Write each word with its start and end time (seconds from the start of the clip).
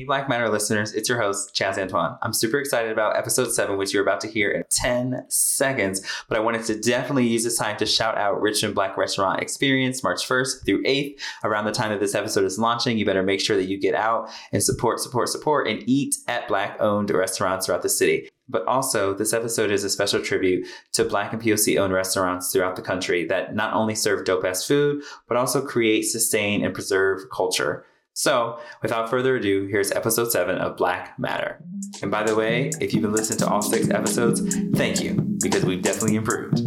Hey, 0.00 0.06
Black 0.06 0.30
Matter 0.30 0.48
listeners, 0.48 0.94
it's 0.94 1.10
your 1.10 1.20
host, 1.20 1.54
Chaz 1.54 1.76
Antoine. 1.76 2.16
I'm 2.22 2.32
super 2.32 2.58
excited 2.58 2.90
about 2.90 3.18
episode 3.18 3.52
seven, 3.52 3.76
which 3.76 3.92
you're 3.92 4.02
about 4.02 4.22
to 4.22 4.28
hear 4.28 4.50
in 4.50 4.64
10 4.70 5.26
seconds. 5.28 6.00
But 6.26 6.38
I 6.38 6.40
wanted 6.40 6.64
to 6.64 6.80
definitely 6.80 7.26
use 7.26 7.44
this 7.44 7.58
time 7.58 7.76
to 7.76 7.84
shout 7.84 8.16
out 8.16 8.40
Richmond 8.40 8.74
Black 8.74 8.96
Restaurant 8.96 9.42
Experience 9.42 10.02
March 10.02 10.26
1st 10.26 10.64
through 10.64 10.82
8th. 10.84 11.20
Around 11.44 11.66
the 11.66 11.72
time 11.72 11.90
that 11.90 12.00
this 12.00 12.14
episode 12.14 12.44
is 12.44 12.58
launching, 12.58 12.96
you 12.96 13.04
better 13.04 13.22
make 13.22 13.42
sure 13.42 13.58
that 13.58 13.68
you 13.68 13.78
get 13.78 13.94
out 13.94 14.30
and 14.52 14.62
support, 14.62 15.00
support, 15.00 15.28
support, 15.28 15.68
and 15.68 15.86
eat 15.86 16.16
at 16.28 16.48
Black 16.48 16.80
owned 16.80 17.10
restaurants 17.10 17.66
throughout 17.66 17.82
the 17.82 17.90
city. 17.90 18.26
But 18.48 18.64
also, 18.66 19.12
this 19.12 19.34
episode 19.34 19.70
is 19.70 19.84
a 19.84 19.90
special 19.90 20.22
tribute 20.22 20.66
to 20.94 21.04
Black 21.04 21.34
and 21.34 21.42
POC 21.42 21.78
owned 21.78 21.92
restaurants 21.92 22.50
throughout 22.50 22.76
the 22.76 22.82
country 22.82 23.26
that 23.26 23.54
not 23.54 23.74
only 23.74 23.94
serve 23.94 24.24
dope 24.24 24.46
ass 24.46 24.66
food, 24.66 25.02
but 25.28 25.36
also 25.36 25.60
create, 25.60 26.06
sustain, 26.06 26.64
and 26.64 26.72
preserve 26.72 27.20
culture. 27.30 27.84
So, 28.20 28.58
without 28.82 29.08
further 29.08 29.36
ado, 29.36 29.66
here's 29.70 29.90
episode 29.92 30.30
seven 30.30 30.58
of 30.58 30.76
Black 30.76 31.18
Matter. 31.18 31.64
And 32.02 32.10
by 32.10 32.22
the 32.22 32.34
way, 32.34 32.70
if 32.78 32.92
you've 32.92 33.00
been 33.00 33.14
listening 33.14 33.38
to 33.38 33.48
all 33.48 33.62
six 33.62 33.88
episodes, 33.88 34.42
thank 34.74 35.02
you, 35.02 35.14
because 35.40 35.64
we've 35.64 35.80
definitely 35.80 36.16
improved. 36.16 36.60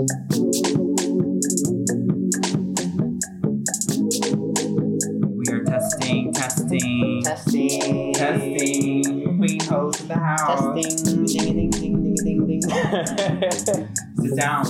We 5.30 5.54
are 5.54 5.64
testing, 5.64 6.34
testing, 6.34 7.22
Testing. 7.24 8.14
testing. 8.16 9.38
Queen 9.38 9.60
host 9.66 10.02
in 10.02 10.08
the 10.08 10.16
house. 10.16 10.82
Testing. 10.84 11.26
Ding 11.26 11.54
ding 11.54 11.70
ding 11.70 12.16
ding 12.16 12.48
ding 12.48 12.62
ding. 12.62 12.62
Sit 14.24 14.40
down. 14.40 14.66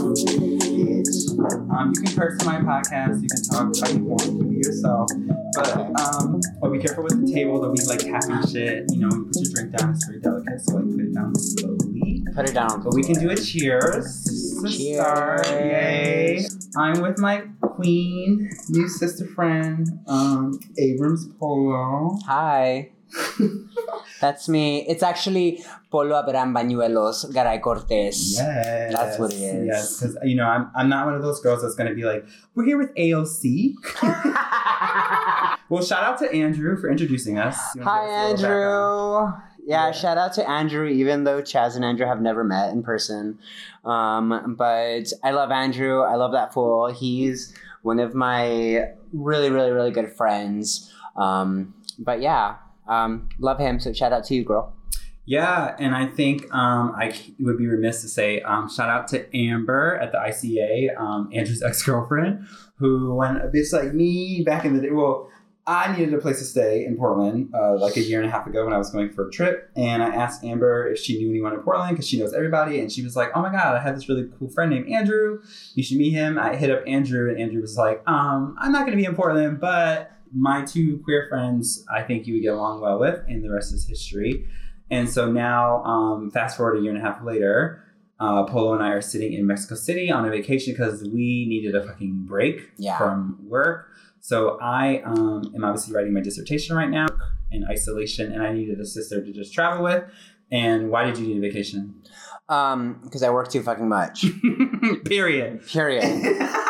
Um, 1.73 1.91
you 1.95 2.01
can 2.01 2.15
curse 2.15 2.45
on 2.45 2.65
my 2.65 2.81
podcast. 2.81 3.21
You 3.21 3.27
can 3.29 3.43
talk 3.43 3.71
how 3.79 3.89
you 3.95 4.03
want. 4.03 4.25
You 4.25 4.43
be 4.43 4.55
yourself. 4.57 5.07
But 5.55 5.69
um, 5.99 6.41
but 6.63 6.71
be 6.71 6.79
careful 6.79 7.03
with 7.03 7.27
the 7.27 7.33
table. 7.33 7.61
Don't 7.61 7.75
be 7.75 7.83
like 7.83 7.99
tapping 7.99 8.47
shit. 8.47 8.85
You 8.89 8.99
know, 8.99 9.09
you 9.11 9.25
put 9.25 9.35
your 9.35 9.51
drink 9.53 9.77
down. 9.77 9.91
It's 9.91 10.05
very 10.07 10.21
delicate, 10.21 10.61
so 10.61 10.75
like 10.75 10.85
put 10.85 11.01
it 11.01 11.13
down 11.13 11.35
slowly. 11.35 12.23
Put 12.33 12.49
it 12.49 12.53
down. 12.53 12.81
But 12.81 12.93
we 12.93 13.03
can 13.03 13.15
do 13.15 13.29
a 13.31 13.35
cheers. 13.35 14.23
Cheers. 14.63 14.95
start. 14.95 15.45
Yay! 15.49 16.45
I'm 16.77 17.01
with 17.01 17.19
my 17.19 17.43
queen, 17.61 18.49
new 18.69 18.87
sister 18.87 19.25
friend, 19.25 19.89
um, 20.07 20.57
Abrams 20.77 21.27
Polo. 21.37 22.17
Hi. 22.27 22.91
That's 24.21 24.47
me. 24.47 24.85
It's 24.87 25.03
actually 25.03 25.63
Polo 25.91 26.17
Abraham 26.21 26.53
Bañuelos 26.53 27.31
Garay 27.33 27.59
Cortez. 27.61 28.35
Yes, 28.37 28.93
That's 28.93 29.19
what 29.19 29.33
it 29.33 29.37
is. 29.37 29.65
Yes, 29.67 29.99
because 29.99 30.17
you 30.23 30.35
know 30.35 30.45
I'm 30.45 30.69
I'm 30.75 30.89
not 30.89 31.05
one 31.05 31.15
of 31.15 31.21
those 31.21 31.39
girls 31.41 31.61
that's 31.61 31.75
gonna 31.75 31.93
be 31.93 32.03
like, 32.03 32.25
we're 32.55 32.65
here 32.65 32.77
with 32.77 32.93
AOC. 32.95 33.75
well, 35.69 35.83
shout 35.83 36.03
out 36.03 36.19
to 36.19 36.31
Andrew 36.33 36.77
for 36.77 36.89
introducing 36.89 37.37
us. 37.37 37.57
Hi, 37.57 37.75
give 37.75 37.87
us 37.87 37.87
a 37.87 38.03
little 38.03 38.33
background? 38.33 38.43
Andrew. 39.33 39.41
Yeah, 39.65 39.85
Yeah. 39.87 39.91
shout 39.91 40.17
out 40.17 40.33
to 40.33 40.49
Andrew, 40.49 40.87
even 40.87 41.23
though 41.23 41.41
Chaz 41.41 41.75
and 41.75 41.85
Andrew 41.85 42.05
have 42.05 42.21
never 42.21 42.43
met 42.43 42.71
in 42.73 42.83
person. 42.83 43.39
Um, 43.85 44.55
but 44.57 45.11
I 45.23 45.31
love 45.31 45.51
Andrew. 45.51 46.01
I 46.01 46.15
love 46.15 46.31
that 46.33 46.53
fool. 46.53 46.87
He's 46.93 47.53
one 47.81 47.99
of 47.99 48.13
my 48.13 48.87
really, 49.13 49.49
really, 49.49 49.71
really 49.71 49.91
good 49.91 50.11
friends. 50.11 50.91
Um, 51.15 51.73
but 51.99 52.21
yeah, 52.21 52.55
um, 52.87 53.29
love 53.39 53.59
him. 53.59 53.79
So 53.79 53.93
shout 53.93 54.13
out 54.13 54.23
to 54.25 54.35
you, 54.35 54.43
girl. 54.43 54.73
Yeah, 55.25 55.75
and 55.79 55.95
I 55.95 56.07
think 56.07 56.53
um, 56.53 56.93
I 56.97 57.15
would 57.39 57.57
be 57.57 57.67
remiss 57.67 58.01
to 58.01 58.09
say 58.09 58.41
um, 58.41 58.69
shout 58.69 58.89
out 58.89 59.07
to 59.09 59.35
Amber 59.35 59.97
at 59.97 60.11
the 60.11 60.17
ICA, 60.17 60.99
um, 60.99 61.29
Andrew's 61.33 61.63
ex 61.63 61.81
girlfriend, 61.83 62.45
who 62.75 63.15
when 63.15 63.37
a 63.37 63.47
bitch 63.47 63.71
like 63.71 63.93
me 63.93 64.43
back 64.45 64.65
in 64.65 64.75
the 64.75 64.81
day, 64.81 64.91
well, 64.91 65.29
I 65.65 65.95
needed 65.95 66.13
a 66.13 66.17
place 66.17 66.39
to 66.39 66.45
stay 66.45 66.85
in 66.85 66.97
Portland 66.97 67.53
uh, 67.55 67.77
like 67.77 67.95
a 67.95 68.01
year 68.01 68.19
and 68.19 68.27
a 68.27 68.31
half 68.31 68.45
ago 68.45 68.65
when 68.65 68.73
I 68.73 68.77
was 68.77 68.89
going 68.89 69.13
for 69.13 69.29
a 69.29 69.31
trip, 69.31 69.71
and 69.77 70.03
I 70.03 70.09
asked 70.09 70.43
Amber 70.43 70.91
if 70.91 70.99
she 70.99 71.17
knew 71.17 71.29
anyone 71.29 71.53
in 71.53 71.61
Portland 71.61 71.91
because 71.91 72.07
she 72.07 72.19
knows 72.19 72.33
everybody, 72.33 72.81
and 72.81 72.91
she 72.91 73.01
was 73.01 73.15
like, 73.15 73.29
"Oh 73.33 73.41
my 73.41 73.49
god, 73.49 73.77
I 73.77 73.81
have 73.81 73.95
this 73.95 74.09
really 74.09 74.29
cool 74.37 74.49
friend 74.49 74.71
named 74.71 74.89
Andrew. 74.89 75.41
You 75.73 75.83
should 75.83 75.97
meet 75.97 76.11
him." 76.11 76.37
I 76.37 76.57
hit 76.57 76.69
up 76.69 76.83
Andrew, 76.85 77.29
and 77.29 77.39
Andrew 77.39 77.61
was 77.61 77.77
like, 77.77 78.03
um, 78.09 78.57
"I'm 78.59 78.73
not 78.73 78.79
going 78.81 78.91
to 78.91 79.01
be 79.01 79.05
in 79.05 79.15
Portland, 79.15 79.61
but." 79.61 80.09
My 80.35 80.63
two 80.65 80.99
queer 81.03 81.27
friends, 81.29 81.85
I 81.93 82.01
think 82.01 82.25
you 82.27 82.33
would 82.35 82.41
get 82.43 82.53
along 82.53 82.81
well 82.81 82.99
with, 82.99 83.21
and 83.27 83.43
the 83.43 83.51
rest 83.51 83.73
is 83.73 83.87
history. 83.87 84.47
And 84.89 85.09
so 85.09 85.31
now, 85.31 85.83
um, 85.83 86.31
fast 86.31 86.57
forward 86.57 86.77
a 86.77 86.81
year 86.81 86.91
and 86.93 86.99
a 86.99 87.05
half 87.05 87.23
later, 87.23 87.83
uh, 88.19 88.43
Polo 88.45 88.73
and 88.73 88.83
I 88.83 88.89
are 88.89 89.01
sitting 89.01 89.33
in 89.33 89.45
Mexico 89.45 89.75
City 89.75 90.11
on 90.11 90.25
a 90.25 90.29
vacation 90.29 90.73
because 90.73 91.03
we 91.03 91.45
needed 91.47 91.75
a 91.75 91.85
fucking 91.85 92.25
break 92.25 92.69
Yeah. 92.77 92.97
from 92.97 93.37
work. 93.43 93.87
So 94.21 94.57
I 94.61 95.01
um, 95.03 95.51
am 95.55 95.63
obviously 95.63 95.93
writing 95.93 96.13
my 96.13 96.21
dissertation 96.21 96.75
right 96.75 96.89
now 96.89 97.07
in 97.51 97.65
isolation, 97.69 98.31
and 98.31 98.41
I 98.41 98.53
needed 98.53 98.79
a 98.79 98.85
sister 98.85 99.23
to 99.23 99.31
just 99.31 99.53
travel 99.53 99.83
with. 99.83 100.03
And 100.51 100.89
why 100.89 101.03
did 101.05 101.17
you 101.17 101.27
need 101.27 101.37
a 101.37 101.41
vacation? 101.41 101.95
Um, 102.49 102.99
because 103.03 103.23
I 103.23 103.29
work 103.31 103.49
too 103.49 103.61
fucking 103.63 103.87
much. 103.89 104.25
Period. 105.05 105.65
Period. 105.67 106.49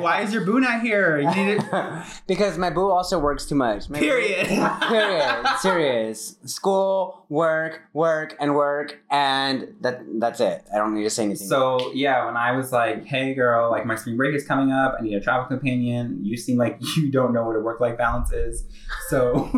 why 0.00 0.22
is 0.22 0.32
your 0.32 0.44
boo 0.44 0.60
not 0.60 0.82
here? 0.82 1.18
You 1.20 1.34
needed. 1.34 1.64
because 2.26 2.58
my 2.58 2.70
boo 2.70 2.90
also 2.90 3.18
works 3.18 3.46
too 3.46 3.54
much. 3.54 3.88
My 3.88 3.98
boo- 3.98 4.04
Period. 4.04 4.46
Period. 4.88 5.46
Serious. 5.60 6.36
School, 6.44 7.24
work, 7.28 7.82
work, 7.92 8.36
and 8.40 8.54
work, 8.54 8.98
and 9.10 9.74
that 9.80 10.02
that's 10.18 10.40
it. 10.40 10.64
I 10.74 10.78
don't 10.78 10.94
need 10.94 11.04
to 11.04 11.10
say 11.10 11.24
anything. 11.24 11.46
So 11.46 11.92
yeah, 11.94 12.26
when 12.26 12.36
I 12.36 12.52
was 12.52 12.72
like, 12.72 13.04
"Hey, 13.04 13.34
girl, 13.34 13.70
like 13.70 13.86
my 13.86 13.94
spring 13.96 14.16
break 14.16 14.34
is 14.34 14.46
coming 14.46 14.72
up. 14.72 14.96
I 14.98 15.02
need 15.02 15.14
a 15.14 15.20
travel 15.20 15.46
companion." 15.46 16.20
You 16.22 16.36
seem 16.36 16.56
like 16.58 16.78
you 16.96 17.10
don't 17.10 17.32
know 17.32 17.44
what 17.44 17.56
a 17.56 17.60
work-life 17.60 17.98
balance 17.98 18.32
is, 18.32 18.64
so 19.08 19.50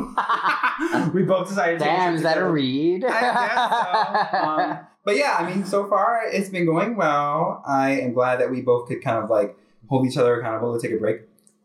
we 1.12 1.22
both 1.22 1.48
decided. 1.48 1.78
to 1.78 1.84
Damn, 1.84 2.12
it 2.14 2.16
is 2.16 2.22
that 2.22 2.38
a 2.38 2.48
read? 2.48 3.04
I 3.04 3.20
guess 3.20 4.30
so. 4.30 4.38
Um, 4.38 4.78
but 5.04 5.16
yeah, 5.16 5.36
I 5.38 5.48
mean, 5.52 5.64
so 5.64 5.86
far 5.86 6.22
it's 6.26 6.48
been 6.48 6.64
going 6.64 6.96
well. 6.96 7.62
I 7.66 8.00
am 8.00 8.12
glad 8.14 8.40
that 8.40 8.50
we 8.50 8.62
both 8.62 8.88
could 8.88 9.02
kind 9.02 9.22
of 9.22 9.28
like 9.30 9.56
hold 9.88 10.06
each 10.06 10.16
other 10.16 10.38
accountable 10.40 10.78
to 10.78 10.80
take 10.86 10.96
a 10.96 11.00
break. 11.00 11.22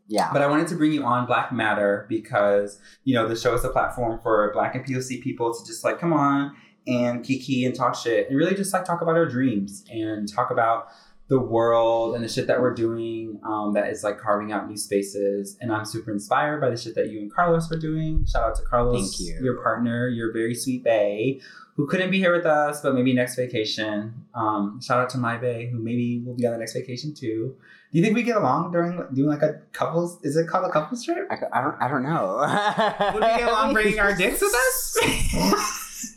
yeah. 0.08 0.32
But 0.34 0.42
I 0.42 0.48
wanted 0.48 0.68
to 0.70 0.76
bring 0.76 0.92
you 0.92 1.04
on 1.04 1.26
Black 1.26 1.52
Matter 1.52 2.06
because, 2.10 2.80
you 3.04 3.14
know, 3.16 3.28
the 3.28 3.36
show 3.36 3.54
is 3.54 3.64
a 3.64 3.70
platform 3.70 4.20
for 4.22 4.52
Black 4.54 4.76
and 4.76 4.86
POC 4.86 5.22
people 5.22 5.54
to 5.54 5.66
just 5.66 5.84
like 5.84 6.00
come 6.00 6.14
on 6.14 6.56
and 6.88 7.24
kiki 7.24 7.66
and 7.66 7.76
talk 7.76 7.96
shit 7.96 8.28
and 8.30 8.38
really 8.38 8.56
just 8.56 8.74
like 8.74 8.86
talk 8.86 9.02
about 9.02 9.16
our 9.16 9.26
dreams 9.28 9.84
and 9.92 10.28
talk 10.34 10.50
about 10.50 10.88
the 11.28 11.40
world 11.40 12.16
and 12.16 12.24
the 12.24 12.28
shit 12.28 12.48
that 12.48 12.60
we're 12.60 12.74
doing 12.74 13.40
um, 13.44 13.74
that 13.74 13.88
is 13.92 14.04
like 14.04 14.18
carving 14.18 14.52
out 14.52 14.68
new 14.68 14.76
spaces. 14.78 15.58
And 15.62 15.72
I'm 15.72 15.86
super 15.86 16.12
inspired 16.12 16.60
by 16.60 16.72
the 16.72 16.78
shit 16.78 16.96
that 16.96 17.10
you 17.12 17.20
and 17.20 17.32
Carlos 17.32 17.72
are 17.72 17.78
doing. 17.78 18.26
Shout 18.26 18.44
out 18.44 18.56
to 18.56 18.64
Carlos, 18.64 19.16
Thank 19.16 19.20
you. 19.20 19.40
your 19.44 19.62
partner, 19.62 20.08
your 20.08 20.34
very 20.34 20.56
sweet 20.56 20.84
bae, 20.84 21.40
who 21.76 21.86
couldn't 21.86 22.10
be 22.10 22.18
here 22.18 22.36
with 22.36 22.48
us, 22.48 22.82
but 22.82 22.96
maybe 22.96 23.14
next 23.14 23.36
vacation. 23.36 24.26
Um, 24.34 24.82
shout 24.82 25.00
out 25.02 25.10
to 25.12 25.20
my 25.20 25.38
bae, 25.38 25.70
who 25.72 25.78
maybe 25.78 26.24
will 26.26 26.34
be 26.34 26.48
on 26.48 26.54
the 26.54 26.58
next 26.58 26.74
vacation 26.74 27.14
too. 27.14 27.56
Do 27.92 27.98
you 27.98 28.04
think 28.04 28.16
we 28.16 28.22
get 28.24 28.38
along 28.38 28.72
during 28.72 29.04
doing 29.14 29.30
like 29.30 29.42
a 29.42 29.62
couples? 29.72 30.20
Is 30.24 30.38
it 30.38 30.48
called 30.48 30.66
a 30.66 30.72
couples 30.72 31.04
trip? 31.04 31.28
I, 31.32 31.38
I 31.52 31.62
don't. 31.62 31.76
I 31.82 31.88
don't 31.88 32.04
know. 32.04 32.38
Would 33.14 33.24
we 33.24 33.28
get 33.28 33.50
along 33.50 33.74
bringing 33.78 34.00
our 34.00 34.16
dicks 34.16 34.42
with 34.42 34.54
us? 34.54 36.16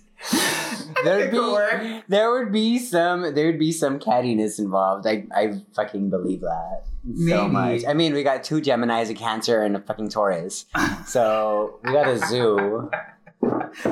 There'd 1.05 1.23
it 1.23 1.31
could 1.31 1.53
work. 1.53 1.81
be, 1.83 2.03
there 2.09 2.31
would 2.31 2.53
be 2.53 2.79
some 2.79 3.35
there 3.35 3.47
would 3.47 3.59
be 3.59 3.73
some 3.73 3.99
cattiness 3.99 4.59
involved. 4.59 5.07
I, 5.07 5.25
I 5.35 5.63
fucking 5.75 6.11
believe 6.11 6.43
that 6.43 6.85
so 7.27 7.49
much. 7.49 7.83
I 7.87 7.95
mean, 7.95 8.13
we 8.13 8.23
got 8.23 8.45
two 8.45 8.61
Gemini's, 8.61 9.11
a 9.11 9.15
Cancer, 9.15 9.63
and 9.63 9.75
a 9.75 9.81
fucking 9.81 10.11
Taurus. 10.11 10.67
So 11.07 11.81
we 11.83 11.93
got 11.93 12.07
a 12.07 12.19
zoo. 12.19 12.91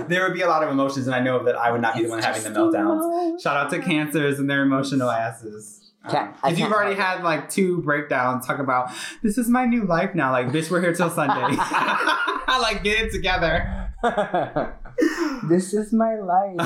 there 0.06 0.22
would 0.22 0.34
be 0.34 0.42
a 0.42 0.48
lot 0.48 0.62
of 0.62 0.70
emotions, 0.70 1.06
and 1.06 1.16
I 1.16 1.20
know 1.20 1.42
that 1.44 1.56
I 1.56 1.72
would 1.72 1.80
not 1.80 1.96
be 1.96 2.04
the 2.04 2.10
one 2.10 2.22
having 2.22 2.44
the 2.44 2.50
meltdowns. 2.50 3.42
Shout 3.42 3.56
out 3.56 3.70
to 3.70 3.80
cancers 3.80 4.38
and 4.38 4.48
their 4.48 4.62
emotional 4.62 5.10
asses. 5.10 5.79
Can't- 6.08 6.34
I 6.42 6.50
Because 6.50 6.60
you've 6.60 6.72
already 6.72 6.96
had 6.96 7.22
like 7.22 7.50
two 7.50 7.82
breakdowns, 7.82 8.46
talk 8.46 8.58
about 8.58 8.90
this 9.22 9.36
is 9.36 9.48
my 9.48 9.66
new 9.66 9.84
life 9.84 10.14
now. 10.14 10.32
Like, 10.32 10.48
bitch, 10.48 10.70
we're 10.70 10.80
here 10.80 10.94
till 10.94 11.10
Sunday. 11.10 11.56
like, 12.48 12.82
get 12.82 13.06
it 13.06 13.12
together. 13.12 13.92
this 15.48 15.74
is 15.74 15.92
my 15.92 16.16
life. 16.16 16.56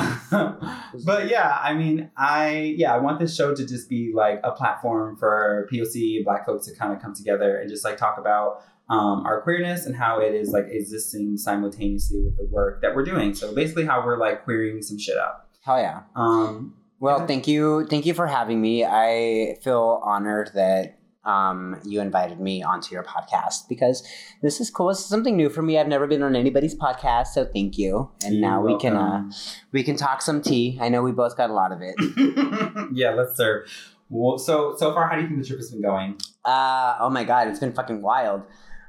but 1.05 1.27
yeah, 1.29 1.57
I 1.61 1.73
mean, 1.73 2.09
I 2.15 2.75
yeah, 2.77 2.93
I 2.93 2.99
want 2.99 3.19
this 3.19 3.35
show 3.35 3.53
to 3.53 3.65
just 3.65 3.89
be 3.89 4.13
like 4.13 4.39
a 4.43 4.51
platform 4.51 5.17
for 5.17 5.67
POC 5.71 6.23
Black 6.23 6.45
folks 6.45 6.65
to 6.67 6.75
kind 6.75 6.93
of 6.93 7.01
come 7.01 7.13
together 7.13 7.57
and 7.57 7.69
just 7.69 7.83
like 7.83 7.97
talk 7.97 8.17
about 8.17 8.63
um, 8.89 9.25
our 9.25 9.41
queerness 9.41 9.85
and 9.85 9.95
how 9.95 10.19
it 10.21 10.33
is 10.33 10.49
like 10.49 10.65
existing 10.69 11.37
simultaneously 11.37 12.21
with 12.23 12.37
the 12.37 12.45
work 12.45 12.81
that 12.81 12.95
we're 12.95 13.03
doing. 13.05 13.33
So 13.33 13.53
basically, 13.53 13.85
how 13.85 14.05
we're 14.05 14.17
like 14.17 14.43
queering 14.43 14.81
some 14.81 14.97
shit 14.97 15.17
up. 15.17 15.49
Hell 15.61 15.79
yeah. 15.79 16.03
Um, 16.15 16.75
Well, 16.99 17.27
thank 17.27 17.47
you, 17.47 17.85
thank 17.87 18.05
you 18.05 18.13
for 18.13 18.27
having 18.27 18.61
me. 18.61 18.85
I 18.85 19.57
feel 19.61 20.01
honored 20.03 20.51
that 20.55 20.97
um, 21.25 21.79
you 21.83 22.01
invited 22.01 22.39
me 22.39 22.63
onto 22.63 22.93
your 22.93 23.03
podcast 23.03 23.67
because 23.67 24.07
this 24.41 24.61
is 24.61 24.69
cool. 24.69 24.89
This 24.89 24.99
is 24.99 25.05
something 25.05 25.35
new 25.35 25.49
for 25.49 25.61
me. 25.61 25.77
I've 25.77 25.87
never 25.87 26.07
been 26.07 26.23
on 26.23 26.35
anybody's 26.35 26.75
podcast, 26.75 27.27
so 27.27 27.45
thank 27.45 27.77
you. 27.77 28.11
And 28.23 28.39
now 28.39 28.61
we 28.61 28.77
can 28.77 28.95
uh, 28.95 29.29
we 29.71 29.83
can 29.83 29.95
talk 29.95 30.21
some 30.21 30.41
tea. 30.41 30.77
I 30.79 30.89
know 30.89 31.01
we 31.01 31.11
both 31.11 31.35
got 31.35 31.49
a 31.49 31.53
lot 31.53 31.71
of 31.71 31.79
it. 31.81 31.95
yeah, 32.93 33.11
let's 33.11 33.35
serve. 33.35 33.67
Well, 34.09 34.37
so 34.37 34.75
so 34.77 34.93
far, 34.93 35.09
how 35.09 35.15
do 35.15 35.23
you 35.23 35.27
think 35.27 35.41
the 35.41 35.47
trip 35.47 35.59
has 35.59 35.71
been 35.71 35.81
going? 35.81 36.17
Uh, 36.43 36.97
oh 36.99 37.09
my 37.09 37.23
god, 37.23 37.47
it's 37.47 37.59
been 37.59 37.73
fucking 37.73 38.01
wild. 38.01 38.43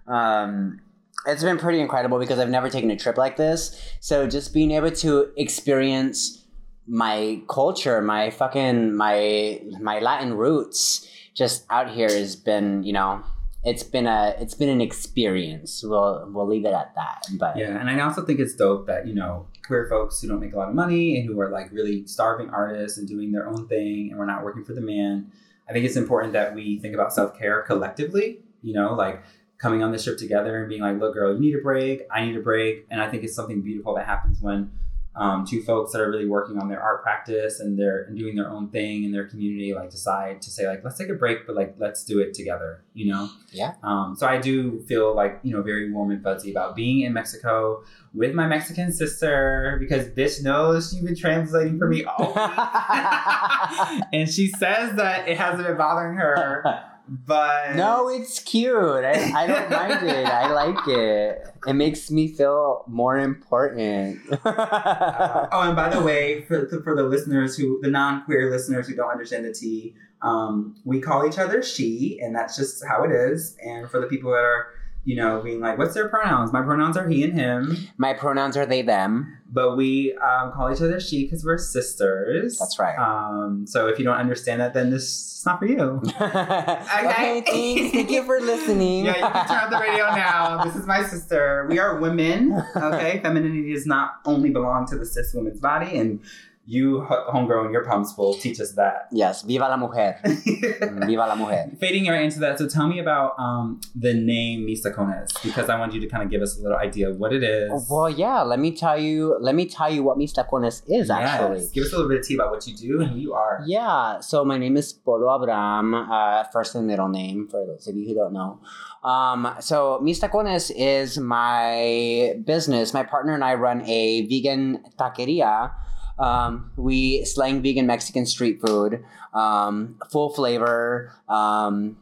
Um, 0.06 0.80
it's 1.26 1.42
been 1.42 1.58
pretty 1.58 1.80
incredible 1.80 2.18
because 2.18 2.38
I've 2.38 2.50
never 2.50 2.68
taken 2.68 2.90
a 2.90 2.96
trip 2.96 3.16
like 3.16 3.36
this. 3.36 3.80
So 4.00 4.28
just 4.28 4.52
being 4.52 4.70
able 4.72 4.92
to 4.92 5.32
experience 5.36 6.45
my 6.86 7.40
culture, 7.48 8.00
my 8.00 8.30
fucking 8.30 8.94
my 8.94 9.60
my 9.80 9.98
Latin 9.98 10.34
roots 10.34 11.08
just 11.34 11.66
out 11.70 11.90
here 11.90 12.08
has 12.08 12.36
been, 12.36 12.82
you 12.82 12.92
know, 12.92 13.22
it's 13.64 13.82
been 13.82 14.06
a 14.06 14.34
it's 14.38 14.54
been 14.54 14.68
an 14.68 14.80
experience. 14.80 15.82
We'll 15.84 16.28
we'll 16.30 16.46
leave 16.46 16.64
it 16.64 16.72
at 16.72 16.94
that. 16.94 17.26
But 17.38 17.56
Yeah, 17.56 17.78
and 17.78 17.90
I 17.90 18.00
also 18.00 18.24
think 18.24 18.38
it's 18.38 18.54
dope 18.54 18.86
that 18.86 19.06
you 19.06 19.14
know 19.14 19.46
queer 19.66 19.88
folks 19.88 20.20
who 20.20 20.28
don't 20.28 20.40
make 20.40 20.54
a 20.54 20.56
lot 20.56 20.68
of 20.68 20.74
money 20.74 21.18
and 21.18 21.26
who 21.26 21.40
are 21.40 21.50
like 21.50 21.72
really 21.72 22.06
starving 22.06 22.50
artists 22.50 22.96
and 22.96 23.08
doing 23.08 23.32
their 23.32 23.48
own 23.48 23.66
thing, 23.66 24.10
and 24.10 24.18
we're 24.18 24.26
not 24.26 24.44
working 24.44 24.64
for 24.64 24.72
the 24.72 24.80
man. 24.80 25.32
I 25.68 25.72
think 25.72 25.84
it's 25.84 25.96
important 25.96 26.32
that 26.34 26.54
we 26.54 26.78
think 26.78 26.94
about 26.94 27.12
self 27.12 27.36
care 27.36 27.62
collectively. 27.62 28.38
You 28.62 28.74
know, 28.74 28.94
like 28.94 29.22
coming 29.58 29.82
on 29.82 29.90
this 29.90 30.04
trip 30.04 30.18
together 30.18 30.60
and 30.60 30.68
being 30.68 30.82
like, 30.82 31.00
"Look, 31.00 31.14
girl, 31.14 31.34
you 31.34 31.40
need 31.40 31.56
a 31.56 31.62
break. 31.62 32.02
I 32.10 32.24
need 32.24 32.36
a 32.36 32.40
break," 32.40 32.86
and 32.88 33.02
I 33.02 33.10
think 33.10 33.24
it's 33.24 33.34
something 33.34 33.62
beautiful 33.62 33.94
that 33.96 34.06
happens 34.06 34.40
when 34.40 34.70
um, 35.16 35.46
two 35.46 35.62
folks 35.62 35.92
that 35.92 36.00
are 36.00 36.10
really 36.10 36.26
working 36.26 36.58
on 36.58 36.68
their 36.68 36.80
art 36.82 37.02
practice 37.02 37.60
and 37.60 37.78
they're 37.78 38.02
and 38.04 38.18
doing 38.18 38.36
their 38.36 38.50
own 38.50 38.68
thing 38.68 39.04
in 39.04 39.12
their 39.12 39.26
community 39.26 39.72
like 39.74 39.90
decide 39.90 40.42
to 40.42 40.50
say 40.50 40.68
like 40.68 40.84
let's 40.84 40.98
take 40.98 41.08
a 41.08 41.14
break 41.14 41.46
but 41.46 41.56
like 41.56 41.74
let's 41.78 42.04
do 42.04 42.20
it 42.20 42.34
together 42.34 42.84
you 42.94 43.10
know 43.12 43.28
Yeah. 43.50 43.72
um, 43.82 44.14
so 44.16 44.26
i 44.26 44.36
do 44.38 44.80
feel 44.82 45.14
like 45.14 45.40
you 45.42 45.52
know 45.54 45.62
very 45.62 45.90
warm 45.90 46.10
and 46.10 46.22
fuzzy 46.22 46.50
about 46.50 46.76
being 46.76 47.00
in 47.00 47.12
mexico 47.14 47.82
with 48.14 48.34
my 48.34 48.46
mexican 48.46 48.92
sister 48.92 49.76
because 49.80 50.06
bitch 50.08 50.42
knows 50.42 50.90
she's 50.90 51.00
been 51.02 51.16
translating 51.16 51.78
for 51.78 51.88
me 51.88 52.04
all 52.04 52.28
week. 52.34 52.36
and 54.12 54.28
she 54.28 54.48
says 54.48 54.94
that 54.96 55.28
it 55.28 55.36
hasn't 55.38 55.66
been 55.66 55.76
bothering 55.76 56.16
her 56.16 56.62
but 57.08 57.76
no, 57.76 58.08
it's 58.08 58.40
cute. 58.40 58.76
I, 58.76 59.32
I 59.34 59.46
don't 59.46 59.70
mind 59.70 60.06
it. 60.06 60.26
I 60.26 60.52
like 60.66 60.88
it. 60.88 61.46
It 61.66 61.72
makes 61.74 62.10
me 62.10 62.28
feel 62.28 62.84
more 62.86 63.18
important. 63.18 64.20
Uh, 64.30 65.48
oh, 65.52 65.62
and 65.62 65.76
by 65.76 65.88
the 65.88 66.02
way, 66.02 66.42
for, 66.42 66.66
for 66.82 66.96
the 66.96 67.04
listeners 67.04 67.56
who, 67.56 67.80
the 67.82 67.90
non-queer 67.90 68.50
listeners 68.50 68.88
who 68.88 68.96
don't 68.96 69.10
understand 69.10 69.44
the 69.44 69.52
T, 69.52 69.94
um, 70.22 70.76
we 70.84 71.00
call 71.00 71.26
each 71.26 71.38
other 71.38 71.62
she, 71.62 72.18
and 72.22 72.34
that's 72.34 72.56
just 72.56 72.84
how 72.84 73.04
it 73.04 73.12
is. 73.12 73.56
And 73.64 73.88
for 73.90 74.00
the 74.00 74.06
people 74.06 74.30
that 74.32 74.38
are, 74.42 74.68
you 75.06 75.14
know, 75.14 75.40
being 75.40 75.60
like, 75.60 75.78
what's 75.78 75.94
their 75.94 76.08
pronouns? 76.08 76.52
My 76.52 76.62
pronouns 76.62 76.96
are 76.96 77.08
he 77.08 77.22
and 77.22 77.32
him, 77.32 77.76
My 77.96 78.12
pronouns 78.12 78.56
are 78.56 78.66
they, 78.66 78.82
them. 78.82 79.38
but 79.52 79.76
we 79.76 80.16
um, 80.16 80.50
call 80.52 80.70
each 80.72 80.80
other 80.82 80.98
she 80.98 81.22
because 81.24 81.44
we're 81.44 81.58
sisters. 81.58 82.58
That's 82.58 82.76
right. 82.80 82.98
Um, 82.98 83.68
so 83.68 83.86
if 83.86 84.00
you 84.00 84.04
don't 84.04 84.16
understand 84.16 84.60
that, 84.60 84.74
then 84.74 84.90
this 84.90 85.04
is 85.04 85.42
not 85.46 85.60
for 85.60 85.66
you. 85.66 86.02
okay, 86.20 87.40
thanks. 87.46 87.92
Thank 87.92 88.10
you 88.10 88.24
for 88.24 88.40
listening. 88.40 89.04
Yeah, 89.04 89.16
you 89.16 89.32
can 89.32 89.46
turn 89.46 89.58
off 89.58 89.70
the 89.70 89.78
radio 89.78 90.06
now. 90.06 90.64
This 90.64 90.74
is 90.74 90.88
my 90.88 91.04
sister. 91.04 91.68
We 91.70 91.78
are 91.78 91.98
women. 92.00 92.60
Okay, 92.74 93.20
femininity 93.22 93.72
does 93.74 93.86
not 93.86 94.16
only 94.24 94.50
belong 94.50 94.86
to 94.88 94.98
the 94.98 95.06
cis 95.06 95.32
woman's 95.32 95.60
body, 95.60 95.96
and 95.98 96.18
you, 96.66 97.02
ho- 97.02 97.24
homegrown, 97.28 97.72
your 97.72 97.84
pumps 97.84 98.16
will 98.18 98.34
teach 98.34 98.60
us 98.60 98.72
that. 98.72 99.08
Yes, 99.12 99.42
viva 99.42 99.68
la 99.68 99.76
mujer. 99.76 100.18
Viva 100.24 101.26
la 101.26 101.34
mujer. 101.36 101.70
Fading 101.80 102.06
right 102.08 102.22
into 102.22 102.40
that. 102.40 102.58
So 102.58 102.68
tell 102.68 102.86
me 102.86 102.98
about 102.98 103.38
um, 103.38 103.80
the 103.94 104.12
name 104.12 104.66
Mis 104.66 104.84
Tacones, 104.84 105.30
because 105.42 105.70
I 105.70 105.78
want 105.78 105.94
you 105.94 106.00
to 106.00 106.06
kind 106.08 106.22
of 106.22 106.30
give 106.30 106.42
us 106.42 106.58
a 106.58 106.62
little 106.62 106.76
idea 106.76 107.08
of 107.08 107.18
what 107.18 107.32
it 107.32 107.42
is. 107.42 107.86
Well, 107.88 108.10
yeah. 108.10 108.42
Let 108.42 108.58
me 108.58 108.72
tell 108.76 108.98
you. 109.00 109.36
Let 109.40 109.54
me 109.54 109.66
tell 109.66 109.90
you 109.92 110.02
what 110.02 110.18
mis 110.18 110.32
tacones 110.32 110.82
is 110.88 111.10
actually. 111.10 111.60
Yes. 111.60 111.70
Give 111.70 111.84
us 111.84 111.92
a 111.92 111.96
little 111.96 112.08
bit 112.10 112.20
of 112.20 112.26
tea 112.26 112.34
about 112.34 112.50
what 112.50 112.66
you 112.66 112.74
do 112.76 113.00
and 113.00 113.10
who 113.10 113.18
you 113.18 113.32
are. 113.32 113.62
Yeah, 113.66 114.20
so 114.20 114.44
my 114.44 114.58
name 114.58 114.76
is 114.76 114.92
Polo 114.92 115.34
Abraham, 115.34 115.94
uh, 115.94 116.44
first 116.52 116.74
and 116.74 116.86
middle 116.86 117.08
name 117.08 117.48
for 117.48 117.64
those 117.66 117.86
of 117.86 117.96
you 117.96 118.06
who 118.08 118.14
don't 118.14 118.32
know. 118.32 118.60
Um, 119.08 119.54
so 119.60 120.00
Mis 120.02 120.18
Tacones 120.20 120.72
is 120.74 121.18
my 121.18 122.34
business. 122.44 122.92
My 122.92 123.04
partner 123.04 123.34
and 123.34 123.44
I 123.44 123.54
run 123.54 123.82
a 123.86 124.26
vegan 124.26 124.82
taqueria. 124.98 125.72
Um, 126.18 126.70
we 126.76 127.24
slang 127.24 127.62
vegan 127.62 127.86
Mexican 127.86 128.26
street 128.26 128.60
food, 128.60 129.04
um, 129.34 129.98
full 130.10 130.30
flavor. 130.30 131.12
Um, 131.28 131.98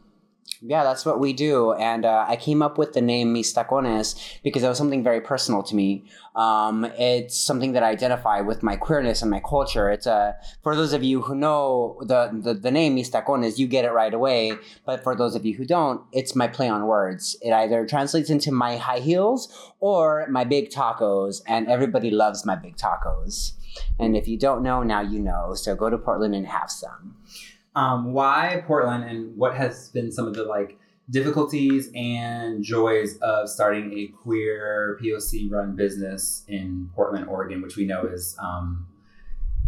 yeah, 0.61 0.83
that's 0.83 1.05
what 1.05 1.19
we 1.19 1.33
do. 1.33 1.73
And 1.73 2.05
uh, 2.05 2.25
I 2.27 2.37
came 2.37 2.61
up 2.61 2.77
with 2.77 2.93
the 2.93 3.01
name 3.01 3.33
Mis 3.33 3.53
Tacones 3.53 4.15
because 4.43 4.63
it 4.63 4.67
was 4.67 4.77
something 4.77 5.03
very 5.03 5.21
personal 5.21 5.63
to 5.63 5.75
me. 5.75 6.05
Um, 6.35 6.85
it's 6.97 7.37
something 7.37 7.73
that 7.73 7.83
I 7.83 7.89
identify 7.89 8.41
with 8.41 8.63
my 8.63 8.75
queerness 8.75 9.21
and 9.21 9.29
my 9.29 9.41
culture. 9.41 9.89
It's 9.89 10.05
a 10.05 10.35
for 10.63 10.75
those 10.75 10.93
of 10.93 11.03
you 11.03 11.21
who 11.21 11.35
know 11.35 11.97
the, 12.01 12.29
the, 12.33 12.53
the 12.53 12.71
name 12.71 12.95
Mis 12.95 13.09
Tacones, 13.09 13.57
you 13.57 13.67
get 13.67 13.85
it 13.85 13.91
right 13.91 14.13
away. 14.13 14.53
But 14.85 15.03
for 15.03 15.15
those 15.15 15.35
of 15.35 15.45
you 15.45 15.55
who 15.55 15.65
don't, 15.65 16.01
it's 16.11 16.35
my 16.35 16.47
play 16.47 16.69
on 16.69 16.87
words. 16.87 17.35
It 17.41 17.51
either 17.51 17.85
translates 17.85 18.29
into 18.29 18.51
my 18.51 18.77
high 18.77 18.99
heels 18.99 19.71
or 19.79 20.25
my 20.29 20.45
big 20.45 20.69
tacos, 20.69 21.41
and 21.47 21.67
everybody 21.67 22.11
loves 22.11 22.45
my 22.45 22.55
big 22.55 22.77
tacos. 22.77 23.53
And 23.99 24.15
if 24.15 24.27
you 24.27 24.37
don't 24.37 24.63
know, 24.63 24.83
now 24.83 25.01
you 25.01 25.19
know. 25.19 25.53
So 25.53 25.75
go 25.75 25.89
to 25.89 25.97
Portland 25.97 26.35
and 26.35 26.45
have 26.47 26.69
some. 26.69 27.15
Um, 27.75 28.13
why 28.13 28.63
Portland, 28.65 29.03
and 29.03 29.35
what 29.35 29.55
has 29.55 29.89
been 29.89 30.11
some 30.11 30.27
of 30.27 30.33
the 30.33 30.43
like 30.43 30.77
difficulties 31.09 31.89
and 31.93 32.63
joys 32.63 33.17
of 33.17 33.49
starting 33.49 33.93
a 33.93 34.07
queer 34.07 34.97
POC 35.01 35.51
run 35.51 35.75
business 35.75 36.43
in 36.47 36.89
Portland, 36.95 37.27
Oregon, 37.27 37.61
which 37.61 37.75
we 37.75 37.85
know 37.85 38.03
is 38.05 38.35
um, 38.39 38.87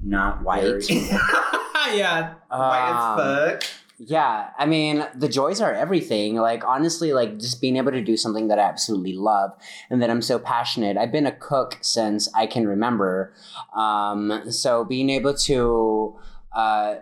not 0.03 0.41
White. 0.43 0.89
yeah, 0.89 2.33
white 2.49 2.89
Um, 2.89 3.19
as 3.19 3.61
fuck. 3.61 3.63
Yeah, 3.99 4.51
I 4.59 4.67
mean, 4.67 5.07
the 5.15 5.27
joys 5.27 5.59
are 5.59 5.73
everything. 5.73 6.35
Like, 6.35 6.63
honestly, 6.63 7.13
like 7.13 7.39
just 7.39 7.59
being 7.59 7.77
able 7.77 7.91
to 7.91 8.01
do 8.01 8.15
something 8.15 8.47
that 8.47 8.59
I 8.59 8.63
absolutely 8.63 9.13
love 9.13 9.51
and 9.89 10.01
that 10.03 10.11
I'm 10.11 10.21
so 10.21 10.37
passionate. 10.37 10.97
I've 10.97 11.11
been 11.11 11.25
a 11.25 11.31
cook 11.31 11.79
since 11.81 12.29
I 12.35 12.45
can 12.45 12.67
remember. 12.67 13.33
Um, 13.75 14.51
so 14.51 14.85
being 14.85 15.09
able 15.09 15.33
to 15.33 16.15
uh, 16.51 16.95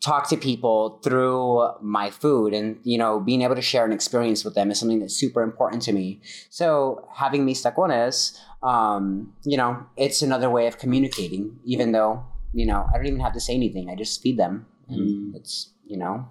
talk 0.00 0.28
to 0.30 0.36
people 0.36 0.98
through 1.04 1.68
my 1.80 2.10
food 2.10 2.52
and, 2.54 2.80
you 2.82 2.98
know, 2.98 3.20
being 3.20 3.42
able 3.42 3.54
to 3.54 3.62
share 3.62 3.84
an 3.84 3.92
experience 3.92 4.44
with 4.44 4.56
them 4.56 4.72
is 4.72 4.80
something 4.80 4.98
that's 4.98 5.14
super 5.14 5.42
important 5.42 5.80
to 5.82 5.92
me. 5.92 6.20
So 6.50 7.06
having 7.14 7.44
mis 7.44 7.62
tacones, 7.62 8.36
um, 8.64 9.32
you 9.44 9.56
know, 9.56 9.86
it's 9.96 10.22
another 10.22 10.50
way 10.50 10.66
of 10.66 10.76
communicating, 10.76 11.60
even 11.64 11.92
though, 11.92 12.24
you 12.52 12.66
know, 12.66 12.84
I 12.92 12.96
don't 12.96 13.06
even 13.06 13.20
have 13.20 13.34
to 13.34 13.40
say 13.40 13.54
anything. 13.54 13.88
I 13.88 13.94
just 13.94 14.20
feed 14.20 14.38
them. 14.38 14.66
And 14.88 15.36
it's, 15.36 15.71
you 15.86 15.96
know, 15.96 16.28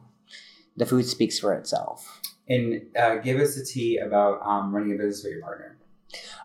the 0.78 0.86
food 0.86 1.06
speaks 1.06 1.40
for 1.40 1.54
itself. 1.54 2.22
And 2.48 2.82
uh, 2.98 3.16
give 3.16 3.40
us 3.40 3.58
a 3.58 3.66
tea 3.66 3.98
about 3.98 4.42
um, 4.46 4.74
running 4.74 4.94
a 4.94 4.98
business 4.98 5.24
with 5.24 5.34
your 5.34 5.42
partner. 5.42 5.78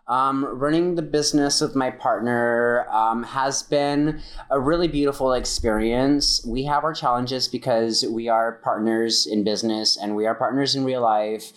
Um, 0.07 0.45
running 0.45 0.95
the 0.95 1.01
business 1.01 1.59
with 1.59 1.75
my 1.75 1.91
partner 1.91 2.87
um, 2.89 3.23
has 3.23 3.63
been 3.63 4.21
a 4.49 4.57
really 4.57 4.87
beautiful 4.87 5.33
experience. 5.33 6.45
We 6.45 6.63
have 6.63 6.85
our 6.85 6.93
challenges 6.93 7.49
because 7.49 8.05
we 8.05 8.29
are 8.29 8.53
partners 8.63 9.27
in 9.27 9.43
business 9.43 9.97
and 9.97 10.15
we 10.15 10.25
are 10.25 10.35
partners 10.35 10.75
in 10.75 10.85
real 10.85 11.01
life. 11.01 11.51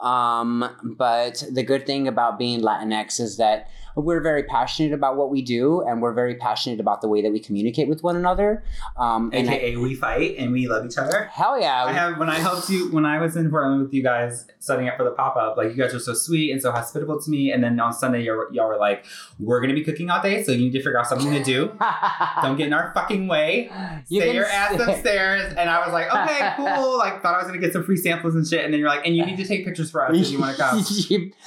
Um, 0.00 0.94
but 0.96 1.42
the 1.50 1.64
good 1.64 1.84
thing 1.84 2.06
about 2.06 2.38
being 2.38 2.60
Latinx 2.60 3.18
is 3.18 3.38
that 3.38 3.70
we're 3.96 4.20
very 4.20 4.42
passionate 4.44 4.92
about 4.92 5.16
what 5.16 5.30
we 5.30 5.42
do 5.42 5.80
and 5.82 6.02
we're 6.02 6.12
very 6.12 6.34
passionate 6.36 6.78
about 6.80 7.00
the 7.00 7.08
way 7.08 7.22
that 7.22 7.32
we 7.32 7.40
communicate 7.40 7.88
with 7.88 8.02
one 8.02 8.14
another. 8.16 8.62
Um, 8.96 9.30
and 9.32 9.48
I- 9.50 9.54
AKA, 9.54 9.76
we 9.76 9.94
fight 9.94 10.36
and 10.38 10.52
we 10.52 10.68
love 10.68 10.84
each 10.84 10.98
other. 10.98 11.24
hell 11.32 11.58
yeah. 11.60 11.84
I 11.84 11.92
have 11.92 12.18
when 12.18 12.28
I 12.28 12.38
helped 12.38 12.68
you 12.68 12.90
when 12.92 13.06
I 13.06 13.18
was 13.20 13.36
in 13.36 13.50
Portland 13.50 13.82
with 13.82 13.94
you 13.94 14.02
guys 14.02 14.46
setting 14.58 14.88
up 14.88 14.96
for 14.96 15.04
the 15.04 15.10
pop 15.12 15.36
up. 15.36 15.56
Like 15.56 15.70
you 15.70 15.76
guys 15.76 15.92
were 15.94 15.98
so 15.98 16.12
sweet 16.14 16.50
and 16.52 16.60
so 16.60 16.70
hospitable 16.72 17.20
to 17.20 17.30
me. 17.30 17.50
And 17.52 17.64
then 17.64 17.80
on 17.80 17.92
Sunday, 17.92 18.22
y'all, 18.22 18.36
were- 18.36 18.48
y'all 18.52 18.68
were 18.68 18.76
like, 18.78 19.04
"We're 19.40 19.60
gonna 19.60 19.74
be 19.74 19.82
cooking 19.84 20.10
all 20.10 20.20
day, 20.22 20.42
so 20.42 20.52
you 20.52 20.58
need 20.58 20.72
to 20.72 20.78
figure 20.80 20.98
out 20.98 21.06
something 21.06 21.30
to 21.32 21.42
do. 21.42 21.72
Don't 22.42 22.56
get 22.56 22.66
in 22.66 22.72
our 22.72 22.92
fucking 22.94 23.28
way. 23.28 23.70
You 24.08 24.20
Stay 24.20 24.34
your 24.34 24.46
ass 24.46 24.78
upstairs." 24.88 25.54
And 25.56 25.70
I 25.70 25.84
was 25.84 25.92
like, 25.92 26.12
"Okay, 26.14 26.52
cool." 26.56 26.98
Like 26.98 27.22
thought 27.22 27.34
I 27.34 27.38
was 27.38 27.46
gonna 27.46 27.58
get 27.60 27.72
some 27.72 27.84
free 27.84 27.96
samples 27.96 28.34
and 28.34 28.46
shit. 28.46 28.64
And 28.64 28.72
then 28.74 28.80
you're 28.80 28.88
like, 28.90 29.06
"And 29.06 29.16
you 29.16 29.24
need 29.24 29.36
to 29.38 29.46
take 29.46 29.64
pictures 29.64 29.90
for 29.90 30.04
us 30.06 30.16
if 30.16 30.30
you 30.30 30.38
want 30.38 30.56
to 30.56 30.62
come." 30.62 30.78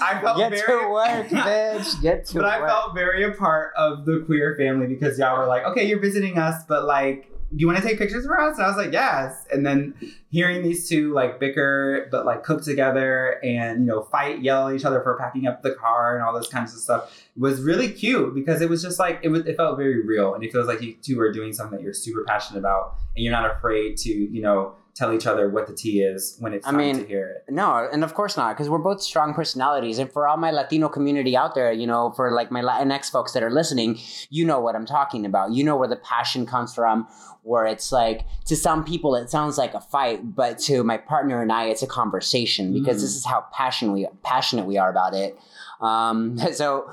I 0.01 0.19
felt 0.21 0.37
Get 0.37 0.51
very 0.51 0.81
to 0.83 0.89
work, 0.89 1.27
bitch. 1.27 2.01
Get 2.01 2.25
to 2.27 2.38
but 2.41 2.45
I 2.45 2.59
work. 2.59 2.69
felt 2.69 2.95
very 2.95 3.23
a 3.23 3.31
part 3.31 3.73
of 3.75 4.05
the 4.05 4.23
queer 4.25 4.55
family 4.57 4.87
because 4.87 5.19
y'all 5.19 5.37
were 5.37 5.47
like, 5.47 5.63
okay, 5.65 5.87
you're 5.87 5.99
visiting 5.99 6.37
us, 6.37 6.63
but 6.67 6.85
like, 6.85 7.29
do 7.51 7.57
you 7.57 7.67
want 7.67 7.79
to 7.79 7.83
take 7.83 7.97
pictures 7.97 8.25
for 8.25 8.39
us? 8.39 8.57
And 8.57 8.65
I 8.65 8.67
was 8.67 8.77
like, 8.77 8.93
yes. 8.93 9.45
And 9.51 9.65
then 9.65 9.95
hearing 10.29 10.61
these 10.61 10.87
two 10.87 11.13
like 11.13 11.39
bicker, 11.39 12.07
but 12.11 12.23
like 12.25 12.43
cook 12.43 12.61
together 12.61 13.39
and, 13.43 13.81
you 13.81 13.85
know, 13.87 14.03
fight, 14.03 14.43
yell 14.43 14.67
at 14.67 14.75
each 14.75 14.85
other 14.85 15.01
for 15.01 15.17
packing 15.17 15.47
up 15.47 15.63
the 15.63 15.71
car 15.71 16.15
and 16.15 16.23
all 16.23 16.31
those 16.31 16.47
kinds 16.47 16.73
of 16.73 16.79
stuff 16.79 17.27
was 17.35 17.61
really 17.61 17.91
cute 17.91 18.35
because 18.35 18.61
it 18.61 18.69
was 18.69 18.83
just 18.83 18.99
like, 18.99 19.19
it 19.23 19.29
was, 19.29 19.47
it 19.47 19.57
felt 19.57 19.77
very 19.77 20.05
real. 20.05 20.35
And 20.35 20.43
it 20.43 20.51
feels 20.51 20.67
like 20.67 20.81
you 20.81 20.93
two 21.01 21.19
are 21.19 21.31
doing 21.31 21.51
something 21.51 21.77
that 21.77 21.83
you're 21.83 21.93
super 21.93 22.23
passionate 22.23 22.59
about 22.59 22.97
and 23.15 23.23
you're 23.23 23.33
not 23.33 23.49
afraid 23.49 23.97
to, 23.97 24.09
you 24.09 24.41
know, 24.41 24.75
tell 24.95 25.13
each 25.13 25.25
other 25.25 25.49
what 25.49 25.67
the 25.67 25.73
tea 25.73 26.01
is 26.01 26.35
when 26.39 26.53
it's 26.53 26.67
I 26.67 26.71
time 26.71 26.77
mean, 26.77 26.95
to 26.99 27.05
hear 27.05 27.41
it. 27.47 27.53
No, 27.53 27.87
and 27.91 28.03
of 28.03 28.13
course 28.13 28.35
not, 28.35 28.55
because 28.55 28.69
we're 28.69 28.77
both 28.79 29.01
strong 29.01 29.33
personalities. 29.33 29.97
And 29.99 30.11
for 30.11 30.27
all 30.27 30.37
my 30.37 30.51
Latino 30.51 30.89
community 30.89 31.37
out 31.37 31.55
there, 31.55 31.71
you 31.71 31.87
know, 31.87 32.11
for 32.11 32.31
like 32.31 32.51
my 32.51 32.61
Latinx 32.61 33.09
folks 33.09 33.31
that 33.33 33.43
are 33.43 33.51
listening, 33.51 33.97
you 34.29 34.45
know 34.45 34.59
what 34.59 34.75
I'm 34.75 34.85
talking 34.85 35.25
about. 35.25 35.51
You 35.51 35.63
know 35.63 35.77
where 35.77 35.87
the 35.87 35.95
passion 35.95 36.45
comes 36.45 36.73
from, 36.75 37.07
where 37.43 37.65
it's 37.65 37.91
like, 37.91 38.25
to 38.45 38.55
some 38.55 38.83
people, 38.83 39.15
it 39.15 39.29
sounds 39.29 39.57
like 39.57 39.73
a 39.73 39.79
fight, 39.81 40.35
but 40.35 40.59
to 40.59 40.83
my 40.83 40.97
partner 40.97 41.41
and 41.41 41.51
I, 41.51 41.65
it's 41.65 41.83
a 41.83 41.87
conversation 41.87 42.73
because 42.73 42.97
Mm. 42.97 43.01
this 43.01 43.15
is 43.15 43.25
how 43.25 43.45
passion 43.53 43.93
we, 43.93 44.07
passionate 44.23 44.65
we 44.65 44.77
are 44.77 44.89
about 44.89 45.13
it. 45.13 45.37
Um, 45.81 46.37
so 46.53 46.91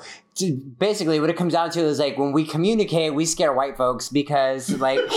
basically, 0.78 1.20
what 1.20 1.30
it 1.30 1.36
comes 1.36 1.52
down 1.52 1.70
to 1.70 1.80
is 1.80 1.98
like 1.98 2.18
when 2.18 2.32
we 2.32 2.44
communicate, 2.44 3.14
we 3.14 3.26
scare 3.26 3.52
white 3.52 3.76
folks 3.76 4.08
because 4.08 4.70
like. 4.78 5.00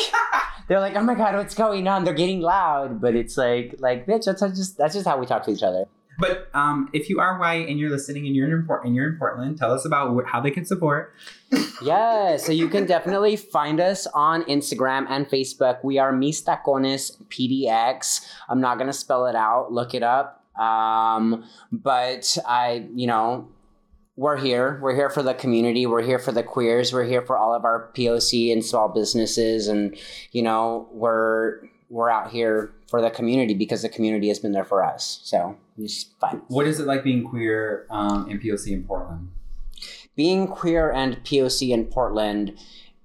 They're 0.68 0.80
like, 0.80 0.96
oh 0.96 1.02
my 1.02 1.16
god, 1.16 1.34
what's 1.34 1.56
going 1.56 1.88
on? 1.88 2.04
They're 2.04 2.14
getting 2.14 2.42
loud, 2.42 3.02
but 3.02 3.16
it's 3.16 3.38
like, 3.38 3.74
like, 3.80 4.06
bitch, 4.06 4.26
that's 4.26 4.40
just 4.56 4.78
that's 4.78 4.94
just 4.94 5.08
how 5.08 5.18
we 5.18 5.26
talk 5.26 5.44
to 5.46 5.52
each 5.52 5.64
other. 5.64 5.86
But 6.20 6.50
um, 6.54 6.90
if 6.92 7.10
you 7.10 7.22
are 7.22 7.40
white 7.40 7.70
and 7.70 7.80
you're 7.80 7.90
listening 7.90 8.28
and 8.28 8.36
you're 8.36 8.56
in 8.56 8.68
Port- 8.68 8.86
and 8.86 8.94
you're 8.94 9.08
in 9.08 9.18
Portland, 9.18 9.58
tell 9.58 9.72
us 9.72 9.86
about 9.86 10.14
wh- 10.14 10.30
how 10.30 10.42
they 10.42 10.52
can 10.52 10.66
support. 10.66 11.14
Yeah, 11.82 12.36
so 12.36 12.52
you 12.52 12.68
can 12.68 12.86
definitely 12.86 13.38
find 13.38 13.80
us 13.80 14.06
on 14.08 14.44
Instagram 14.44 15.06
and 15.08 15.26
Facebook. 15.30 15.82
We 15.82 15.98
are 15.98 16.12
Mis 16.12 16.42
Tacones 16.42 17.16
PDX. 17.30 18.28
I'm 18.50 18.60
not 18.60 18.78
gonna 18.78 18.92
spell 18.92 19.28
it 19.28 19.36
out. 19.36 19.72
Look 19.72 19.94
it 19.94 20.04
up. 20.04 20.44
Um, 20.60 21.46
but 21.72 22.38
I, 22.46 22.86
you 22.94 23.08
know, 23.08 23.48
we're 24.20 24.36
here. 24.36 24.78
We're 24.82 24.96
here 24.96 25.10
for 25.10 25.24
the 25.24 25.34
community. 25.34 25.86
We're 25.86 26.02
here 26.02 26.20
for 26.20 26.34
the 26.34 26.44
queers. 26.44 26.92
We're 26.92 27.06
here 27.06 27.22
for 27.22 27.38
all 27.38 27.54
of 27.56 27.64
our 27.64 27.90
POC 27.94 28.52
and 28.52 28.64
small 28.64 28.90
businesses, 28.90 29.70
and 29.70 29.98
you 30.34 30.42
know, 30.42 30.90
we're 30.92 31.62
we're 31.90 32.10
out 32.10 32.30
here 32.30 32.70
for 32.88 33.02
the 33.02 33.10
community 33.10 33.54
because 33.54 33.82
the 33.82 33.88
community 33.88 34.28
has 34.28 34.38
been 34.38 34.52
there 34.52 34.66
for 34.66 34.84
us. 34.84 35.22
So 35.24 35.56
just 35.80 36.20
fine. 36.20 36.42
What 36.50 36.68
is 36.68 36.82
it 36.82 36.86
like 36.86 37.02
being 37.02 37.24
queer 37.24 37.88
um, 37.90 38.30
in 38.30 38.40
POC 38.40 38.74
in 38.74 38.84
Portland? 38.84 39.30
being 40.20 40.48
queer 40.48 40.92
and 40.92 41.24
POC 41.24 41.70
in 41.70 41.86
Portland 41.86 42.54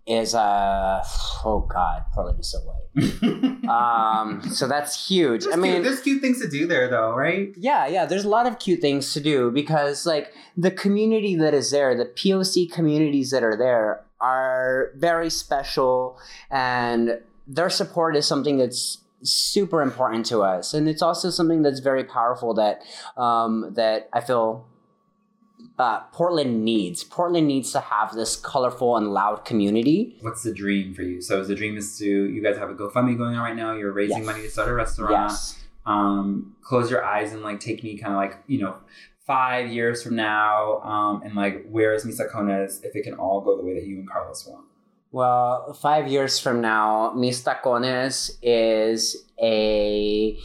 is 0.07 0.35
uh 0.35 1.03
oh 1.45 1.61
god, 1.61 2.05
Portland 2.13 2.41
is 2.41 2.51
so 2.51 2.59
white. 2.61 3.51
Um, 3.65 4.43
so 4.51 4.69
that's 4.69 5.09
huge. 5.09 5.45
There's 5.45 5.55
I 5.55 5.59
mean, 5.59 5.73
cute, 5.73 5.85
there's 5.85 6.01
cute 6.01 6.21
things 6.21 6.41
to 6.41 6.49
do 6.49 6.67
there, 6.67 6.89
though, 6.89 7.15
right? 7.15 7.53
yeah, 7.57 7.87
yeah, 7.87 8.05
there's 8.05 8.25
a 8.25 8.29
lot 8.29 8.47
of 8.47 8.59
cute 8.59 8.81
things 8.81 9.15
to 9.15 9.21
do 9.21 9.51
because 9.51 10.05
like 10.05 10.33
the 10.57 10.71
community 10.71 11.35
that 11.37 11.55
is 11.55 11.71
there, 11.71 11.97
the 11.97 12.05
POC 12.05 12.71
communities 12.71 13.31
that 13.31 13.43
are 13.43 13.57
there 13.57 14.05
are 14.21 14.91
very 14.97 15.31
special 15.31 16.19
and 16.51 17.21
their 17.47 17.71
support 17.71 18.17
is 18.17 18.27
something 18.27 18.59
that's 18.59 18.99
super 19.23 19.81
important 19.81 20.27
to 20.27 20.43
us 20.43 20.75
and 20.75 20.87
it's 20.87 21.01
also 21.01 21.31
something 21.31 21.63
that's 21.63 21.81
very 21.81 22.05
powerful 22.05 22.53
that 22.53 22.83
um, 23.17 23.73
that 23.75 24.09
I 24.13 24.21
feel 24.21 24.67
uh, 25.79 26.01
Portland 26.13 26.65
needs. 26.65 27.03
Portland 27.05 27.49
needs 27.49 27.73
to 27.73 27.81
have 27.81 28.15
this 28.15 28.37
colorful 28.37 28.97
and 28.97 29.13
loud 29.13 29.45
community. 29.45 30.17
What's 30.21 30.43
the 30.43 30.53
dream 30.55 30.95
for 30.95 31.03
you? 31.03 31.21
So, 31.21 31.43
the 31.45 31.55
dream 31.55 31.77
is 31.77 31.99
to 31.99 32.05
you 32.07 32.43
guys 32.43 32.57
have 32.59 32.71
a 32.71 32.75
GoFundMe 32.75 33.17
going 33.19 33.35
on 33.37 33.43
right 33.43 33.57
now? 33.57 33.75
You're 33.75 33.93
raising 33.93 34.19
Yes. 34.19 34.27
money 34.27 34.43
to 34.43 34.51
start 34.51 34.69
a 34.69 34.75
restaurant. 34.75 35.13
Yes. 35.13 35.59
Um, 35.87 36.57
close 36.63 36.91
your 36.91 37.05
eyes 37.05 37.33
and 37.33 37.43
like 37.43 37.61
take 37.61 37.83
me 37.85 37.99
kind 37.99 38.15
of 38.15 38.19
like 38.19 38.39
you 38.47 38.61
know 38.61 38.77
five 39.27 39.69
years 39.71 40.03
from 40.03 40.17
now, 40.17 40.81
um, 40.83 41.23
and 41.25 41.35
like 41.35 41.67
where 41.69 41.93
is 41.95 42.05
Mis 42.05 42.21
Tacones 42.21 42.85
if 42.85 42.95
it 42.95 43.03
can 43.03 43.15
all 43.15 43.41
go 43.41 43.57
the 43.57 43.63
way 43.65 43.75
that 43.75 43.85
you 43.85 43.97
and 43.99 44.09
Carlos 44.09 44.47
want? 44.47 44.65
Well, 45.13 45.73
five 45.75 46.09
years 46.09 46.39
from 46.39 46.61
now, 46.61 47.13
Mis 47.17 47.43
Tacones 47.43 48.37
is 48.43 49.25
a 49.41 50.37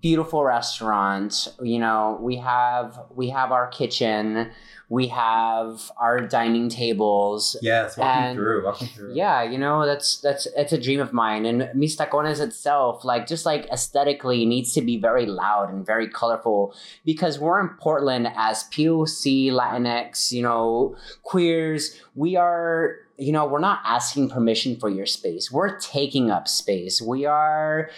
beautiful 0.00 0.44
restaurant. 0.44 1.48
You 1.62 1.78
know, 1.78 2.18
we 2.20 2.36
have 2.36 2.98
we 3.14 3.30
have 3.30 3.50
our 3.50 3.66
kitchen, 3.68 4.50
we 4.88 5.08
have 5.08 5.90
our 5.96 6.20
dining 6.20 6.68
tables. 6.68 7.56
Yes, 7.60 7.96
walk 7.96 8.16
me 8.16 8.22
And- 8.26 8.36
through. 8.36 8.64
Walk 8.64 8.80
me 8.80 8.86
through. 8.88 9.14
Yeah, 9.14 9.42
you 9.42 9.58
know, 9.58 9.84
that's 9.84 10.18
that's 10.20 10.46
it's 10.56 10.72
a 10.72 10.80
dream 10.80 11.00
of 11.00 11.12
mine. 11.12 11.44
And 11.44 11.68
Mis 11.74 11.96
Tacones 11.96 12.40
itself, 12.40 13.04
like 13.04 13.26
just 13.26 13.44
like 13.44 13.66
aesthetically, 13.72 14.46
needs 14.46 14.72
to 14.74 14.80
be 14.80 14.96
very 14.96 15.26
loud 15.26 15.70
and 15.72 15.84
very 15.84 16.08
colorful 16.08 16.74
because 17.04 17.38
we're 17.40 17.58
in 17.60 17.70
Portland 17.80 18.28
as 18.36 18.64
POC, 18.64 19.50
Latinx, 19.50 20.30
you 20.30 20.42
know, 20.42 20.96
queers. 21.22 21.98
We 22.14 22.36
are, 22.36 22.94
you 23.16 23.32
know, 23.32 23.46
we're 23.46 23.60
not 23.60 23.80
asking 23.84 24.28
permission 24.30 24.76
for 24.76 24.88
your 24.88 25.06
space. 25.06 25.50
We're 25.50 25.78
taking 25.78 26.30
up 26.30 26.48
space. 26.48 27.00
We 27.00 27.26
are 27.26 27.90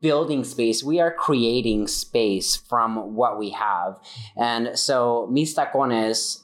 building 0.00 0.44
space. 0.44 0.84
We 0.84 1.00
are 1.00 1.12
creating 1.12 1.88
space 1.88 2.56
from 2.56 3.14
what 3.14 3.38
we 3.38 3.50
have. 3.50 3.98
And 4.36 4.78
so 4.78 5.28
Mis 5.30 5.54
Tacones 5.54 6.42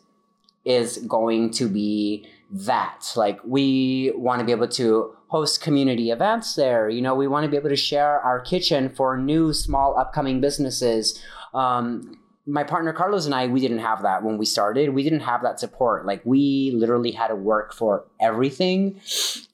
is 0.64 0.98
going 0.98 1.50
to 1.50 1.68
be 1.68 2.28
that. 2.50 3.12
Like 3.14 3.38
we 3.44 4.12
want 4.16 4.40
to 4.40 4.44
be 4.44 4.52
able 4.52 4.68
to 4.68 5.14
host 5.28 5.60
community 5.60 6.10
events 6.10 6.54
there. 6.54 6.88
You 6.88 7.02
know, 7.02 7.14
we 7.14 7.28
want 7.28 7.44
to 7.44 7.50
be 7.50 7.56
able 7.56 7.68
to 7.68 7.76
share 7.76 8.20
our 8.20 8.40
kitchen 8.40 8.88
for 8.88 9.16
new 9.16 9.52
small 9.52 9.98
upcoming 9.98 10.40
businesses. 10.40 11.22
Um, 11.54 12.18
my 12.46 12.62
partner 12.62 12.92
Carlos 12.92 13.26
and 13.26 13.34
I, 13.34 13.48
we 13.48 13.60
didn't 13.60 13.80
have 13.80 14.02
that 14.02 14.22
when 14.22 14.38
we 14.38 14.46
started. 14.46 14.90
We 14.90 15.02
didn't 15.02 15.20
have 15.20 15.42
that 15.42 15.58
support. 15.58 16.06
Like 16.06 16.24
we 16.24 16.70
literally 16.74 17.10
had 17.10 17.28
to 17.28 17.34
work 17.34 17.74
for 17.74 18.06
everything. 18.20 19.00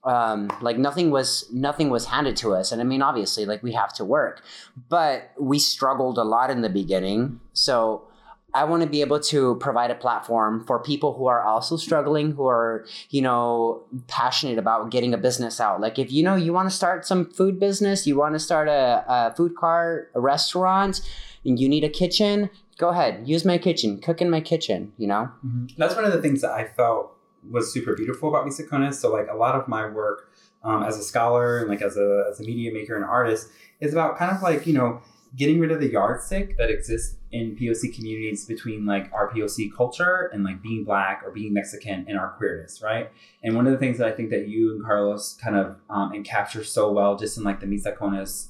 Um, 0.05 0.51
like 0.61 0.77
nothing 0.77 1.11
was 1.11 1.49
nothing 1.51 1.89
was 1.89 2.07
handed 2.07 2.37
to 2.39 2.55
us. 2.55 2.71
And 2.71 2.83
I 2.83 2.85
mean, 2.85 3.01
obviously, 3.01 3.47
like 3.47 3.63
we 3.63 3.73
have 3.73 3.95
to 3.95 4.05
work, 4.05 4.43
but 4.91 5.31
we 5.39 5.59
struggled 5.59 6.19
a 6.19 6.25
lot 6.25 6.51
in 6.51 6.61
the 6.61 6.69
beginning. 6.69 7.41
So 7.55 8.09
I 8.55 8.65
want 8.65 8.83
to 8.83 8.89
be 8.89 9.01
able 9.01 9.21
to 9.21 9.57
provide 9.57 9.91
a 9.91 9.95
platform 9.95 10.65
for 10.67 10.79
people 10.79 11.15
who 11.15 11.27
are 11.27 11.43
also 11.43 11.79
struggling, 11.79 12.33
who 12.33 12.47
are, 12.47 12.85
you 13.09 13.23
know, 13.23 13.85
passionate 14.09 14.59
about 14.59 14.91
getting 14.91 15.15
a 15.15 15.19
business 15.19 15.59
out. 15.59 15.81
Like 15.81 15.99
if 15.99 16.13
you 16.13 16.23
know 16.23 16.37
you 16.37 16.53
want 16.53 16.69
to 16.69 16.75
start 16.75 17.07
some 17.07 17.31
food 17.31 17.59
business, 17.59 18.07
you 18.07 18.17
want 18.17 18.35
to 18.35 18.39
start 18.39 18.69
a, 18.69 19.05
a 19.09 19.35
food 19.35 19.57
cart, 19.57 20.11
a 20.15 20.21
restaurant, 20.21 21.01
and 21.47 21.59
you 21.59 21.69
need 21.69 21.85
a 21.85 21.89
kitchen, 21.89 22.51
go 22.79 22.89
ahead, 22.89 23.27
use 23.27 23.45
my 23.45 23.59
kitchen, 23.59 24.01
cook 24.01 24.21
in 24.21 24.31
my 24.31 24.41
kitchen, 24.41 24.93
you 24.99 25.07
know? 25.07 25.31
Mhm. 25.47 25.77
That's 25.77 25.95
one 25.95 26.05
of 26.05 26.13
the 26.13 26.21
things 26.23 26.41
that 26.41 26.53
I 26.53 26.65
felt 26.65 27.17
was 27.51 27.73
super 27.73 27.95
beautiful 27.95 28.29
about 28.29 28.47
Misa. 28.47 28.95
So 28.95 29.13
like 29.13 29.29
a 29.31 29.37
lot 29.37 29.55
of 29.55 29.69
my 29.69 29.89
work 29.89 30.31
um, 30.65 30.83
as 30.83 30.97
a 30.97 31.03
scholar 31.03 31.59
and 31.59 31.69
like 31.69 31.83
as 31.83 31.97
a 31.97 32.27
as 32.31 32.41
a 32.41 32.45
media 32.45 32.73
maker 32.73 32.95
and 32.95 33.05
artist 33.05 33.49
is 33.81 33.93
about 33.93 34.17
kind 34.17 34.35
of 34.35 34.43
like 34.43 34.67
you 34.67 34.73
know 34.73 35.01
getting 35.37 35.61
rid 35.61 35.73
of 35.73 35.81
the 35.81 35.91
yardstick 35.91 36.57
that 36.59 36.71
exists 36.71 37.17
in 37.31 37.57
POC 37.57 37.95
communities 37.95 38.45
between 38.45 38.85
like 38.85 39.11
our 39.13 39.31
POC 39.31 39.75
culture 39.75 40.31
and 40.33 40.45
like 40.45 40.61
being 40.61 40.85
black 40.85 41.23
or 41.25 41.31
being 41.31 41.55
Mexican 41.55 42.05
and 42.07 42.19
our 42.19 42.31
queerness, 42.37 42.83
right? 42.83 43.11
And 43.43 43.57
one 43.57 43.67
of 43.67 43.73
the 43.73 43.79
things 43.79 43.97
that 43.99 44.07
I 44.07 44.13
think 44.13 44.29
that 44.31 44.49
you 44.49 44.73
and 44.73 44.85
Carlos 44.85 45.39
kind 45.43 45.57
of 45.57 45.77
um, 45.89 46.13
and 46.13 46.25
capture 46.25 46.63
so 46.63 46.93
well 46.93 47.17
just 47.17 47.39
in 47.39 47.45
like 47.45 47.61
the 47.61 47.67
Misa 47.67 47.97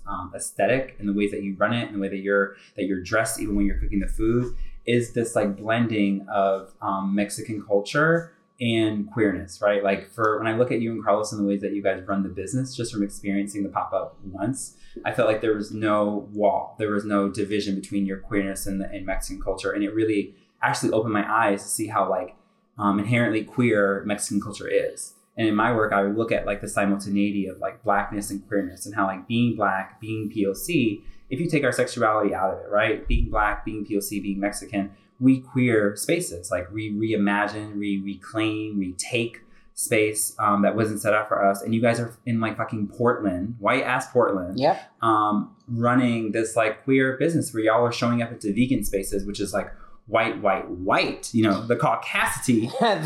um, 0.06 0.32
aesthetic 0.34 0.96
and 0.98 1.08
the 1.08 1.12
ways 1.12 1.30
that 1.30 1.42
you 1.42 1.54
run 1.56 1.72
it 1.72 1.86
and 1.86 1.94
the 1.94 2.00
way 2.00 2.08
that 2.08 2.18
you're 2.18 2.56
that 2.76 2.84
you're 2.86 3.00
dressed 3.00 3.38
even 3.38 3.54
when 3.54 3.66
you're 3.66 3.78
cooking 3.78 4.00
the 4.00 4.08
food 4.08 4.56
is 4.84 5.12
this 5.12 5.36
like 5.36 5.56
blending 5.56 6.26
of 6.28 6.74
um, 6.82 7.14
Mexican 7.14 7.64
culture 7.64 8.32
and 8.61 9.11
queerness, 9.11 9.61
right? 9.61 9.82
Like 9.82 10.12
for 10.12 10.38
when 10.38 10.47
I 10.47 10.56
look 10.56 10.71
at 10.71 10.80
you 10.80 10.92
and 10.92 11.04
Carlos 11.04 11.32
and 11.32 11.40
the 11.40 11.47
ways 11.47 11.61
that 11.62 11.73
you 11.73 11.82
guys 11.82 12.02
run 12.06 12.23
the 12.23 12.28
business, 12.28 12.76
just 12.76 12.92
from 12.92 13.02
experiencing 13.02 13.62
the 13.62 13.68
pop 13.68 13.92
up 13.92 14.16
once, 14.25 14.76
I 15.04 15.12
felt 15.12 15.28
like 15.28 15.40
there 15.40 15.54
was 15.54 15.73
no 15.73 16.28
wall, 16.32 16.76
there 16.78 16.90
was 16.90 17.04
no 17.04 17.28
division 17.28 17.75
between 17.75 18.06
your 18.06 18.18
queerness 18.18 18.66
and 18.66 18.80
the 18.80 18.88
Mexican 19.00 19.42
culture, 19.42 19.73
and 19.73 19.82
it 19.82 19.94
really 19.94 20.35
actually 20.62 20.92
opened 20.92 21.14
my 21.14 21.28
eyes 21.28 21.62
to 21.62 21.68
see 21.68 21.88
how 21.88 22.09
like 22.09 22.37
um, 22.78 22.99
inherently 22.99 23.42
queer 23.44 24.02
Mexican 24.06 24.40
culture 24.40 24.68
is. 24.68 25.14
And 25.37 25.49
in 25.49 25.54
my 25.54 25.73
work, 25.75 25.92
I 25.92 26.02
would 26.02 26.16
look 26.16 26.30
at 26.30 26.47
like 26.47 26.61
the 26.61 26.68
simultaneity 26.68 27.47
of 27.47 27.59
like 27.59 27.82
blackness 27.82 28.30
and 28.30 28.47
queerness, 28.47 28.87
and 28.87 28.94
how 28.94 29.06
like 29.06 29.26
being 29.26 29.56
black, 29.56 30.00
being 30.00 30.30
POC, 30.30 31.02
if 31.30 31.40
you 31.40 31.49
take 31.49 31.64
our 31.64 31.73
sexuality 31.73 32.35
out 32.35 32.52
of 32.52 32.61
it, 32.61 32.71
right? 32.71 33.09
Being 33.09 33.30
black, 33.30 33.64
being 33.64 33.87
POC, 33.87 34.23
being 34.23 34.38
Mexican, 34.38 34.92
we 35.22 35.40
queer 35.40 35.94
spaces. 35.96 36.50
Like 36.50 36.70
we 36.72 36.90
reimagine, 36.92 37.76
we 37.78 38.02
reclaim, 38.04 38.78
we 38.78 38.92
take 38.94 39.40
space 39.74 40.34
um, 40.38 40.62
that 40.62 40.74
wasn't 40.76 41.00
set 41.00 41.14
up 41.14 41.28
for 41.28 41.44
us. 41.48 41.62
And 41.62 41.74
you 41.74 41.80
guys 41.80 41.98
are 42.00 42.14
in 42.26 42.40
like 42.40 42.56
fucking 42.56 42.88
Portland, 42.88 43.54
white 43.58 43.84
ass 43.84 44.06
Portland, 44.12 44.58
Yep. 44.58 44.82
um, 45.00 45.54
running 45.68 46.32
this 46.32 46.56
like 46.56 46.82
queer 46.84 47.16
business 47.18 47.54
where 47.54 47.62
y'all 47.62 47.84
are 47.86 47.92
showing 47.92 48.20
up 48.22 48.30
into 48.32 48.52
vegan 48.52 48.84
spaces, 48.84 49.24
which 49.24 49.40
is 49.40 49.52
like 49.54 49.70
white, 50.06 50.42
white, 50.42 50.68
white. 50.68 51.32
You 51.32 51.44
know, 51.44 51.66
the 51.66 51.76
caucasity, 51.76 52.70
the 52.80 53.00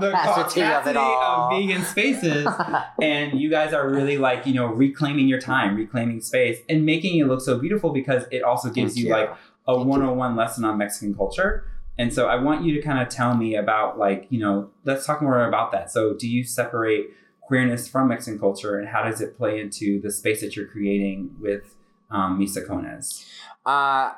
the 0.00 0.10
capacity 0.10 0.62
of 0.62 0.86
it 0.86 0.94
caucasity 0.94 0.96
all. 0.96 1.50
of 1.52 1.58
vegan 1.58 1.82
spaces. 1.82 2.46
and 3.02 3.40
you 3.40 3.50
guys 3.50 3.72
are 3.72 3.88
really 3.88 4.18
like 4.18 4.46
you 4.46 4.54
know 4.54 4.66
reclaiming 4.66 5.26
your 5.28 5.40
time, 5.40 5.74
reclaiming 5.76 6.20
space, 6.20 6.58
and 6.68 6.84
making 6.86 7.18
it 7.18 7.24
look 7.26 7.40
so 7.40 7.58
beautiful 7.58 7.90
because 7.90 8.24
it 8.30 8.42
also 8.42 8.70
gives 8.70 8.96
you 8.98 9.06
you. 9.06 9.12
like 9.12 9.30
a. 9.66 9.76
101 9.76 10.36
lesson 10.36 10.64
on 10.64 10.78
Mexican 10.78 11.14
culture. 11.14 11.64
And 11.96 12.12
so 12.12 12.26
I 12.26 12.36
want 12.36 12.64
you 12.64 12.74
to 12.74 12.82
kind 12.82 12.98
of 13.00 13.08
tell 13.08 13.34
me 13.34 13.54
about 13.54 13.98
like, 13.98 14.26
you 14.30 14.40
know, 14.40 14.70
let's 14.84 15.06
talk 15.06 15.22
more 15.22 15.46
about 15.46 15.72
that. 15.72 15.90
So 15.90 16.14
do 16.14 16.28
you 16.28 16.44
separate 16.44 17.10
queerness 17.40 17.86
from 17.86 18.08
Mexican 18.08 18.38
culture 18.38 18.78
and 18.78 18.88
how 18.88 19.04
does 19.04 19.20
it 19.20 19.36
play 19.36 19.60
into 19.60 20.00
the 20.00 20.10
space 20.10 20.40
that 20.40 20.56
you're 20.56 20.66
creating 20.66 21.36
with 21.40 21.76
um, 22.10 22.38
Mis 22.38 22.56
Tacones? 22.56 23.26
Uh, 23.64 24.12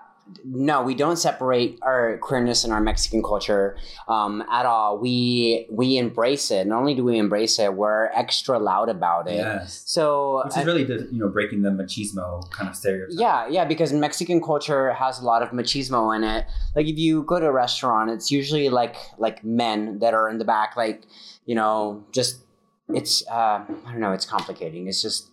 no, 0.44 0.82
we 0.82 0.94
don't 0.94 1.16
separate 1.16 1.78
our 1.82 2.18
queerness 2.18 2.64
and 2.64 2.72
our 2.72 2.80
Mexican 2.80 3.22
culture 3.22 3.76
um, 4.08 4.42
at 4.50 4.66
all. 4.66 4.98
We 4.98 5.66
we 5.70 5.98
embrace 5.98 6.50
it. 6.50 6.66
Not 6.66 6.80
only 6.80 6.94
do 6.94 7.04
we 7.04 7.18
embrace 7.18 7.58
it, 7.58 7.74
we're 7.74 8.06
extra 8.06 8.58
loud 8.58 8.88
about 8.88 9.28
it. 9.28 9.36
Yes. 9.36 9.82
So 9.86 10.42
Which 10.44 10.56
is 10.56 10.64
really, 10.64 10.84
the, 10.84 11.08
you 11.12 11.18
know, 11.18 11.28
breaking 11.28 11.62
the 11.62 11.70
machismo 11.70 12.48
kind 12.50 12.68
of 12.68 12.76
stereotype. 12.76 13.18
Yeah, 13.18 13.48
yeah, 13.48 13.64
because 13.64 13.92
Mexican 13.92 14.42
culture 14.42 14.92
has 14.92 15.20
a 15.20 15.24
lot 15.24 15.42
of 15.42 15.50
machismo 15.50 16.14
in 16.14 16.24
it. 16.24 16.46
Like 16.74 16.86
if 16.86 16.98
you 16.98 17.22
go 17.22 17.38
to 17.38 17.46
a 17.46 17.52
restaurant, 17.52 18.10
it's 18.10 18.30
usually 18.30 18.68
like 18.68 18.96
like 19.18 19.44
men 19.44 20.00
that 20.00 20.14
are 20.14 20.28
in 20.28 20.38
the 20.38 20.44
back, 20.44 20.76
like 20.76 21.04
you 21.44 21.54
know, 21.54 22.04
just 22.12 22.40
it's 22.88 23.26
uh, 23.28 23.64
I 23.86 23.90
don't 23.92 24.00
know, 24.00 24.12
it's 24.12 24.26
complicating. 24.26 24.88
It's 24.88 25.02
just 25.02 25.30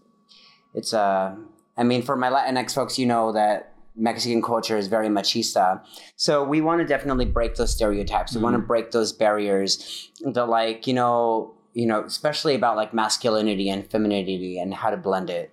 it's 0.74 0.94
uh, 0.94 1.36
I 1.78 1.84
mean, 1.84 2.04
for 2.04 2.16
my 2.16 2.30
Latinx 2.30 2.74
folks, 2.74 3.00
you 3.00 3.06
know 3.06 3.32
that 3.32 3.73
Mexican 3.96 4.42
culture 4.42 4.78
is 4.78 4.88
very 4.88 5.08
machista, 5.08 5.84
so 6.16 6.44
we 6.44 6.62
want 6.62 6.82
to 6.82 6.88
definitely 6.88 7.26
break 7.26 7.56
those 7.56 7.72
stereotypes. 7.72 8.36
We 8.36 8.42
want 8.42 8.56
to 8.56 8.62
break 8.62 8.92
those 8.92 9.14
barriers. 9.14 10.10
The 10.22 10.46
like 10.46 10.88
you 10.88 10.94
know, 10.94 11.54
you 11.74 11.86
know, 11.86 12.04
especially 12.04 12.56
about 12.56 12.76
like 12.76 12.94
masculinity 12.94 13.70
and 13.70 13.90
femininity 13.90 14.60
and 14.60 14.74
how 14.74 14.90
to 14.90 14.98
blend 14.98 15.30
it. 15.30 15.52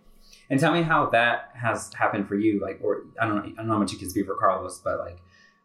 And 0.49 0.59
tell 0.59 0.73
me 0.73 0.83
how 0.83 1.07
that 1.11 1.51
has 1.55 1.93
happened 1.95 2.27
for 2.27 2.35
you. 2.35 2.61
Like, 2.61 2.81
or 2.83 3.05
I 3.21 3.27
don't 3.27 3.37
know, 3.37 3.43
I 3.43 3.57
don't 3.57 3.67
know 3.69 3.75
how 3.75 3.79
much 3.79 3.93
you 3.93 3.99
can 3.99 4.11
speak 4.11 4.27
for 4.27 4.35
Carlos, 4.35 4.81
but 4.83 4.99
like, 4.99 5.19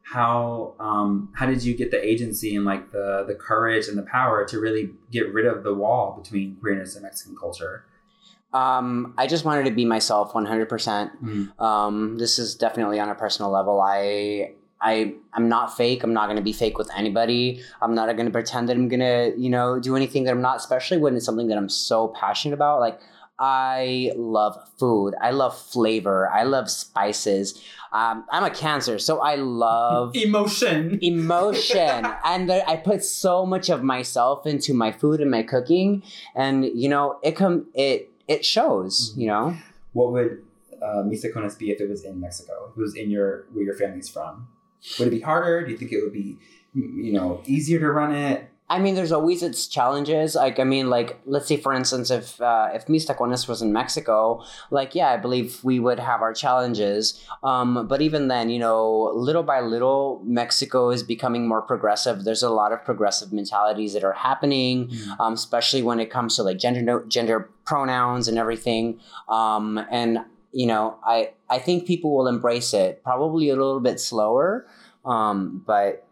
how 0.04 0.76
um, 0.80 1.30
how 1.34 1.48
did 1.48 1.64
you 1.64 1.76
get 1.76 1.90
the 1.90 2.06
agency 2.06 2.56
and 2.56 2.66
like 2.66 2.92
the 2.92 3.26
the 3.28 3.34
courage 3.34 3.88
and 3.88 3.98
the 3.98 4.04
power 4.04 4.46
to 4.46 4.60
really 4.60 4.92
get 5.12 5.34
rid 5.34 5.48
of 5.48 5.64
the 5.64 5.74
wall 5.74 6.20
between 6.22 6.58
queerness 6.58 6.96
and 6.96 7.04
Mexican 7.04 7.36
culture? 7.36 7.86
Um, 8.56 9.14
I 9.18 9.28
just 9.28 9.44
wanted 9.44 9.66
to 9.66 9.72
be 9.72 9.84
myself 9.84 10.32
100%. 10.32 11.12
Mm. 11.22 11.60
Um, 11.60 12.18
this 12.18 12.40
is 12.40 12.56
definitely 12.56 13.00
on 13.00 13.10
a 13.10 13.16
personal 13.16 13.52
level. 13.52 13.82
I 13.82 14.54
I 14.82 15.14
I'm 15.34 15.50
not 15.50 15.76
fake. 15.76 16.04
I'm 16.04 16.14
not 16.14 16.26
going 16.28 16.38
to 16.38 16.44
be 16.44 16.54
fake 16.54 16.78
with 16.78 16.90
anybody. 16.96 17.62
I'm 17.82 17.96
not 17.96 18.06
going 18.16 18.28
to 18.28 18.32
pretend 18.32 18.70
that 18.70 18.78
I'm 18.78 18.88
going 18.88 19.00
to, 19.00 19.34
you 19.38 19.50
know, 19.50 19.80
do 19.80 19.96
anything 19.96 20.24
that 20.26 20.32
I'm 20.32 20.42
not, 20.42 20.58
especially 20.58 20.98
when 20.98 21.16
it's 21.16 21.26
something 21.26 21.48
that 21.48 21.58
I'm 21.58 21.70
so 21.70 22.10
passionate 22.10 22.54
about. 22.54 22.80
Like 22.80 23.00
I 23.40 24.12
love 24.16 24.58
food. 24.80 25.16
I 25.22 25.32
love 25.32 25.58
flavor. 25.60 26.30
I 26.32 26.44
love 26.44 26.70
spices. 26.70 27.62
Um, 27.92 28.26
I'm 28.32 28.44
a 28.44 28.50
cancer, 28.50 29.00
so 29.00 29.20
I 29.20 29.36
love 29.36 30.16
Emotion. 30.28 31.00
emotion 31.02 32.06
and 32.26 32.50
there, 32.50 32.64
i 32.68 32.76
put 32.76 33.04
so 33.04 33.46
much 33.46 33.70
of 33.70 33.84
myself 33.84 34.46
into 34.46 34.74
my 34.74 34.92
food 34.92 35.22
and 35.22 35.32
my 35.32 35.44
cooking 35.44 36.04
and 36.36 36.66
you 36.66 36.90
know 36.90 37.18
it 37.24 37.38
come 37.38 37.68
it 37.74 38.12
it 38.28 38.46
shows 38.46 39.14
you 39.16 39.28
know 39.28 39.56
What 39.94 40.12
would 40.14 40.44
uh, 40.82 41.04
Mis 41.04 41.26
Tacones 41.26 41.58
be 41.58 41.72
if 41.72 41.80
it 41.80 41.90
was 41.90 42.04
in 42.04 42.20
Mexico? 42.20 42.70
If 42.72 42.78
it 42.78 42.82
was 42.82 42.96
in 42.96 43.10
your 43.10 43.46
where 43.54 43.64
your 43.64 43.76
family's 43.76 44.10
from? 44.10 44.48
Would 45.00 45.08
it 45.08 45.12
be 45.12 45.22
harder? 45.22 45.66
Do 45.66 45.72
you 45.72 45.78
think 45.78 45.92
it 45.92 46.02
would 46.04 46.14
be, 46.14 46.38
you 46.74 47.14
know, 47.14 47.42
easier 47.46 47.80
to 47.80 47.92
run 47.92 48.14
it? 48.14 48.50
I 48.70 48.80
mean 48.80 48.96
there's 48.96 49.12
always 49.12 49.44
its 49.44 49.68
challenges. 49.68 50.36
Like 50.36 50.60
i 50.60 50.64
mean 50.64 50.90
like 50.90 51.20
let's 51.26 51.48
say 51.48 51.58
for 51.58 51.74
instance 51.74 52.10
if 52.10 52.42
uh, 52.42 52.70
if 52.74 52.90
mis 52.90 53.06
tacones 53.06 53.48
was 53.48 53.62
in 53.62 53.72
mexico 53.72 54.44
like 54.72 54.96
yeah 54.96 55.10
i 55.12 55.18
believe 55.18 55.64
we 55.64 55.80
would 55.80 56.00
have 56.00 56.22
our 56.22 56.34
challenges. 56.34 57.26
Um, 57.44 57.88
but 57.88 58.02
even 58.02 58.28
then 58.28 58.50
you 58.50 58.60
know 58.60 59.12
little 59.14 59.44
by 59.44 59.62
little 59.62 60.22
mexico 60.26 60.90
is 60.90 61.04
becoming 61.04 61.48
more 61.48 61.62
progressive. 61.62 62.24
There's 62.24 62.44
a 62.44 62.50
lot 62.50 62.72
of 62.72 62.84
progressive 62.84 63.32
mentalities 63.32 63.94
that 63.94 64.04
are 64.04 64.14
happening 64.14 64.92
um, 65.20 65.34
especially 65.34 65.82
when 65.82 66.00
it 66.00 66.10
comes 66.10 66.36
to 66.36 66.44
like 66.44 66.58
gender 66.58 66.82
no- 66.82 67.06
gender 67.08 67.50
pronouns 67.66 68.28
and 68.28 68.38
everything. 68.38 69.00
Um, 69.30 69.80
and 69.92 70.20
you 70.52 70.66
know, 70.66 70.98
I 71.04 71.32
I 71.50 71.60
think 71.60 71.86
people 71.86 72.16
will 72.16 72.28
embrace 72.28 72.74
it 72.74 73.04
probably 73.04 73.50
a 73.50 73.56
little 73.56 73.80
bit 73.80 74.00
slower, 74.00 74.66
um, 75.04 75.64
but 75.66 76.08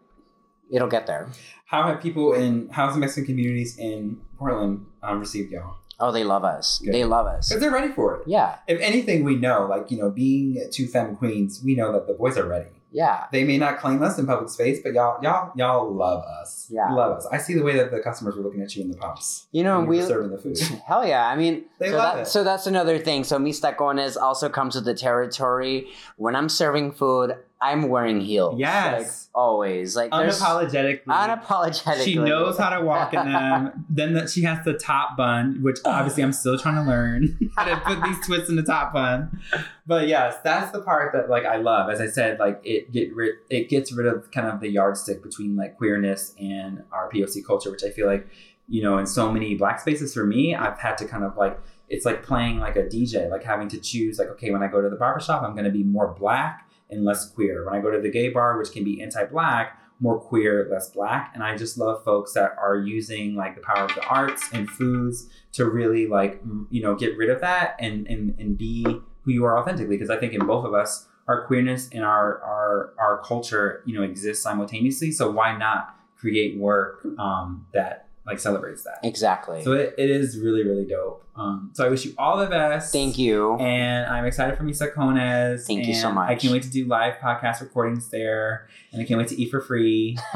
it'll 0.74 0.88
get 0.96 1.06
there. 1.06 1.28
How 1.66 1.80
have 1.88 2.00
people 2.02 2.34
in 2.34 2.68
how's 2.70 2.94
the 2.94 3.00
Mexican 3.00 3.26
communities 3.26 3.78
in 3.78 4.20
Portland 4.38 4.86
um, 5.02 5.20
received 5.20 5.50
y'all? 5.52 5.76
Oh, 6.00 6.10
they 6.12 6.24
love 6.24 6.44
us. 6.44 6.80
Good. 6.84 6.92
They 6.92 7.04
love 7.04 7.26
us. 7.26 7.48
Because 7.48 7.60
they're 7.62 7.70
ready 7.80 7.92
for 7.92 8.16
it. 8.16 8.22
Yeah, 8.26 8.56
If 8.66 8.80
anything, 8.80 9.22
we 9.24 9.36
know, 9.36 9.66
like 9.70 9.90
you 9.92 9.96
know, 9.98 10.10
being 10.10 10.60
two 10.72 10.86
femme 10.88 11.14
queens, 11.16 11.62
we 11.64 11.76
know 11.76 11.92
that 11.92 12.06
the 12.08 12.14
boys 12.14 12.36
are 12.36 12.46
ready. 12.48 12.70
yeah. 12.90 13.26
They 13.32 13.44
may 13.44 13.58
not 13.58 13.78
claim 13.78 14.02
us 14.02 14.18
in 14.18 14.26
public 14.26 14.48
space, 14.50 14.78
but 14.84 14.92
y'all, 14.92 15.22
y'all, 15.22 15.52
y'all 15.56 15.92
love 15.94 16.22
us. 16.40 16.66
Yeah. 16.70 16.90
love 16.92 17.12
us. 17.18 17.26
I 17.30 17.38
see 17.38 17.54
the 17.54 17.62
way 17.62 17.76
that 17.76 17.90
the 17.92 18.00
customers 18.00 18.34
were 18.36 18.42
looking 18.42 18.60
at 18.62 18.74
you 18.74 18.82
in 18.82 18.90
the 18.90 18.96
pumps. 18.96 19.46
You 19.52 19.62
know, 19.62 19.80
we 19.82 19.98
were 19.98 20.06
serving 20.06 20.30
the 20.34 20.38
food. 20.38 20.58
Hell 20.86 21.06
yeah! 21.06 21.26
I 21.28 21.36
mean, 21.36 21.64
They 21.78 21.90
so, 21.90 21.96
love 21.96 22.16
that, 22.16 22.22
it. 22.22 22.26
so 22.28 22.42
that's 22.44 22.66
another 22.66 22.98
thing. 22.98 23.22
So 23.24 23.38
mis 23.38 23.60
tacones 23.60 24.16
also 24.20 24.48
comes 24.48 24.74
with 24.74 24.84
the 24.90 24.94
territory. 24.94 25.88
When 26.16 26.34
I'm 26.36 26.48
serving 26.48 26.92
food, 26.92 27.36
I'm 27.64 27.88
wearing 27.88 28.20
heels. 28.20 28.58
Yes. 28.58 29.28
like, 29.32 29.40
always. 29.40 29.96
Like 29.96 30.10
Unapologetically. 30.10 31.04
unapologetically. 31.04 32.04
She 32.04 32.16
knows 32.16 32.58
how 32.58 32.78
to 32.78 32.84
walk 32.84 33.14
in 33.14 33.24
them. 33.24 33.86
then 33.90 34.12
that 34.12 34.28
she 34.28 34.42
has 34.42 34.62
the 34.66 34.74
top 34.74 35.16
bun, 35.16 35.62
which 35.62 35.78
obviously 35.86 36.22
I'm 36.22 36.34
still 36.34 36.58
trying 36.58 36.74
to 36.74 36.82
learn 36.82 37.50
how 37.56 37.64
to 37.64 37.76
put 37.78 38.04
these 38.04 38.20
twists 38.26 38.50
in 38.50 38.56
the 38.56 38.62
top 38.62 38.92
bun. 38.92 39.40
But 39.86 40.08
yes, 40.08 40.36
that's 40.44 40.72
the 40.72 40.82
part 40.82 41.14
that 41.14 41.30
like 41.30 41.46
I 41.46 41.56
love. 41.56 41.88
As 41.88 42.02
I 42.02 42.06
said, 42.06 42.38
like 42.38 42.60
it 42.64 42.92
get 42.92 43.14
rid 43.16 43.36
it 43.48 43.70
gets 43.70 43.90
rid 43.92 44.06
of 44.06 44.30
kind 44.30 44.46
of 44.46 44.60
the 44.60 44.68
yardstick 44.68 45.22
between 45.22 45.56
like 45.56 45.78
queerness 45.78 46.34
and 46.38 46.82
our 46.92 47.08
POC 47.08 47.46
culture, 47.46 47.70
which 47.70 47.82
I 47.82 47.88
feel 47.88 48.06
like 48.06 48.28
you 48.68 48.82
know 48.82 48.98
in 48.98 49.06
so 49.06 49.32
many 49.32 49.54
black 49.54 49.80
spaces 49.80 50.12
for 50.12 50.26
me, 50.26 50.54
I've 50.54 50.78
had 50.78 50.98
to 50.98 51.06
kind 51.06 51.24
of 51.24 51.38
like 51.38 51.58
it's 51.88 52.04
like 52.04 52.22
playing 52.24 52.58
like 52.58 52.76
a 52.76 52.82
DJ, 52.82 53.30
like 53.30 53.42
having 53.42 53.68
to 53.68 53.78
choose 53.78 54.18
like 54.18 54.28
okay, 54.28 54.50
when 54.50 54.62
I 54.62 54.68
go 54.68 54.82
to 54.82 54.90
the 54.90 54.96
barbershop, 54.96 55.42
I'm 55.42 55.52
going 55.52 55.64
to 55.64 55.70
be 55.70 55.82
more 55.82 56.14
black 56.18 56.68
and 56.90 57.04
less 57.04 57.28
queer. 57.30 57.64
When 57.64 57.74
I 57.74 57.80
go 57.80 57.90
to 57.90 58.00
the 58.00 58.10
gay 58.10 58.28
bar, 58.28 58.58
which 58.58 58.72
can 58.72 58.84
be 58.84 59.02
anti-black, 59.02 59.78
more 60.00 60.18
queer, 60.18 60.68
less 60.70 60.90
black. 60.90 61.30
And 61.34 61.42
I 61.42 61.56
just 61.56 61.78
love 61.78 62.04
folks 62.04 62.32
that 62.32 62.56
are 62.58 62.76
using 62.76 63.34
like 63.34 63.54
the 63.54 63.60
power 63.60 63.84
of 63.84 63.94
the 63.94 64.04
arts 64.06 64.48
and 64.52 64.68
foods 64.68 65.28
to 65.52 65.64
really 65.64 66.06
like 66.06 66.42
you 66.70 66.82
know 66.82 66.94
get 66.94 67.16
rid 67.16 67.30
of 67.30 67.40
that 67.40 67.76
and 67.78 68.06
and 68.06 68.34
and 68.38 68.58
be 68.58 68.84
who 68.84 69.30
you 69.30 69.44
are 69.44 69.58
authentically. 69.58 69.96
Because 69.96 70.10
I 70.10 70.18
think 70.18 70.32
in 70.32 70.46
both 70.46 70.64
of 70.64 70.74
us, 70.74 71.08
our 71.28 71.46
queerness 71.46 71.88
and 71.92 72.04
our 72.04 72.42
our 72.42 72.94
our 72.98 73.22
culture 73.24 73.82
you 73.86 73.94
know 73.94 74.02
exists 74.02 74.42
simultaneously. 74.42 75.12
So 75.12 75.30
why 75.30 75.56
not 75.56 75.96
create 76.16 76.58
work 76.58 77.06
um, 77.18 77.66
that 77.72 78.03
like 78.26 78.38
celebrates 78.38 78.84
that? 78.84 79.00
exactly. 79.02 79.62
So 79.62 79.72
it, 79.72 79.94
it 79.98 80.10
is 80.10 80.38
really 80.38 80.64
really 80.64 80.84
dope. 80.84 81.24
Um, 81.36 81.70
so 81.74 81.84
I 81.84 81.88
wish 81.88 82.04
you 82.04 82.14
all 82.16 82.36
the 82.36 82.46
best. 82.46 82.92
Thank 82.92 83.18
you. 83.18 83.56
And 83.56 84.06
I'm 84.06 84.24
excited 84.24 84.56
for 84.56 84.62
Mis 84.62 84.80
Tacones. 84.80 85.66
Thank 85.66 85.84
you 85.86 85.94
so 85.94 86.12
much. 86.12 86.30
I 86.30 86.36
can't 86.36 86.52
wait 86.52 86.62
to 86.62 86.70
do 86.70 86.84
live 86.86 87.14
podcast 87.14 87.60
recordings 87.60 88.08
there. 88.08 88.68
And 88.92 89.02
I 89.02 89.04
can't 89.04 89.18
wait 89.18 89.26
to 89.28 89.40
eat 89.40 89.50
for 89.50 89.60
free. 89.60 90.16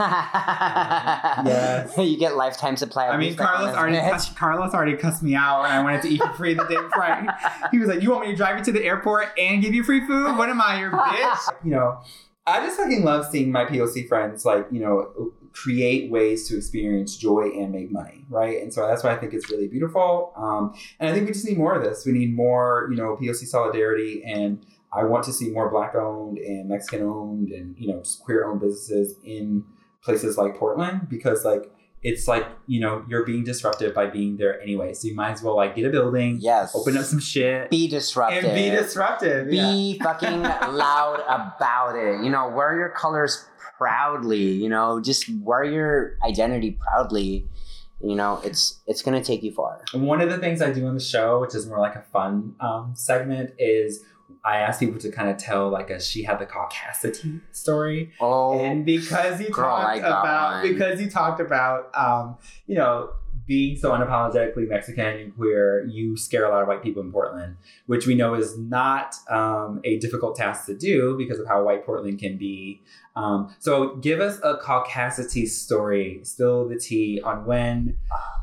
Yes. 1.44 1.96
You 1.96 2.16
get 2.18 2.36
lifetime 2.36 2.76
supply. 2.76 3.08
I 3.08 3.16
mean, 3.16 3.36
Carlos 3.36 3.74
already 3.74 3.98
cussed, 3.98 4.36
Carlos 4.36 4.74
already 4.74 4.96
cussed 4.96 5.22
me 5.22 5.34
out 5.34 5.62
when 5.62 5.70
I 5.70 5.82
wanted 5.82 6.02
to 6.02 6.08
eat 6.08 6.20
for 6.20 6.32
free 6.32 6.54
the 6.54 6.64
day 6.64 6.76
before. 6.76 7.04
I, 7.04 7.68
he 7.70 7.78
was 7.78 7.88
like, 7.88 8.02
"You 8.02 8.10
want 8.10 8.26
me 8.26 8.32
to 8.32 8.36
drive 8.36 8.58
you 8.58 8.64
to 8.64 8.72
the 8.72 8.84
airport 8.84 9.28
and 9.38 9.62
give 9.62 9.74
you 9.74 9.84
free 9.84 10.06
food? 10.06 10.36
What 10.36 10.48
am 10.48 10.60
I, 10.60 10.80
your 10.80 10.90
bitch?" 10.92 11.64
You 11.64 11.70
know, 11.72 12.00
I 12.46 12.64
just 12.64 12.76
fucking 12.76 13.04
love 13.04 13.26
seeing 13.30 13.52
my 13.52 13.64
POC 13.66 14.08
friends 14.08 14.44
like 14.44 14.66
you 14.70 14.80
know 14.80 15.32
create 15.52 16.10
ways 16.10 16.48
to 16.48 16.56
experience 16.56 17.16
joy 17.16 17.50
and 17.56 17.72
make 17.72 17.90
money, 17.90 18.24
right? 18.28 18.62
And 18.62 18.72
so 18.72 18.86
that's 18.86 19.02
why 19.04 19.12
I 19.12 19.16
think 19.16 19.34
it's 19.34 19.50
really 19.50 19.68
beautiful. 19.68 20.32
Um, 20.36 20.74
and 21.00 21.10
I 21.10 21.12
think 21.12 21.26
we 21.26 21.32
just 21.32 21.46
need 21.46 21.58
more 21.58 21.74
of 21.74 21.82
this. 21.82 22.04
We 22.06 22.12
need 22.12 22.34
more, 22.34 22.88
you 22.90 22.96
know, 22.96 23.16
POC 23.20 23.46
solidarity 23.46 24.22
and. 24.24 24.64
I 24.90 25.04
want 25.04 25.24
to 25.24 25.34
see 25.34 25.50
more 25.50 25.68
black 25.68 25.94
owned 25.94 26.38
and 26.38 26.66
Mexican 26.66 27.02
owned 27.06 27.50
and 27.50 27.76
you 27.78 27.88
know 27.88 27.98
just 27.98 28.20
queer 28.20 28.46
owned 28.46 28.60
businesses 28.62 29.16
in 29.22 29.62
places 30.02 30.38
like 30.38 30.56
Portland 30.56 31.10
because 31.10 31.44
like 31.44 31.70
it's 32.02 32.26
like 32.26 32.46
you 32.66 32.80
know 32.80 33.04
you're 33.06 33.22
being 33.26 33.44
disruptive 33.44 33.94
by 33.94 34.06
being 34.06 34.38
there 34.38 34.58
anyway 34.62 34.94
so 34.94 35.06
you 35.06 35.14
might 35.14 35.32
as 35.32 35.42
well 35.42 35.56
like 35.56 35.76
get 35.76 35.84
a 35.84 35.90
building 35.90 36.38
Yes. 36.40 36.74
open 36.74 36.96
up 36.96 37.04
some 37.04 37.18
shit 37.20 37.68
Be 37.70 37.86
disruptive. 37.86 38.44
and 38.44 38.54
be 38.54 38.70
disruptive 38.70 39.52
yeah. 39.52 39.70
Be 39.70 39.98
fucking 40.02 40.40
loud 40.40 41.20
about 41.28 41.94
it. 41.94 42.24
You 42.24 42.30
know, 42.30 42.48
wear 42.48 42.74
your 42.78 42.88
colors 42.88 43.44
proudly. 43.78 44.42
You 44.42 44.68
know, 44.68 45.00
just 45.00 45.28
wear 45.40 45.64
your 45.64 46.18
identity 46.22 46.72
proudly. 46.72 47.46
You 48.00 48.14
know, 48.14 48.40
it's 48.44 48.80
it's 48.86 49.02
gonna 49.02 49.22
take 49.24 49.42
you 49.42 49.52
far. 49.52 49.82
And 49.94 50.06
one 50.06 50.20
of 50.20 50.28
the 50.30 50.38
things 50.38 50.60
I 50.62 50.72
do 50.72 50.86
on 50.86 50.94
the 50.94 51.00
show 51.00 51.40
which 51.40 51.54
is 51.54 51.66
more 51.66 51.80
like 51.80 51.96
a 51.96 52.02
fun 52.12 52.54
um, 52.60 52.92
segment 52.94 53.54
is 53.58 54.04
I 54.44 54.58
ask 54.58 54.78
people 54.78 55.00
to 55.00 55.10
kind 55.10 55.28
of 55.30 55.36
tell 55.36 55.68
like 55.68 55.90
a 55.90 56.00
she 56.00 56.22
had 56.22 56.38
the 56.38 56.46
caucasity 56.46 57.40
story 57.50 58.12
Oh, 58.20 58.58
and 58.60 58.84
because 58.86 59.40
you 59.40 59.50
girl, 59.50 59.64
talked 59.76 59.98
about 59.98 60.62
one. 60.62 60.72
because 60.72 61.00
you 61.00 61.10
talked 61.10 61.40
about 61.40 61.90
um, 61.96 62.36
you 62.68 62.76
know 62.76 63.10
being 63.46 63.76
so 63.78 63.90
unapologetically 63.92 64.68
Mexican 64.68 65.06
and 65.06 65.34
queer, 65.34 65.84
you 65.86 66.16
scare 66.18 66.44
a 66.44 66.50
lot 66.50 66.60
of 66.60 66.68
white 66.68 66.82
people 66.82 67.02
in 67.02 67.10
Portland, 67.10 67.56
which 67.86 68.06
we 68.06 68.14
know 68.14 68.34
is 68.34 68.58
not 68.58 69.14
um, 69.30 69.80
a 69.84 69.98
difficult 69.98 70.36
task 70.36 70.66
to 70.66 70.76
do 70.76 71.16
because 71.16 71.38
of 71.40 71.46
how 71.48 71.64
white 71.64 71.84
Portland 71.86 72.18
can 72.18 72.36
be. 72.36 72.82
Um, 73.18 73.54
so 73.58 73.96
give 73.96 74.20
us 74.20 74.38
a 74.44 74.58
caucasity 74.64 75.48
story, 75.48 76.20
spill 76.22 76.68
the 76.68 76.78
tea 76.78 77.20
on 77.24 77.44
when 77.44 77.96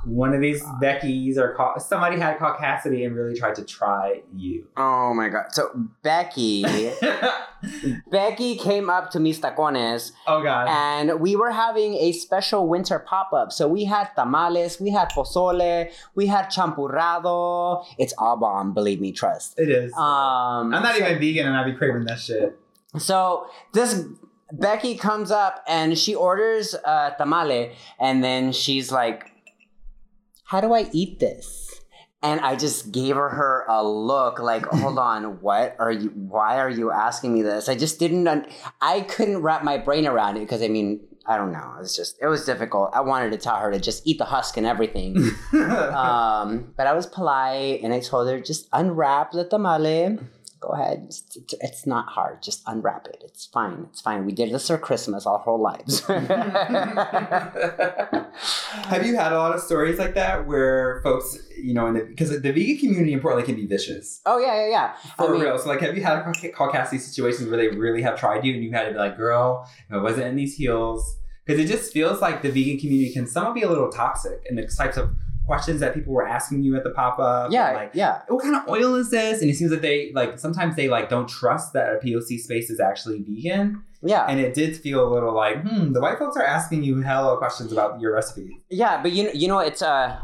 one 0.06 0.34
of 0.34 0.42
these 0.42 0.62
Becky's 0.82 1.38
or 1.38 1.54
cau- 1.56 1.78
somebody 1.78 2.20
had 2.20 2.38
caucasity 2.38 3.06
and 3.06 3.16
really 3.16 3.36
tried 3.40 3.56
to 3.56 3.64
try 3.66 4.22
you. 4.36 4.68
Oh 4.78 5.14
my 5.14 5.30
god. 5.30 5.46
So 5.52 5.72
Becky 6.04 6.64
Becky 8.12 8.56
came 8.58 8.90
up 8.90 9.10
to 9.12 9.20
Mis 9.20 9.40
Tacones 9.40 10.12
oh 10.28 10.44
God. 10.44 10.68
and 10.70 11.20
we 11.20 11.36
were 11.36 11.52
having 11.52 11.96
a 11.96 12.12
special 12.12 12.68
winter 12.68 13.00
pop-up. 13.00 13.52
So 13.52 13.68
we 13.68 13.86
had 13.86 14.10
tamales, 14.16 14.80
we 14.80 14.92
had 14.92 15.10
pozole, 15.10 15.90
we 16.14 16.28
had 16.28 16.48
champurrado. 16.48 17.84
It's 17.98 18.14
all 18.18 18.38
bomb, 18.38 18.74
believe 18.74 19.00
me, 19.02 19.12
trust. 19.12 19.58
It 19.58 19.70
is. 19.70 19.94
Um 19.94 20.74
I'm 20.74 20.84
not 20.84 20.96
so- 20.96 21.06
even 21.06 21.20
vegan 21.20 21.48
and 21.48 21.56
I'd 21.58 21.66
be 21.66 21.74
craving 21.74 22.06
that 22.06 22.20
shit. 22.20 22.60
So 22.98 23.48
this 23.74 24.06
Becky 24.52 24.96
comes 24.96 25.32
up 25.32 25.64
and 25.68 25.98
she 25.98 26.14
orders 26.14 26.74
a 26.74 27.16
tamale, 27.18 27.74
and 28.00 28.24
then 28.24 28.52
she's 28.52 28.92
like, 28.92 29.32
"How 30.46 30.62
do 30.62 30.74
I 30.74 30.90
eat 30.92 31.20
this?" 31.20 31.82
And 32.22 32.40
I 32.42 32.56
just 32.56 32.92
gave 32.92 33.16
her, 33.16 33.30
her 33.30 33.66
a 33.68 33.84
look 33.88 34.40
like, 34.40 34.66
"Hold 34.72 35.00
on, 35.00 35.42
what 35.42 35.76
are 35.80 35.92
you? 35.92 36.10
Why 36.10 36.58
are 36.58 36.70
you 36.70 36.92
asking 36.92 37.34
me 37.34 37.42
this?" 37.42 37.68
I 37.68 37.76
just 37.76 38.00
didn't. 38.00 38.28
Un- 38.28 38.48
I 38.82 39.02
couldn't 39.02 39.42
wrap 39.42 39.64
my 39.64 39.78
brain 39.78 40.06
around 40.06 40.38
it 40.38 40.42
because 40.42 40.62
I 40.62 40.68
mean, 40.68 41.02
I 41.28 41.38
don't 41.38 41.52
know. 41.52 41.74
It 41.78 41.80
was 41.80 41.96
just 41.96 42.18
it 42.22 42.28
was 42.28 42.46
difficult. 42.46 42.92
I 42.94 43.02
wanted 43.02 43.32
to 43.32 43.38
tell 43.38 43.56
her 43.58 43.72
to 43.72 43.80
just 43.80 44.06
eat 44.06 44.20
the 44.20 44.26
husk 44.26 44.58
and 44.58 44.66
everything. 44.68 45.18
um, 45.54 46.74
but 46.78 46.86
I 46.86 46.94
was 46.94 47.08
polite 47.08 47.82
and 47.82 47.94
I 47.94 48.00
told 48.00 48.30
her 48.30 48.40
just 48.40 48.70
unwrap 48.72 49.32
the 49.32 49.44
tamale. 49.44 50.20
Go 50.60 50.70
ahead. 50.70 51.04
It's, 51.08 51.24
it's- 51.36 51.54
it's 51.62 51.86
not 51.86 52.08
hard. 52.08 52.42
Just 52.42 52.64
unwrap 52.66 53.08
it. 53.08 53.22
It's 53.26 53.46
fine. 53.46 53.88
It's 53.92 54.02
fine. 54.02 54.26
We 54.26 54.32
did 54.32 54.52
this 54.52 54.68
for 54.68 54.78
Christmas 54.78 55.26
our 55.28 55.38
whole 55.40 55.62
lives. 55.62 56.00
Have 58.86 59.06
you 59.06 59.16
had 59.16 59.32
a 59.32 59.38
lot 59.38 59.54
of 59.56 59.62
stories 59.62 59.98
like 60.00 60.14
that 60.16 60.46
where 60.48 61.02
folks, 61.04 61.38
you 61.58 61.74
know, 61.74 61.88
in 61.88 61.94
the, 61.96 62.02
because 62.02 62.30
the 62.30 62.52
vegan 62.52 62.78
community 62.78 63.14
in 63.14 63.20
Portland 63.20 63.46
can 63.46 63.56
be 63.56 63.66
vicious 63.66 64.22
oh 64.26 64.38
yeah, 64.40 64.56
yeah, 64.66 64.70
yeah. 64.70 64.94
for 65.18 65.30
I 65.30 65.32
mean- 65.32 65.42
real. 65.42 65.58
So, 65.58 65.70
like, 65.70 65.80
have 65.82 65.96
you 65.96 66.04
had 66.04 66.24
cauc- 66.24 66.54
caucasity 66.54 67.00
situations 67.00 67.50
where 67.50 67.58
they 67.58 67.70
really 67.70 68.02
have 68.02 68.20
tried 68.20 68.44
you 68.46 68.54
and 68.54 68.64
you 68.64 68.72
had 68.72 68.86
to 68.88 68.92
be 68.92 68.98
like, 68.98 69.18
"Girl, 69.18 69.68
if 69.90 69.94
I 69.96 69.98
wasn't 70.02 70.28
in 70.28 70.36
these 70.36 70.56
heels," 70.56 71.18
because 71.46 71.60
it 71.64 71.68
just 71.68 71.94
feels 71.94 72.22
like 72.22 72.42
the 72.42 72.50
vegan 72.52 72.78
community 72.80 73.12
can 73.14 73.28
somewhat 73.28 73.56
be 73.56 73.62
a 73.62 73.70
little 73.70 73.90
toxic 73.90 74.42
in 74.50 74.56
the 74.56 74.68
types 74.68 74.98
of 74.98 75.16
questions 75.46 75.80
that 75.80 75.94
people 75.94 76.14
were 76.14 76.28
asking 76.28 76.64
you 76.64 76.76
at 76.76 76.84
the 76.84 76.90
pop 76.90 77.20
up. 77.20 77.52
Yeah, 77.52 77.72
like. 77.72 77.92
yeah. 77.94 78.22
What 78.28 78.44
kind 78.44 78.56
of 78.56 78.68
oil 78.68 78.96
is 78.96 79.12
this? 79.12 79.42
And 79.42 79.50
it 79.50 79.56
seems 79.56 79.72
that 79.72 79.82
they 79.82 80.12
like 80.14 80.40
sometimes 80.40 80.76
they 80.76 80.90
like 80.90 81.10
don't 81.10 81.28
trust 81.28 81.74
that 81.74 81.94
a 81.94 81.98
POC 81.98 82.40
space 82.40 82.70
is 82.70 82.80
actually 82.80 83.24
vegan. 83.28 83.84
Yeah, 84.06 84.26
And 84.28 84.40
it 84.40 84.54
did 84.54 84.78
feel 84.78 85.08
a 85.08 85.10
little 85.12 85.34
like, 85.34 85.62
hmm, 85.64 85.94
the 85.94 86.00
white 86.00 86.20
folks 86.20 86.38
are 86.38 86.44
asking 86.44 86.84
you 86.84 87.02
hella 87.02 87.38
questions 87.38 87.72
about 87.72 88.00
your 88.00 88.14
recipe. 88.14 88.62
yeah, 88.70 89.02
but 89.02 89.12
you 89.12 89.24
know, 89.24 89.32
you 89.34 89.48
know, 89.48 89.58
it's 89.60 89.82
uh, 89.82 90.16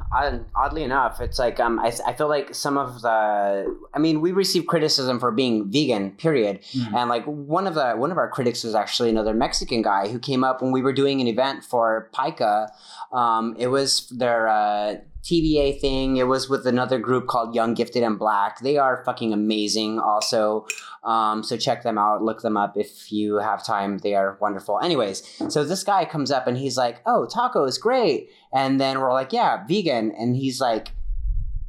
oddly 0.55 0.83
enough, 0.83 1.19
it's 1.19 1.39
like 1.39 1.59
um, 1.59 1.79
I, 1.79 1.91
I 2.05 2.13
feel 2.13 2.29
like 2.29 2.53
some 2.53 2.77
of 2.77 3.01
the, 3.01 3.75
I 3.93 3.99
mean, 3.99 4.21
we 4.21 4.31
receive 4.31 4.67
criticism 4.67 5.19
for 5.19 5.31
being 5.31 5.71
vegan, 5.71 6.11
period. 6.11 6.61
Mm. 6.73 6.93
And 6.93 7.09
like 7.09 7.25
one 7.25 7.65
of 7.65 7.73
the 7.73 7.93
one 7.93 8.11
of 8.11 8.17
our 8.17 8.29
critics 8.29 8.63
was 8.63 8.75
actually 8.75 9.09
another 9.09 9.33
Mexican 9.33 9.81
guy 9.81 10.07
who 10.09 10.19
came 10.19 10.43
up 10.43 10.61
when 10.61 10.71
we 10.71 10.83
were 10.83 10.93
doing 10.93 11.19
an 11.19 11.27
event 11.27 11.63
for 11.63 12.09
PICA. 12.13 12.71
Um, 13.11 13.55
it 13.57 13.67
was 13.67 14.07
their 14.09 14.47
uh, 14.47 14.95
TBA 15.23 15.79
thing. 15.79 16.17
It 16.17 16.27
was 16.27 16.49
with 16.49 16.65
another 16.65 16.97
group 16.99 17.27
called 17.27 17.53
Young 17.55 17.73
Gifted 17.73 18.03
and 18.03 18.17
Black. 18.17 18.59
They 18.59 18.77
are 18.77 19.03
fucking 19.05 19.33
amazing. 19.33 19.99
Also, 19.99 20.65
um, 21.03 21.43
so 21.43 21.57
check 21.57 21.83
them 21.83 21.97
out. 21.97 22.23
Look 22.23 22.41
them 22.41 22.57
up 22.57 22.75
if 22.77 23.11
you 23.11 23.35
have 23.37 23.63
time. 23.65 23.99
They 23.99 24.15
are 24.15 24.37
wonderful. 24.41 24.79
Anyways, 24.79 25.23
so 25.49 25.63
this 25.63 25.83
guy 25.83 26.05
comes 26.05 26.31
up 26.31 26.47
and 26.47 26.57
he's 26.57 26.77
like, 26.77 27.01
"Oh, 27.05 27.25
taco 27.27 27.65
is 27.65 27.77
great," 27.77 28.29
and 28.53 28.79
then 28.81 28.99
we're 28.99 29.13
like, 29.13 29.31
"Yeah, 29.33 29.65
vegan," 29.67 30.11
and 30.11 30.35
he's 30.35 30.59
like. 30.61 30.91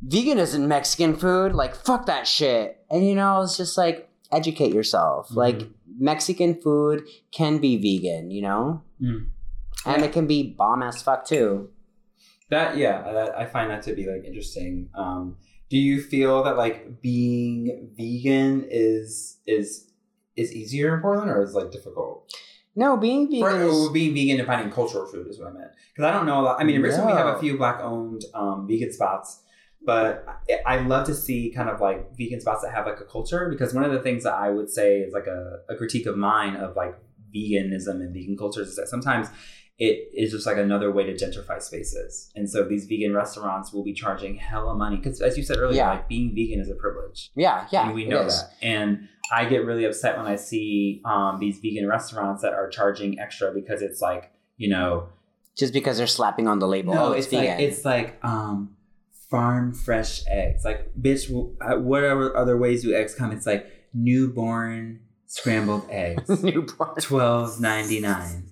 Vegan 0.05 0.39
isn't 0.39 0.67
Mexican 0.67 1.15
food. 1.15 1.53
Like, 1.55 1.77
fuck 1.77 2.07
that 2.07 2.27
shit. 2.27 2.85
And 2.91 3.07
you 3.07 3.15
know, 3.15 3.43
it's 3.43 3.57
just 3.57 3.79
like, 3.79 4.09
educate 4.33 4.75
yourself. 4.75 5.29
Mhm. 5.29 5.37
Like 5.37 5.63
Mexican 5.97 6.61
food 6.61 7.05
can 7.31 7.59
be 7.59 7.77
vegan, 7.77 8.33
you 8.33 8.43
know, 8.43 8.83
Mm. 9.01 9.27
and 9.87 10.01
Yeah. 10.01 10.05
it 10.07 10.13
can 10.13 10.27
be 10.27 10.43
bomb 10.59 10.83
as 10.83 11.01
fuck 11.03 11.25
too. 11.25 11.69
That 12.53 12.77
yeah, 12.77 13.01
that, 13.11 13.35
I 13.35 13.47
find 13.47 13.71
that 13.71 13.81
to 13.85 13.95
be 13.95 14.07
like 14.07 14.25
interesting. 14.27 14.91
Um, 14.95 15.39
do 15.71 15.79
you 15.79 16.03
feel 16.03 16.45
that 16.45 16.59
like 16.59 17.01
being 17.01 17.89
vegan 17.97 18.67
is 18.71 19.39
is 19.47 19.91
is 20.37 20.53
easier 20.53 20.95
in 20.95 21.01
Portland 21.01 21.31
or 21.31 21.43
is 21.43 21.55
like 21.55 21.71
difficult? 21.71 22.31
No, 22.77 22.99
being 22.99 23.31
vegan 23.31 23.63
or 23.63 23.91
being 23.91 24.13
vegan 24.13 24.39
and 24.39 24.47
finding 24.47 24.71
cultural 24.71 25.07
food 25.07 25.29
is 25.29 25.39
what 25.39 25.49
I 25.49 25.53
meant. 25.53 25.71
Because 25.95 26.07
I 26.07 26.13
don't 26.13 26.27
know 26.27 26.41
a 26.41 26.43
lot. 26.43 26.61
I 26.61 26.65
mean, 26.65 26.77
in 26.77 26.83
Richmond 26.83 27.07
we 27.07 27.13
have 27.13 27.35
a 27.35 27.41
few 27.41 27.57
black 27.57 27.81
owned 27.81 28.27
um, 28.35 28.69
vegan 28.69 28.93
spots, 28.93 29.41
but 29.83 30.27
I, 30.67 30.77
I 30.77 30.81
love 30.81 31.07
to 31.07 31.15
see 31.15 31.55
kind 31.57 31.71
of 31.71 31.81
like 31.81 32.15
vegan 32.19 32.43
spots 32.43 32.63
that 32.65 32.75
have 32.75 32.85
like 32.85 33.01
a 33.01 33.07
culture. 33.07 33.49
Because 33.49 33.73
one 33.73 33.85
of 33.85 33.93
the 33.93 34.01
things 34.01 34.25
that 34.25 34.35
I 34.35 34.51
would 34.51 34.69
say 34.69 34.99
is 34.99 35.15
like 35.15 35.27
a, 35.27 35.61
a 35.71 35.77
critique 35.77 36.05
of 36.05 36.19
mine 36.19 36.57
of 36.57 36.77
like 36.77 36.97
veganism 37.35 38.03
and 38.03 38.13
vegan 38.13 38.37
cultures 38.37 38.69
is 38.69 38.77
that 38.77 38.89
sometimes 38.89 39.29
it 39.89 39.97
is 40.23 40.31
just 40.31 40.47
like 40.47 40.59
another 40.59 40.91
way 40.97 41.05
to 41.11 41.13
gentrify 41.23 41.61
spaces. 41.61 42.31
And 42.37 42.49
so 42.49 42.59
these 42.63 42.85
vegan 42.87 43.13
restaurants 43.23 43.73
will 43.73 43.83
be 43.83 43.93
charging 43.93 44.37
hella 44.37 44.75
money. 44.77 44.97
Because 44.97 45.21
as 45.21 45.37
you 45.37 45.43
said 45.43 45.57
earlier, 45.59 45.79
Yeah. 45.79 45.91
like 45.91 46.09
being 46.09 46.29
vegan 46.37 46.61
is 46.61 46.71
a 46.71 46.75
privilege. 46.85 47.31
yeah, 47.35 47.67
yeah. 47.73 47.87
and 47.87 47.95
we 47.95 48.05
know 48.05 48.23
that. 48.25 48.55
And 48.63 49.09
I 49.33 49.45
get 49.47 49.65
really 49.65 49.85
upset 49.85 50.17
when 50.19 50.27
I 50.27 50.37
see 50.37 51.01
um, 51.05 51.39
these 51.41 51.59
vegan 51.59 51.87
restaurants 51.89 52.43
that 52.43 52.53
are 52.53 52.69
charging 52.69 53.19
extra 53.19 53.51
because 53.53 53.83
it's 53.83 54.01
like, 54.01 54.31
you 54.57 54.69
know, 54.69 55.09
Just 55.57 55.73
because 55.73 55.97
they're 55.99 56.07
slapping 56.07 56.47
on 56.47 56.59
the 56.61 56.69
label. 56.69 56.95
no, 56.95 57.07
oh, 57.07 57.13
it's, 57.13 57.27
it's, 57.27 57.33
like 57.35 57.49
it's 57.67 57.85
like 57.85 58.09
um, 58.25 58.77
farm 59.31 59.73
fresh 59.73 60.23
eggs. 60.29 60.65
Like, 60.65 60.93
bitch, 61.01 61.29
uh, 61.61 61.79
whatever 61.81 62.37
other 62.37 62.57
ways 62.57 62.83
do 62.83 62.95
eggs 62.95 63.15
come? 63.17 63.33
It's 63.33 63.47
like 63.47 63.67
newborn 63.93 65.01
scrambled 65.27 65.87
eggs, 65.91 66.29
newborn. 66.51 66.95
twelve 67.01 67.61
ninety 67.61 67.99
nine. 68.01 68.52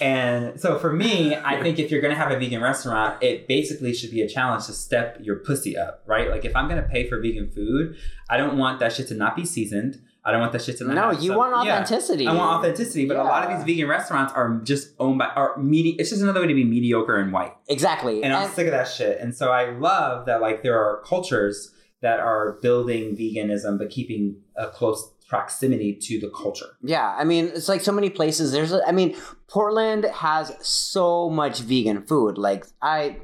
And 0.00 0.60
so 0.60 0.78
for 0.78 0.92
me, 0.92 1.34
I 1.34 1.60
think 1.62 1.78
if 1.78 1.90
you're 1.90 2.00
gonna 2.02 2.14
have 2.14 2.30
a 2.30 2.38
vegan 2.38 2.60
restaurant, 2.62 3.22
it 3.22 3.48
basically 3.48 3.94
should 3.94 4.10
be 4.10 4.20
a 4.22 4.28
challenge 4.28 4.66
to 4.66 4.72
step 4.72 5.18
your 5.20 5.36
pussy 5.36 5.76
up, 5.76 6.02
right? 6.06 6.30
Like 6.30 6.44
if 6.44 6.54
I'm 6.54 6.68
gonna 6.68 6.82
pay 6.90 7.08
for 7.08 7.20
vegan 7.20 7.50
food, 7.50 7.96
I 8.28 8.36
don't 8.36 8.58
want 8.58 8.80
that 8.80 8.92
shit 8.92 9.08
to 9.08 9.14
not 9.14 9.36
be 9.36 9.44
seasoned. 9.46 10.00
I 10.24 10.32
don't 10.32 10.40
want 10.40 10.52
that 10.54 10.62
shit 10.62 10.76
to 10.78 10.84
not. 10.84 10.94
No, 10.94 11.10
you 11.20 11.28
some- 11.28 11.36
want 11.36 11.66
Yeah. 11.66 11.74
authenticity. 11.80 12.26
I 12.26 12.34
want 12.34 12.58
authenticity, 12.58 13.06
but 13.06 13.16
a 13.16 13.22
lot 13.22 13.44
of 13.50 13.56
these 13.56 13.64
vegan 13.76 13.88
restaurants 13.88 14.32
are 14.34 14.60
just 14.64 14.88
owned 14.98 15.18
by 15.20 15.26
are 15.26 15.56
medi- 15.56 15.96
It's 16.00 16.10
just 16.10 16.20
another 16.20 16.40
way 16.40 16.48
to 16.48 16.54
be 16.54 16.64
mediocre 16.64 17.16
and 17.16 17.32
white, 17.32 17.52
Exactly. 17.68 18.22
and 18.24 18.32
I'm 18.34 18.44
And- 18.44 18.52
sick 18.52 18.66
of 18.66 18.72
that 18.72 18.88
shit. 18.88 19.18
And 19.20 19.34
so 19.34 19.50
I 19.52 19.70
love 19.70 20.26
that 20.26 20.40
like 20.42 20.62
there 20.62 20.78
are 20.78 21.00
cultures 21.06 21.72
that 22.02 22.18
are 22.20 22.58
building 22.60 23.16
veganism 23.16 23.78
but 23.78 23.88
keeping 23.88 24.36
a 24.56 24.66
close 24.66 25.12
proximity 25.28 25.94
to 25.94 26.20
the 26.20 26.30
culture. 26.30 26.76
Yeah, 26.82 27.14
I 27.18 27.24
mean, 27.24 27.46
it's 27.54 27.68
like 27.68 27.80
so 27.80 27.92
many 27.92 28.10
places. 28.10 28.52
There's, 28.52 28.72
I 28.72 28.92
mean, 28.92 29.16
Portland 29.48 30.04
has 30.04 30.52
so 30.60 31.28
much 31.30 31.60
vegan 31.60 32.06
food. 32.06 32.38
Like, 32.38 32.66
I, 32.80 33.18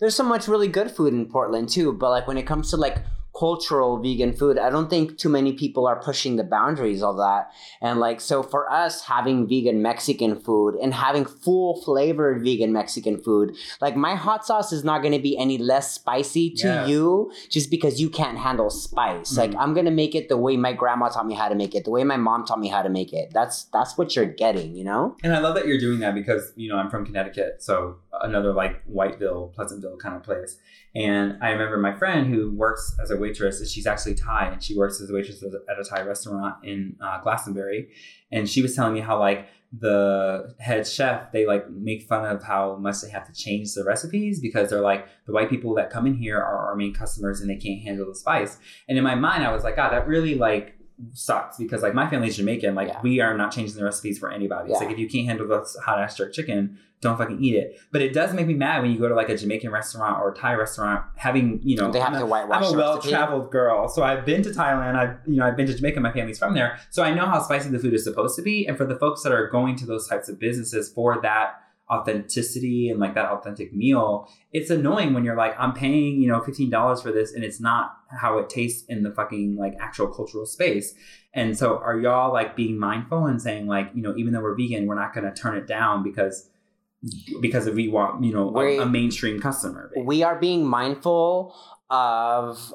there's 0.00 0.16
so 0.16 0.24
much 0.24 0.48
really 0.48 0.68
good 0.68 0.90
food 0.90 1.12
in 1.12 1.26
Portland 1.26 1.68
too. 1.68 1.92
But 1.92 2.10
like, 2.10 2.26
when 2.26 2.38
it 2.38 2.46
comes 2.46 2.70
to 2.70 2.76
like 2.76 2.98
cultural 3.38 3.98
vegan 4.00 4.32
food, 4.32 4.58
I 4.58 4.70
don't 4.70 4.88
think 4.88 5.18
too 5.18 5.28
many 5.28 5.52
people 5.54 5.86
are 5.86 6.00
pushing 6.00 6.36
the 6.36 6.44
boundaries 6.44 7.02
of 7.02 7.16
that. 7.16 7.50
And 7.80 7.98
like, 7.98 8.20
so 8.20 8.42
for 8.42 8.70
us, 8.70 9.02
having 9.06 9.48
vegan 9.48 9.82
Mexican 9.82 10.38
food 10.38 10.76
and 10.76 10.94
having 10.94 11.24
full 11.24 11.82
flavored 11.82 12.42
vegan 12.44 12.72
Mexican 12.72 13.18
food, 13.18 13.56
like 13.80 13.96
my 13.96 14.14
hot 14.14 14.46
sauce 14.46 14.72
is 14.72 14.84
not 14.84 15.02
going 15.02 15.12
to 15.14 15.18
be 15.18 15.36
any 15.36 15.58
less 15.58 15.92
spicy 15.92 16.50
to 16.50 16.66
Yeah. 16.68 16.86
you 16.86 17.32
just 17.50 17.70
because 17.70 18.00
you 18.00 18.08
can't 18.08 18.38
handle 18.38 18.70
spice. 18.70 19.36
Like 19.36 19.50
Mhm. 19.50 19.58
I'm 19.60 19.74
gonna 19.74 19.90
make 19.90 20.14
it 20.14 20.28
the 20.28 20.36
way 20.36 20.56
my 20.56 20.72
grandma 20.72 21.08
taught 21.08 21.26
me 21.26 21.34
how 21.34 21.48
to 21.48 21.54
make 21.54 21.74
it, 21.74 21.84
the 21.84 21.90
way 21.90 22.04
my 22.04 22.16
mom 22.16 22.44
taught 22.44 22.60
me 22.60 22.68
how 22.68 22.82
to 22.82 22.88
make 22.88 23.12
it. 23.12 23.30
That's 23.32 23.64
that's 23.64 23.98
what 23.98 24.14
you're 24.14 24.26
getting, 24.26 24.74
you 24.76 24.84
know? 24.84 25.16
And 25.24 25.34
I 25.34 25.40
love 25.40 25.54
that 25.56 25.66
you're 25.66 25.78
doing 25.78 26.00
that 26.00 26.14
because, 26.14 26.52
you 26.56 26.68
know, 26.68 26.76
I'm 26.76 26.90
from 26.90 27.04
Connecticut, 27.04 27.62
so 27.62 27.96
another 28.22 28.52
like 28.52 28.82
Whiteville, 28.86 29.52
Pleasantville 29.54 29.96
kind 29.96 30.14
of 30.16 30.22
place. 30.22 30.58
And 30.94 31.42
I 31.42 31.50
remember 31.50 31.76
my 31.78 31.92
friend 31.94 32.32
who 32.32 32.52
works 32.52 32.96
as 33.02 33.10
a 33.10 33.16
waitress, 33.16 33.68
she's 33.70 33.86
actually 33.86 34.14
Thai, 34.14 34.46
and 34.52 34.62
she 34.62 34.76
works 34.76 35.00
as 35.00 35.10
a 35.10 35.12
waitress 35.12 35.42
at 35.42 35.78
a- 35.78 35.84
Thai 35.84 36.02
restaurant 36.02 36.64
in 36.64 36.96
uh, 37.00 37.20
Glastonbury. 37.20 37.88
And 38.30 38.48
she 38.48 38.62
was 38.62 38.76
telling 38.76 38.94
me 38.94 39.00
how 39.00 39.18
like 39.18 39.48
the 39.76 40.54
head 40.60 40.86
chef, 40.86 41.32
they 41.32 41.46
like 41.46 41.68
make 41.70 42.02
fun 42.04 42.24
of 42.24 42.44
how 42.44 42.76
much 42.76 43.00
they 43.00 43.10
have 43.10 43.26
to 43.26 43.32
change 43.32 43.74
the 43.74 43.82
recipes 43.84 44.40
because 44.40 44.70
they're 44.70 44.80
like 44.80 45.08
the 45.26 45.32
white 45.32 45.50
people 45.50 45.74
that 45.74 45.90
come 45.90 46.06
in 46.06 46.14
here 46.14 46.38
are 46.38 46.68
our 46.68 46.76
main 46.76 46.94
customers 46.94 47.40
and 47.40 47.50
they 47.50 47.56
can't 47.56 47.82
handle 47.82 48.06
the 48.06 48.14
spice. 48.14 48.58
And 48.88 48.96
in 48.96 49.02
my 49.02 49.16
mind, 49.16 49.44
I 49.44 49.52
was 49.52 49.64
like, 49.64 49.76
God, 49.76 49.90
that 49.90 50.06
really 50.06 50.36
like 50.36 50.76
sucks 51.12 51.58
because 51.58 51.82
like 51.82 51.94
my 51.94 52.08
family's 52.08 52.36
Jamaican. 52.36 52.74
Like 52.74 52.88
Yeah. 52.88 53.00
we 53.02 53.20
are 53.20 53.36
not 53.36 53.52
changing 53.52 53.76
the 53.76 53.84
recipes 53.84 54.18
for 54.18 54.30
anybody. 54.30 54.70
It's 54.70 54.80
Yeah. 54.80 54.86
like 54.86 54.92
if 54.94 54.98
you 54.98 55.08
can't 55.08 55.26
handle 55.26 55.46
the 55.48 55.66
hot 55.84 55.98
ass 55.98 56.16
jerk 56.16 56.32
chicken, 56.32 56.78
don't 57.00 57.18
fucking 57.18 57.42
eat 57.42 57.54
it. 57.56 57.78
But 57.92 58.00
it 58.00 58.14
does 58.14 58.32
make 58.32 58.46
me 58.46 58.54
mad 58.54 58.80
when 58.80 58.90
you 58.90 58.98
go 58.98 59.08
to 59.08 59.14
like 59.14 59.28
a 59.28 59.36
Jamaican 59.36 59.70
restaurant 59.70 60.18
or 60.22 60.30
a 60.30 60.34
Thai 60.34 60.54
restaurant 60.54 61.04
having 61.16 61.60
you 61.62 61.76
know 61.76 61.90
they 61.90 61.98
have 61.98 62.14
I'm 62.14 62.20
to 62.20 62.24
a- 62.24 62.26
whitewash 62.26 62.64
I'm 62.64 62.74
a 62.74 62.76
well 62.76 62.98
traveled 62.98 63.50
girl, 63.50 63.88
so 63.88 64.02
I've 64.02 64.24
been 64.24 64.42
to 64.44 64.50
Thailand. 64.50 64.94
I've 64.96 65.16
you 65.26 65.36
know 65.36 65.44
I've 65.46 65.56
been 65.56 65.66
to 65.66 65.74
Jamaica. 65.74 66.00
My 66.00 66.12
family's 66.12 66.38
from 66.38 66.54
there, 66.54 66.78
so 66.90 67.02
I 67.02 67.12
know 67.12 67.26
how 67.26 67.40
spicy 67.42 67.68
the 67.70 67.78
food 67.78 67.92
is 67.94 68.04
supposed 68.04 68.36
to 68.36 68.42
be. 68.42 68.66
And 68.66 68.76
for 68.76 68.84
the 68.86 68.96
folks 68.96 69.22
that 69.24 69.32
are 69.32 69.48
going 69.48 69.76
to 69.76 69.86
those 69.86 70.08
types 70.08 70.28
of 70.28 70.38
businesses 70.38 70.88
for 70.88 71.20
that 71.22 71.56
authenticity 71.90 72.88
and 72.88 72.98
like 72.98 73.14
that 73.14 73.26
authentic 73.26 73.74
meal, 73.74 74.28
it's 74.52 74.70
annoying 74.70 75.12
when 75.12 75.24
you're 75.24 75.36
like, 75.36 75.54
I'm 75.58 75.72
paying 75.72 76.20
you 76.20 76.28
know 76.28 76.40
fifteen 76.40 76.70
dollars 76.70 77.02
for 77.02 77.12
this, 77.12 77.32
and 77.32 77.44
it's 77.44 77.60
not 77.60 77.96
how 78.10 78.38
it 78.38 78.48
tastes 78.48 78.84
in 78.88 79.02
the 79.02 79.10
fucking 79.10 79.56
like 79.56 79.74
actual 79.80 80.08
cultural 80.08 80.46
space. 80.46 80.94
And 81.34 81.56
so, 81.58 81.78
are 81.78 81.98
y'all 81.98 82.32
like 82.32 82.56
being 82.56 82.78
mindful 82.78 83.26
and 83.26 83.42
saying 83.42 83.66
like, 83.66 83.90
you 83.94 84.02
know, 84.02 84.14
even 84.16 84.32
though 84.32 84.40
we're 84.40 84.56
vegan, 84.56 84.86
we're 84.86 84.94
not 84.94 85.12
going 85.14 85.24
to 85.24 85.34
turn 85.34 85.56
it 85.56 85.66
down 85.66 86.02
because 86.02 86.48
because 87.40 87.68
we 87.68 87.88
want 87.88 88.24
you 88.24 88.32
know 88.32 88.56
a, 88.56 88.78
a 88.78 88.86
mainstream 88.86 89.40
customer. 89.40 89.90
we 90.04 90.22
are 90.22 90.38
being 90.38 90.64
mindful 90.64 91.54
of 91.90 92.72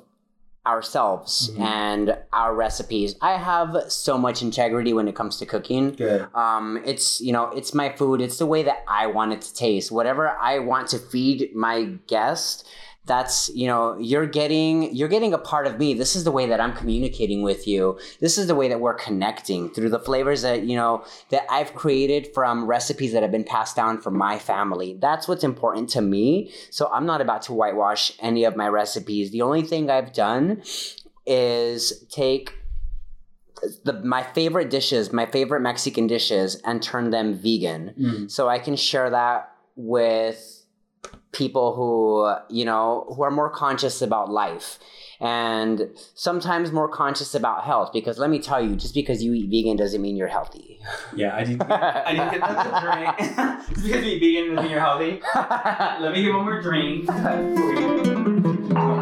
ourselves 0.69 1.49
Mhm. 1.51 1.61
and 1.61 2.17
our 2.31 2.53
recipes. 2.55 3.15
I 3.21 3.33
have 3.51 3.75
so 3.87 4.17
much 4.17 4.41
integrity 4.41 4.93
when 4.93 5.07
it 5.07 5.15
comes 5.15 5.37
to 5.37 5.45
cooking. 5.45 5.91
Good. 5.93 6.27
Um, 6.33 6.81
it's 6.85 7.19
you 7.21 7.33
know, 7.33 7.45
it's 7.59 7.73
my 7.73 7.89
food. 7.99 8.21
It's 8.21 8.37
the 8.37 8.45
way 8.45 8.61
that 8.63 8.79
I 8.87 9.07
want 9.07 9.33
it 9.33 9.41
to 9.47 9.53
taste. 9.53 9.91
Whatever 9.91 10.23
I 10.41 10.59
want 10.59 10.87
to 10.89 10.99
feed 10.99 11.55
my 11.55 11.77
guest, 12.07 12.65
that's 13.09 13.49
you 13.53 13.67
know, 13.67 13.97
you're 13.99 14.27
getting 14.27 14.95
you're 14.95 15.09
getting 15.09 15.33
a 15.33 15.37
part 15.37 15.67
of 15.67 15.77
me. 15.77 15.93
This 15.93 16.15
is 16.15 16.23
the 16.23 16.31
way 16.31 16.45
that 16.45 16.61
I'm 16.61 16.73
communicating 16.73 17.41
with 17.41 17.67
you. 17.67 17.99
This 18.21 18.37
is 18.37 18.47
the 18.47 18.55
way 18.55 18.69
that 18.69 18.79
we're 18.79 18.93
connecting 18.93 19.69
through 19.71 19.89
the 19.89 19.99
flavors 19.99 20.43
that 20.43 20.63
you 20.63 20.77
know 20.77 21.03
that 21.31 21.43
I've 21.49 21.73
created 21.73 22.29
from 22.33 22.67
recipes 22.67 23.11
that 23.13 23.23
have 23.23 23.31
been 23.31 23.43
passed 23.43 23.75
down 23.75 23.99
from 23.99 24.15
my 24.15 24.37
family. 24.39 24.95
That's 25.01 25.27
what's 25.27 25.43
important 25.43 25.89
to 25.89 26.01
me. 26.01 26.53
So 26.69 26.87
I'm 26.93 27.05
not 27.05 27.19
about 27.19 27.41
to 27.43 27.53
whitewash 27.53 28.13
any 28.19 28.45
of 28.45 28.55
my 28.55 28.69
recipes. 28.69 29.31
The 29.31 29.41
only 29.41 29.63
thing 29.63 29.89
I've 29.89 30.13
done 30.13 30.61
is 31.25 32.05
take 32.09 32.53
the 33.83 33.93
my 34.03 34.21
favorite 34.21 34.69
dishes, 34.69 35.11
my 35.11 35.25
favorite 35.25 35.61
Mexican 35.61 36.05
dishes, 36.05 36.61
and 36.63 36.81
turn 36.81 37.09
them 37.09 37.33
vegan. 37.33 37.95
Mm. 37.99 38.31
So 38.31 38.47
I 38.47 38.59
can 38.59 38.75
share 38.75 39.09
that 39.09 39.51
with 39.75 40.59
people 41.31 41.75
who 41.75 42.33
you 42.55 42.65
know 42.65 43.05
who 43.15 43.21
are 43.23 43.31
more 43.31 43.49
conscious 43.49 44.01
about 44.01 44.29
life 44.29 44.79
and 45.21 45.89
sometimes 46.15 46.71
more 46.71 46.87
conscious 46.87 47.35
about 47.35 47.63
health 47.65 47.91
because 47.93 48.17
let 48.17 48.29
me 48.29 48.39
tell 48.39 48.63
you 48.63 48.75
just 48.75 48.93
because 48.93 49.21
you 49.21 49.33
eat 49.33 49.49
vegan 49.49 49.75
doesn't 49.77 50.01
mean 50.01 50.15
you're 50.15 50.27
healthy 50.27 50.79
Yeah, 51.15 51.35
I 51.35 51.43
didn't. 51.43 51.61
I 51.63 52.11
didn't 52.13 52.31
get 52.31 52.41
that 52.41 52.81
drink. 52.81 53.17
Just 53.67 53.83
because 53.83 54.05
you 54.05 54.11
eat 54.13 54.19
vegan 54.19 54.55
doesn't 54.55 54.63
mean 54.63 54.71
you're 54.71 54.79
healthy. 54.79 55.21
Let 56.01 56.13
me 56.13 56.23
get 56.23 56.33
one 56.33 56.45
more 56.45 56.61
drink. 56.61 57.05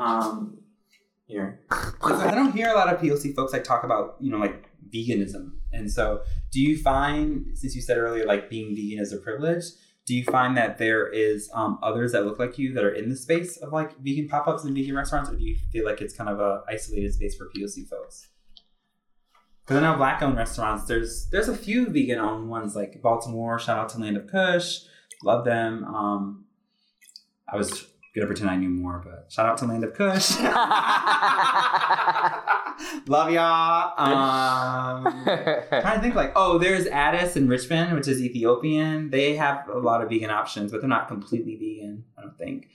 Um, 0.00 0.58
here. 1.26 1.60
I 1.70 2.34
don't 2.34 2.52
hear 2.52 2.70
a 2.70 2.74
lot 2.74 2.92
of 2.92 3.00
POC 3.00 3.34
folks 3.34 3.52
like 3.52 3.64
talk 3.64 3.84
about, 3.84 4.16
you 4.18 4.30
know, 4.30 4.38
like 4.38 4.70
veganism. 4.90 5.52
And 5.72 5.90
so, 5.90 6.22
do 6.50 6.60
you 6.60 6.78
find, 6.78 7.56
since 7.56 7.76
you 7.76 7.82
said 7.82 7.98
earlier, 7.98 8.24
like 8.24 8.48
being 8.48 8.74
vegan 8.74 8.98
is 8.98 9.12
a 9.12 9.18
privilege, 9.18 9.64
do 10.06 10.14
you 10.14 10.24
find 10.24 10.56
that 10.56 10.78
there 10.78 11.06
is 11.06 11.50
um, 11.52 11.78
others 11.82 12.12
that 12.12 12.24
look 12.24 12.38
like 12.38 12.58
you 12.58 12.72
that 12.72 12.82
are 12.82 12.94
in 12.94 13.10
the 13.10 13.16
space 13.16 13.58
of 13.58 13.74
like 13.74 13.98
vegan 13.98 14.26
pop 14.26 14.48
ups 14.48 14.64
and 14.64 14.74
vegan 14.74 14.96
restaurants, 14.96 15.28
or 15.28 15.36
do 15.36 15.44
you 15.44 15.54
feel 15.70 15.84
like 15.84 16.00
it's 16.00 16.14
kind 16.14 16.30
of 16.30 16.40
a 16.40 16.62
isolated 16.66 17.12
space 17.12 17.36
for 17.36 17.50
POC 17.54 17.86
folks? 17.86 18.28
Because 19.60 19.76
I 19.76 19.80
know 19.80 19.98
black 19.98 20.22
owned 20.22 20.38
restaurants, 20.38 20.86
there's 20.86 21.28
there's 21.30 21.48
a 21.48 21.54
few 21.54 21.90
vegan 21.90 22.18
owned 22.18 22.48
ones 22.48 22.74
like 22.74 23.02
Baltimore. 23.02 23.58
Shout 23.58 23.78
out 23.78 23.90
to 23.90 23.98
Land 23.98 24.16
of 24.16 24.26
Kush, 24.28 24.78
love 25.22 25.44
them. 25.44 25.84
Um, 25.84 26.46
I 27.52 27.58
was 27.58 27.86
gonna 28.14 28.26
pretend 28.26 28.50
I 28.50 28.56
knew 28.56 28.68
more, 28.68 29.02
but 29.04 29.30
shout 29.30 29.46
out 29.46 29.58
to 29.58 29.66
Land 29.66 29.84
of 29.84 29.94
Kush. 29.94 30.30
Love 33.06 33.30
y'all. 33.30 33.92
Um, 33.98 35.24
trying 35.24 35.96
to 35.96 36.00
think 36.00 36.14
like, 36.14 36.32
oh, 36.36 36.58
there's 36.58 36.86
Addis 36.86 37.36
in 37.36 37.48
Richmond, 37.48 37.94
which 37.94 38.08
is 38.08 38.20
Ethiopian. 38.20 39.10
They 39.10 39.36
have 39.36 39.68
a 39.68 39.78
lot 39.78 40.02
of 40.02 40.08
vegan 40.08 40.30
options, 40.30 40.70
but 40.72 40.80
they're 40.80 40.88
not 40.88 41.08
completely 41.08 41.56
vegan. 41.56 42.04
I 42.16 42.22
don't 42.22 42.38
think. 42.38 42.68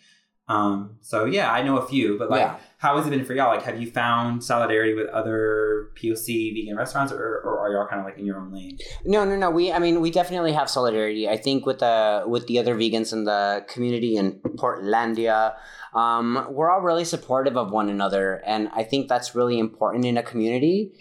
Um, 0.47 0.97
so 1.01 1.23
yeah, 1.25 1.51
I 1.51 1.63
know 1.63 1.77
a 1.77 1.86
few, 1.88 2.17
but 2.19 2.29
like, 2.29 2.41
Yeah. 2.41 2.58
how 2.77 2.97
has 2.97 3.08
it 3.08 3.12
been 3.12 3.23
for 3.23 3.34
y'all? 3.34 3.47
Like, 3.47 3.63
have 3.63 3.82
you 3.82 3.89
found 3.89 4.43
solidarity 4.43 4.93
with 4.93 5.08
other 5.08 5.89
POC 5.95 6.53
vegan 6.53 6.75
restaurants, 6.75 7.13
or, 7.13 7.17
or 7.45 7.60
are 7.60 7.71
y'all 7.71 7.88
kind 7.88 8.01
of 8.01 8.06
like 8.06 8.17
in 8.17 8.25
your 8.25 8.38
own 8.38 8.51
lane? 8.51 8.77
No, 9.06 9.23
no, 9.23 9.38
no. 9.38 9.49
We, 9.49 9.71
I 9.71 9.79
mean, 9.79 10.01
we 10.01 10.12
definitely 10.12 10.51
have 10.51 10.69
solidarity. 10.69 11.29
I 11.29 11.38
think 11.38 11.65
with 11.65 11.79
the 11.79 12.23
with 12.27 12.47
the 12.47 12.60
other 12.60 12.75
vegans 12.75 13.13
in 13.13 13.23
the 13.23 13.63
community 13.69 14.17
in 14.17 14.34
Portlandia, 14.58 15.56
um, 15.93 16.47
we're 16.49 16.69
all 16.69 16.82
really 16.82 17.06
supportive 17.06 17.56
of 17.56 17.71
one 17.71 17.88
another, 17.89 18.41
and 18.45 18.69
I 18.73 18.84
think 18.84 19.08
that's 19.08 19.36
really 19.36 19.58
important 19.60 20.03
in 20.06 20.17
a 20.17 20.23
community. 20.23 20.91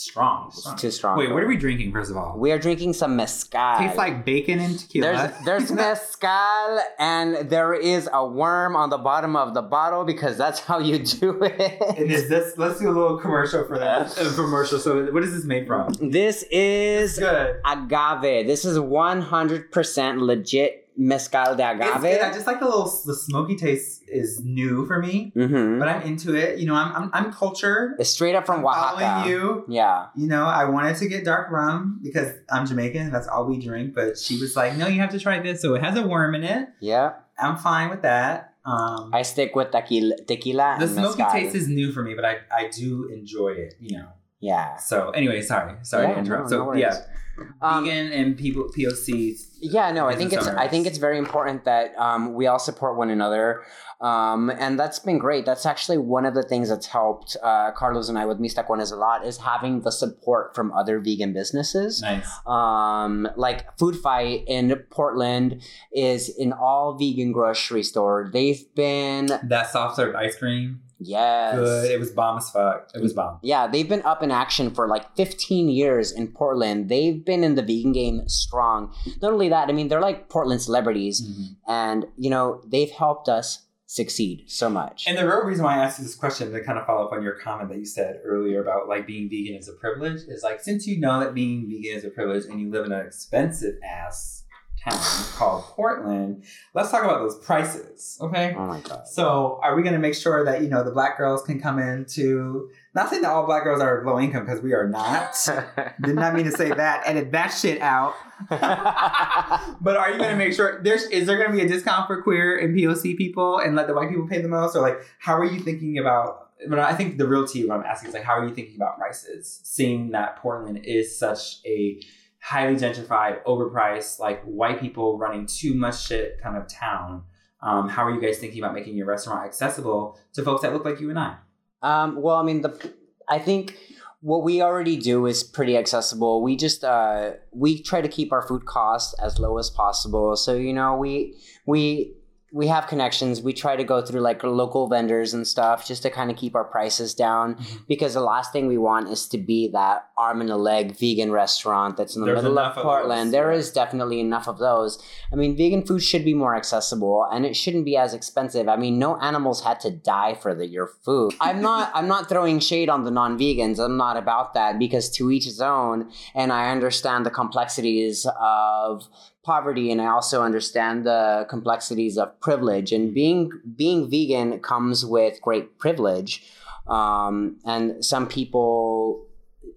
Strong. 0.00 0.46
It's 0.48 0.60
strong. 0.60 0.76
too 0.76 0.90
strong. 0.90 1.18
Wait, 1.18 1.30
what 1.30 1.42
are 1.42 1.46
we 1.46 1.58
drinking 1.58 1.92
first 1.92 2.10
of 2.10 2.16
all? 2.16 2.38
We 2.38 2.52
are 2.52 2.58
drinking 2.58 2.94
some 2.94 3.16
mezcal. 3.16 3.76
Tastes 3.78 3.98
like 3.98 4.24
bacon 4.24 4.58
and 4.58 4.78
tequila. 4.78 5.34
There's 5.44 5.44
there's 5.44 5.72
mezcal 5.84 6.80
and 6.98 7.50
there 7.50 7.74
is 7.74 8.08
a 8.10 8.26
worm 8.26 8.76
on 8.76 8.88
the 8.88 8.96
bottom 8.96 9.36
of 9.36 9.52
the 9.52 9.60
bottle 9.60 10.04
because 10.04 10.38
that's 10.38 10.60
how 10.60 10.78
you 10.78 11.00
do 11.00 11.42
it. 11.42 11.78
and 11.98 12.06
it. 12.06 12.10
is 12.10 12.30
this? 12.30 12.56
Let's 12.56 12.80
do 12.80 12.88
a 12.88 12.92
little 12.92 13.18
commercial 13.18 13.66
for 13.66 13.78
that. 13.78 14.16
A 14.18 14.34
commercial. 14.34 14.78
So, 14.78 15.12
what 15.12 15.22
is 15.22 15.34
this 15.34 15.44
made 15.44 15.66
from? 15.66 15.92
This 16.00 16.44
is 16.50 17.18
Good. 17.18 17.60
agave. 17.66 18.46
This 18.46 18.64
is 18.64 18.78
100% 18.78 20.20
legit 20.20 20.79
mezcal 20.96 21.56
de 21.56 21.64
agave. 21.64 21.88
It's 21.88 22.00
good. 22.02 22.20
I 22.20 22.32
just 22.32 22.46
like 22.46 22.60
the 22.60 22.66
little 22.66 22.84
the 23.06 23.14
smoky 23.14 23.56
taste 23.56 24.02
is 24.08 24.40
new 24.44 24.86
for 24.86 24.98
me, 24.98 25.32
hmm 25.34 25.78
but 25.78 25.88
I'm 25.88 26.02
into 26.02 26.34
it. 26.34 26.58
You 26.58 26.66
know, 26.66 26.74
I'm 26.74 26.94
I'm, 26.94 27.10
I'm 27.12 27.32
cultured. 27.32 27.96
It's 27.98 28.10
straight 28.10 28.34
up 28.34 28.46
from 28.46 28.66
I'm 28.66 28.74
following 28.74 29.30
you. 29.30 29.64
Yeah. 29.68 30.06
You 30.16 30.26
know, 30.28 30.44
I 30.44 30.64
wanted 30.66 30.96
to 30.96 31.08
get 31.08 31.24
dark 31.24 31.50
rum 31.50 32.00
because 32.02 32.32
I'm 32.50 32.66
Jamaican. 32.66 33.10
That's 33.10 33.28
all 33.28 33.46
we 33.46 33.58
drink. 33.58 33.94
But 33.94 34.18
she 34.18 34.38
was 34.40 34.56
like, 34.56 34.76
"No, 34.76 34.86
you 34.86 35.00
have 35.00 35.10
to 35.10 35.18
try 35.18 35.40
this." 35.40 35.62
So 35.62 35.74
it 35.74 35.82
has 35.82 35.96
a 35.96 36.06
worm 36.06 36.34
in 36.34 36.44
it. 36.44 36.68
Yeah. 36.80 37.12
I'm 37.38 37.56
fine 37.56 37.88
with 37.90 38.02
that. 38.02 38.54
Um, 38.64 39.10
I 39.14 39.22
stick 39.22 39.56
with 39.56 39.70
tequila, 39.70 40.16
tequila 40.26 40.76
the 40.78 40.86
smoky 40.86 41.22
mezcal. 41.22 41.30
taste 41.30 41.54
is 41.56 41.66
new 41.66 41.92
for 41.92 42.02
me, 42.02 42.14
but 42.14 42.24
I 42.26 42.38
I 42.52 42.68
do 42.68 43.08
enjoy 43.08 43.50
it. 43.52 43.74
You 43.80 43.98
know. 43.98 44.08
Yeah. 44.40 44.76
So 44.76 45.10
anyway, 45.10 45.42
sorry, 45.42 45.74
sorry 45.82 46.04
Yeah, 46.08 46.14
to 46.14 46.18
interrupt. 46.20 46.50
no, 46.50 46.56
no 46.58 46.62
so 46.64 46.66
worries. 46.68 46.80
yeah, 46.80 47.44
Um, 47.60 47.84
vegan 47.84 48.12
and 48.12 48.36
people 48.36 48.64
POC. 48.76 49.36
Yeah, 49.60 49.92
no, 49.92 50.06
I 50.08 50.14
think 50.16 50.32
it's 50.32 50.46
I 50.46 50.66
think 50.68 50.86
it's 50.86 50.98
very 50.98 51.18
important 51.18 51.64
that 51.64 51.94
um, 51.98 52.32
we 52.34 52.46
all 52.46 52.58
support 52.58 52.96
one 52.96 53.10
another, 53.10 53.60
um, 54.00 54.48
and 54.48 54.80
that's 54.80 54.98
been 54.98 55.18
great. 55.18 55.44
That's 55.44 55.66
actually 55.66 55.98
one 55.98 56.24
of 56.24 56.32
the 56.34 56.42
things 56.42 56.70
that's 56.70 56.86
helped 56.86 57.36
uh, 57.42 57.70
Carlos 57.72 58.08
and 58.08 58.18
I 58.18 58.24
with 58.24 58.40
Mis 58.40 58.54
Tacones 58.54 58.90
a 58.92 58.96
lot 58.96 59.26
is 59.26 59.36
having 59.36 59.82
the 59.82 59.92
support 59.92 60.54
from 60.54 60.72
other 60.72 60.98
vegan 61.00 61.34
businesses. 61.34 62.00
Nice. 62.00 62.26
Um, 62.46 63.28
like 63.36 63.76
Food 63.78 63.96
Fight 63.96 64.44
in 64.46 64.74
Portland 64.88 65.60
is 65.92 66.30
an 66.38 66.54
all 66.54 66.94
vegan 66.94 67.32
grocery 67.32 67.82
store. 67.82 68.30
They've 68.32 68.64
been 68.74 69.26
That 69.44 69.68
soft 69.70 69.96
serve 69.96 70.14
ice 70.14 70.36
cream. 70.38 70.80
Yes, 71.00 71.56
Good. 71.56 71.90
It 71.90 71.98
was 71.98 72.10
bomb 72.10 72.38
as 72.38 72.50
fuck. 72.50 72.90
It 72.94 73.02
was 73.02 73.12
bomb. 73.12 73.38
yeah, 73.42 73.66
they've 73.66 73.88
been 73.88 74.02
up 74.02 74.22
in 74.22 74.30
action 74.30 74.70
for 74.70 74.86
like 74.86 75.16
15 75.16 75.68
years 75.68 76.12
in 76.12 76.28
Portland. 76.28 76.88
They've 76.88 77.24
been 77.24 77.42
in 77.42 77.54
the 77.54 77.62
vegan 77.62 77.92
game 77.92 78.28
strong. 78.28 78.94
Not 79.20 79.32
only 79.32 79.48
that, 79.48 79.68
I 79.68 79.72
mean, 79.72 79.88
they're 79.88 80.00
like 80.00 80.28
Portland 80.28 80.62
celebrities, 80.62 81.22
mm-hmm. 81.22 81.70
and 81.70 82.06
you 82.16 82.30
know, 82.30 82.62
they've 82.66 82.90
helped 82.90 83.28
us 83.28 83.66
succeed 83.90 84.44
so 84.46 84.70
much. 84.70 85.04
And 85.08 85.18
the 85.18 85.26
real 85.26 85.42
reason 85.42 85.64
why 85.64 85.74
I 85.74 85.78
asked 85.78 85.98
you 85.98 86.04
this 86.04 86.14
question 86.14 86.52
to 86.52 86.62
kind 86.62 86.78
of 86.78 86.86
follow 86.86 87.06
up 87.06 87.12
on 87.12 87.24
your 87.24 87.32
comment 87.32 87.70
that 87.70 87.78
you 87.78 87.84
said 87.84 88.20
earlier 88.24 88.62
about 88.62 88.88
like 88.88 89.04
being 89.04 89.28
vegan 89.28 89.56
is 89.56 89.68
a 89.68 89.72
privilege 89.72 90.20
is 90.28 90.44
like 90.44 90.60
since 90.60 90.86
you 90.86 91.00
know 91.00 91.18
that 91.18 91.34
being 91.34 91.68
vegan 91.68 91.98
is 91.98 92.04
a 92.04 92.10
privilege 92.10 92.44
and 92.44 92.60
you 92.60 92.70
live 92.70 92.86
in 92.86 92.92
an 92.92 93.04
expensive 93.04 93.74
ass 93.82 94.39
town 94.84 94.98
called 95.36 95.64
Portland. 95.64 96.44
Let's 96.74 96.90
talk 96.90 97.04
about 97.04 97.18
those 97.18 97.36
prices, 97.38 98.18
okay? 98.20 98.54
Oh 98.56 98.66
my 98.66 98.80
god. 98.80 99.06
So, 99.06 99.60
are 99.62 99.76
we 99.76 99.82
going 99.82 99.94
to 99.94 100.00
make 100.00 100.14
sure 100.14 100.44
that 100.44 100.62
you 100.62 100.68
know 100.68 100.82
the 100.82 100.90
black 100.90 101.18
girls 101.18 101.42
can 101.42 101.60
come 101.60 101.78
into? 101.78 102.70
Not 102.94 103.10
saying 103.10 103.22
that 103.22 103.30
all 103.30 103.46
black 103.46 103.64
girls 103.64 103.80
are 103.80 104.04
low 104.04 104.18
income 104.18 104.44
because 104.44 104.60
we 104.60 104.72
are 104.72 104.88
not. 104.88 105.36
Did 106.02 106.16
not 106.16 106.34
mean 106.34 106.44
to 106.44 106.52
say 106.52 106.70
that. 106.70 107.02
Edit 107.06 107.32
that 107.32 107.48
shit 107.48 107.80
out. 107.80 108.14
but 108.48 109.96
are 109.96 110.10
you 110.10 110.18
going 110.18 110.30
to 110.30 110.36
make 110.36 110.54
sure 110.54 110.82
there's 110.82 111.04
is 111.04 111.26
there 111.26 111.36
going 111.36 111.50
to 111.50 111.56
be 111.56 111.62
a 111.62 111.68
discount 111.68 112.06
for 112.06 112.22
queer 112.22 112.58
and 112.58 112.74
POC 112.76 113.16
people 113.16 113.58
and 113.58 113.76
let 113.76 113.86
the 113.86 113.94
white 113.94 114.08
people 114.08 114.26
pay 114.26 114.40
the 114.40 114.48
most, 114.48 114.74
or 114.74 114.82
like 114.82 114.98
how 115.18 115.36
are 115.36 115.44
you 115.44 115.60
thinking 115.60 115.98
about? 115.98 116.48
But 116.68 116.78
I 116.78 116.94
think 116.94 117.16
the 117.16 117.26
real 117.26 117.46
tea 117.46 117.64
what 117.64 117.78
I'm 117.78 117.86
asking 117.86 118.08
is 118.08 118.14
like 118.14 118.24
how 118.24 118.38
are 118.38 118.46
you 118.46 118.54
thinking 118.54 118.76
about 118.76 118.98
prices, 118.98 119.60
seeing 119.62 120.10
that 120.10 120.36
Portland 120.36 120.84
is 120.84 121.16
such 121.16 121.58
a 121.66 122.00
highly 122.40 122.74
gentrified, 122.74 123.42
overpriced, 123.44 124.18
like 124.18 124.42
white 124.44 124.80
people 124.80 125.18
running 125.18 125.46
too 125.46 125.74
much 125.74 126.06
shit 126.06 126.40
kind 126.42 126.56
of 126.56 126.66
town. 126.66 127.22
Um, 127.62 127.88
how 127.88 128.04
are 128.04 128.14
you 128.14 128.20
guys 128.20 128.38
thinking 128.38 128.62
about 128.62 128.74
making 128.74 128.96
your 128.96 129.06
restaurant 129.06 129.44
accessible 129.44 130.18
to 130.32 130.42
folks 130.42 130.62
that 130.62 130.72
look 130.72 130.84
like 130.84 131.00
you 131.00 131.10
and 131.10 131.18
I? 131.18 131.36
Um, 131.82 132.20
well, 132.20 132.36
I 132.36 132.42
mean, 132.42 132.62
the 132.62 132.92
I 133.28 133.38
think 133.38 133.76
what 134.22 134.42
we 134.42 134.60
already 134.60 134.96
do 134.96 135.26
is 135.26 135.42
pretty 135.42 135.76
accessible. 135.76 136.42
We 136.42 136.56
just 136.56 136.84
uh, 136.84 137.32
we 137.52 137.82
try 137.82 138.00
to 138.00 138.08
keep 138.08 138.32
our 138.32 138.42
food 138.42 138.66
costs 138.66 139.14
as 139.22 139.38
low 139.38 139.58
as 139.58 139.70
possible. 139.70 140.36
So 140.36 140.54
you 140.54 140.72
know, 140.72 140.96
we 140.96 141.36
we 141.66 142.14
we 142.52 142.66
have 142.66 142.88
connections. 142.88 143.40
We 143.40 143.52
try 143.52 143.76
to 143.76 143.84
go 143.84 144.02
through 144.02 144.22
like 144.22 144.42
local 144.42 144.88
vendors 144.88 145.34
and 145.34 145.46
stuff 145.46 145.86
just 145.86 146.02
to 146.02 146.10
kind 146.10 146.30
of 146.32 146.36
keep 146.36 146.54
our 146.56 146.64
prices 146.64 147.14
down 147.14 147.54
Mm-hmm. 147.54 147.76
because 147.88 148.14
the 148.14 148.20
last 148.20 148.52
thing 148.52 148.66
we 148.66 148.76
want 148.78 149.08
is 149.08 149.28
to 149.28 149.38
be 149.38 149.68
that 149.68 150.08
arm 150.18 150.40
and 150.40 150.50
a 150.50 150.56
leg 150.56 150.96
vegan 150.98 151.30
restaurant 151.30 151.96
that's 151.96 152.16
in 152.16 152.22
the 152.22 152.26
There's 152.26 152.42
middle 152.42 152.58
of 152.58 152.76
of 152.76 152.82
Portland. 152.82 153.28
those, 153.28 153.32
There 153.32 153.52
is 153.52 153.70
definitely 153.70 154.18
enough 154.20 154.48
of 154.48 154.58
those. 154.58 154.98
I 155.32 155.36
mean, 155.36 155.56
vegan 155.56 155.86
food 155.86 156.02
should 156.02 156.24
be 156.24 156.34
more 156.34 156.56
accessible 156.56 157.26
and 157.32 157.46
it 157.46 157.54
shouldn't 157.54 157.84
be 157.84 157.96
as 157.96 158.14
expensive. 158.14 158.68
I 158.68 158.76
mean, 158.76 158.98
no 158.98 159.16
animals 159.20 159.62
had 159.62 159.78
to 159.80 159.90
die 159.90 160.34
for 160.34 160.54
the, 160.54 160.66
your 160.66 160.86
food. 161.04 161.34
I'm 161.40 161.60
not 161.62 161.90
I'm 161.94 162.08
not 162.08 162.28
throwing 162.28 162.58
shade 162.60 162.88
on 162.88 163.04
the 163.04 163.10
non-vegans. 163.10 163.78
I'm 163.78 163.96
not 163.96 164.16
about 164.16 164.54
that 164.54 164.78
because 164.78 165.08
to 165.16 165.30
each 165.30 165.44
his 165.44 165.60
own 165.60 166.10
and 166.34 166.52
I 166.52 166.70
understand 166.72 167.24
the 167.26 167.30
complexities 167.30 168.26
of 168.40 169.08
poverty 169.42 169.90
and 169.90 170.00
I 170.00 170.06
also 170.06 170.42
understand 170.42 171.06
the 171.06 171.46
complexities 171.48 172.18
of 172.18 172.38
privilege. 172.40 172.92
And 172.92 173.14
being 173.14 173.50
being 173.76 174.10
vegan 174.10 174.60
comes 174.60 175.04
with 175.04 175.40
great 175.40 175.78
privilege. 175.78 176.44
Um, 176.86 177.58
and 177.64 178.04
some 178.04 178.26
people 178.26 179.26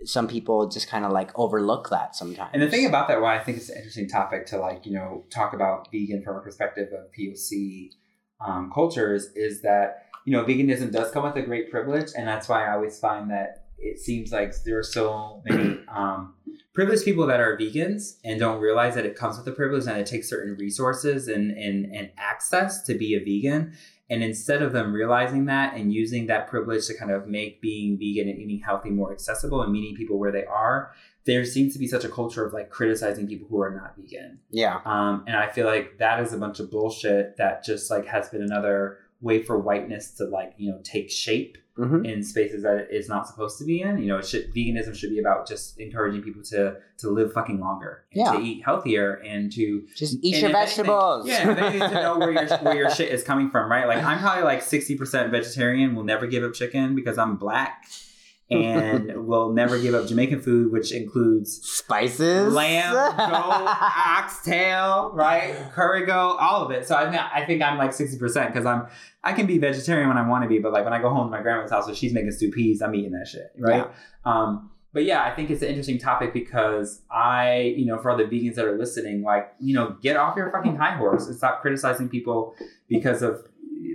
some 0.05 0.27
people 0.27 0.67
just 0.67 0.87
kind 0.87 1.05
of 1.05 1.11
like 1.11 1.37
overlook 1.37 1.89
that 1.89 2.15
sometimes. 2.15 2.49
And 2.53 2.61
the 2.61 2.69
thing 2.69 2.85
about 2.85 3.07
that, 3.07 3.21
why 3.21 3.37
I 3.37 3.39
think 3.43 3.57
it's 3.57 3.69
an 3.69 3.77
interesting 3.77 4.09
topic 4.09 4.45
to 4.47 4.57
like, 4.57 4.85
you 4.85 4.93
know, 4.93 5.23
talk 5.29 5.53
about 5.53 5.89
vegan 5.91 6.23
from 6.23 6.37
a 6.37 6.41
perspective 6.41 6.89
of 6.93 7.11
POC 7.17 7.91
um, 8.45 8.71
cultures 8.73 9.29
is 9.35 9.61
that, 9.61 10.07
you 10.25 10.33
know, 10.33 10.43
veganism 10.43 10.91
does 10.91 11.11
come 11.11 11.23
with 11.23 11.35
a 11.35 11.41
great 11.41 11.71
privilege. 11.71 12.09
And 12.17 12.27
that's 12.27 12.49
why 12.49 12.65
I 12.65 12.73
always 12.73 12.99
find 12.99 13.31
that 13.31 13.62
it 13.83 13.99
seems 13.99 14.31
like 14.31 14.53
there 14.63 14.79
are 14.79 14.83
so 14.83 15.41
many 15.45 15.79
um, 15.87 16.33
privileged 16.73 17.05
people 17.05 17.27
that 17.27 17.39
are 17.39 17.57
vegans 17.57 18.17
and 18.23 18.39
don't 18.39 18.59
realize 18.59 18.95
that 18.95 19.05
it 19.05 19.15
comes 19.15 19.37
with 19.37 19.47
a 19.47 19.51
privilege 19.51 19.85
and 19.87 19.97
it 19.97 20.07
takes 20.07 20.29
certain 20.29 20.55
resources 20.55 21.27
and, 21.27 21.51
and, 21.51 21.93
and 21.93 22.09
access 22.17 22.83
to 22.83 22.95
be 22.95 23.15
a 23.15 23.19
vegan. 23.19 23.73
And 24.09 24.23
instead 24.23 24.61
of 24.61 24.73
them 24.73 24.93
realizing 24.93 25.45
that 25.45 25.75
and 25.75 25.93
using 25.93 26.27
that 26.27 26.47
privilege 26.47 26.87
to 26.87 26.97
kind 26.97 27.11
of 27.11 27.27
make 27.27 27.61
being 27.61 27.97
vegan 27.97 28.29
and 28.29 28.39
eating 28.39 28.59
healthy 28.59 28.89
more 28.89 29.11
accessible 29.11 29.61
and 29.61 29.71
meeting 29.71 29.95
people 29.95 30.19
where 30.19 30.31
they 30.31 30.45
are, 30.45 30.91
there 31.25 31.45
seems 31.45 31.73
to 31.73 31.79
be 31.79 31.87
such 31.87 32.03
a 32.03 32.09
culture 32.09 32.45
of 32.45 32.53
like 32.53 32.69
criticizing 32.69 33.27
people 33.27 33.47
who 33.49 33.61
are 33.61 33.73
not 33.73 33.95
vegan. 33.97 34.39
yeah 34.51 34.81
Um, 34.85 35.23
and 35.25 35.37
I 35.37 35.49
feel 35.49 35.65
like 35.65 35.97
that 35.99 36.19
is 36.19 36.33
a 36.33 36.37
bunch 36.37 36.59
of 36.59 36.69
bullshit 36.69 37.37
that 37.37 37.63
just 37.63 37.89
like 37.89 38.05
has 38.07 38.29
been 38.29 38.41
another 38.41 38.99
way 39.21 39.41
for 39.41 39.57
whiteness 39.57 40.11
to 40.15 40.25
like, 40.25 40.53
you 40.57 40.69
know, 40.69 40.79
take 40.83 41.09
shape 41.09 41.57
hmm 41.75 42.05
in 42.05 42.21
spaces 42.23 42.61
that 42.63 42.77
it 42.77 42.87
is 42.91 43.09
not 43.09 43.27
supposed 43.27 43.57
to 43.57 43.65
be 43.65 43.81
in. 43.81 43.97
You 43.97 44.07
know, 44.09 44.17
it 44.19 44.25
should, 44.27 44.53
veganism 44.53 44.95
should 44.95 45.09
be 45.09 45.19
about 45.19 45.47
just 45.47 45.79
encouraging 45.79 46.21
people 46.21 46.43
to 46.43 46.77
to 46.99 47.09
live 47.09 47.33
fucking 47.33 47.59
longer 47.59 48.03
and 48.13 48.25
Yeah. 48.25 48.31
to 48.33 48.39
eat 48.39 48.63
healthier 48.63 49.13
and 49.25 49.51
to 49.53 49.85
just 49.95 50.17
eat 50.21 50.37
your 50.41 50.49
if 50.51 50.55
anything- 50.55 50.61
vegetables 50.85 51.27
yeah, 51.27 51.55
anything, 51.57 51.79
to 51.89 51.93
know 51.95 52.17
where 52.19 52.31
your 52.31 52.45
where 52.61 52.75
your 52.75 52.89
shit 52.91 53.11
is 53.11 53.23
coming 53.23 53.49
from, 53.49 53.71
right? 53.71 53.87
Like 53.87 54.03
I'm 54.03 54.19
probably 54.19 54.43
like 54.43 54.61
sixty 54.61 54.95
percent 54.95 55.31
vegetarian. 55.31 55.95
Will 55.95 56.03
never 56.03 56.27
give 56.27 56.43
up 56.43 56.53
chicken 56.53 56.93
because 56.95 57.17
I'm 57.17 57.37
black, 57.37 57.85
and 58.53 59.27
will 59.27 59.51
never 59.51 59.79
give 59.79 59.93
up 59.93 60.07
Jamaican 60.07 60.41
food, 60.41 60.71
which 60.71 60.91
includes 60.91 61.61
spices 61.61 62.53
lamb, 62.53 62.93
goat, 62.93 63.17
oxtail, 63.17 65.11
right? 65.13 65.55
Curry 65.73 66.05
goat, 66.05 66.37
all 66.39 66.65
of 66.65 66.71
it. 66.71 66.87
So 66.87 66.95
I 66.95 67.09
think 67.09 67.21
I 67.21 67.45
think 67.45 67.61
I'm 67.61 67.77
like 67.77 67.93
sixty 67.93 68.17
percent 68.17 68.53
because 68.53 68.65
I'm 68.65 68.87
I 69.23 69.33
can 69.33 69.45
be 69.45 69.57
vegetarian 69.57 70.07
when 70.07 70.17
I 70.17 70.27
want 70.27 70.43
to 70.43 70.49
be, 70.49 70.59
but 70.59 70.73
like 70.73 70.83
when 70.83 70.93
I 70.93 71.01
go 71.01 71.09
home 71.09 71.27
to 71.27 71.31
my 71.31 71.41
grandma's 71.41 71.71
house 71.71 71.87
and 71.87 71.95
she's 71.95 72.13
making 72.13 72.31
stew 72.31 72.51
peas, 72.51 72.81
I'm 72.81 72.93
eating 72.95 73.11
that 73.11 73.27
shit, 73.27 73.51
right? 73.57 73.87
Um, 74.25 74.71
but 74.93 75.05
yeah, 75.05 75.23
I 75.23 75.31
think 75.31 75.49
it's 75.49 75.63
an 75.63 75.69
interesting 75.69 75.97
topic 75.97 76.33
because 76.33 77.01
I, 77.11 77.73
you 77.75 77.85
know, 77.85 77.97
for 77.97 78.11
all 78.11 78.17
the 78.17 78.25
vegans 78.25 78.55
that 78.55 78.65
are 78.65 78.77
listening, 78.77 79.23
like, 79.23 79.51
you 79.59 79.73
know, 79.73 79.97
get 80.03 80.17
off 80.17 80.37
your 80.37 80.51
fucking 80.51 80.75
high 80.75 80.95
horse 80.95 81.25
and 81.25 81.35
stop 81.35 81.61
criticizing 81.61 82.09
people 82.09 82.53
because 82.87 83.23
of 83.23 83.47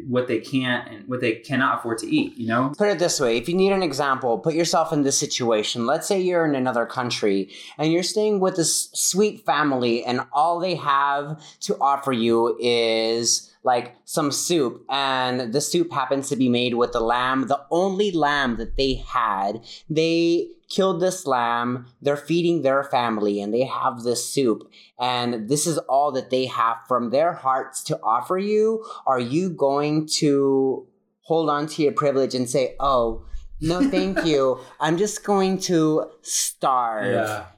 what 0.08 0.26
they 0.26 0.38
can't 0.40 0.88
and 0.88 1.06
what 1.06 1.20
they 1.20 1.34
cannot 1.34 1.78
afford 1.78 1.98
to 1.98 2.06
eat, 2.06 2.36
you 2.36 2.46
know? 2.46 2.72
Put 2.76 2.88
it 2.88 2.98
this 2.98 3.20
way 3.20 3.36
if 3.36 3.48
you 3.48 3.54
need 3.54 3.72
an 3.72 3.82
example, 3.82 4.38
put 4.38 4.54
yourself 4.54 4.92
in 4.92 5.02
this 5.02 5.18
situation. 5.18 5.86
Let's 5.86 6.08
say 6.08 6.18
you're 6.20 6.46
in 6.46 6.54
another 6.54 6.86
country 6.86 7.50
and 7.76 7.92
you're 7.92 8.02
staying 8.02 8.40
with 8.40 8.56
this 8.56 8.88
sweet 8.94 9.44
family, 9.44 10.04
and 10.04 10.22
all 10.32 10.58
they 10.58 10.74
have 10.76 11.40
to 11.60 11.76
offer 11.80 12.12
you 12.12 12.56
is 12.58 13.52
like 13.72 13.94
some 14.04 14.31
soup, 14.33 14.74
and 14.88 15.52
the 15.52 15.61
soup 15.61 15.92
happens 15.92 16.28
to 16.28 16.37
be 16.37 16.48
made 16.48 16.74
with 16.74 16.92
the 16.92 17.00
lamb, 17.14 17.48
the 17.48 17.64
only 17.70 18.11
lamb 18.11 18.57
that 18.57 18.76
they 18.76 18.94
had. 18.94 19.52
They 19.90 20.48
killed 20.74 21.00
this 21.00 21.26
lamb, 21.26 21.87
they're 22.02 22.28
feeding 22.31 22.62
their 22.62 22.83
family, 22.85 23.40
and 23.42 23.52
they 23.52 23.64
have 23.64 24.02
this 24.02 24.22
soup, 24.35 24.61
and 24.98 25.48
this 25.48 25.66
is 25.66 25.76
all 25.94 26.11
that 26.12 26.31
they 26.31 26.46
have 26.46 26.78
from 26.88 27.11
their 27.11 27.33
hearts 27.33 27.83
to 27.88 28.00
offer 28.02 28.38
you. 28.38 28.85
Are 29.07 29.20
you 29.20 29.50
going 29.50 30.07
to 30.20 30.87
hold 31.28 31.50
on 31.50 31.66
to 31.66 31.83
your 31.83 31.92
privilege 31.92 32.35
and 32.35 32.48
say, 32.48 32.74
oh, 32.81 33.26
no, 33.60 33.88
thank 33.90 34.24
you. 34.24 34.60
I'm 34.80 34.96
just 34.98 35.24
going 35.24 35.58
to 35.60 36.10
starve. 36.22 37.06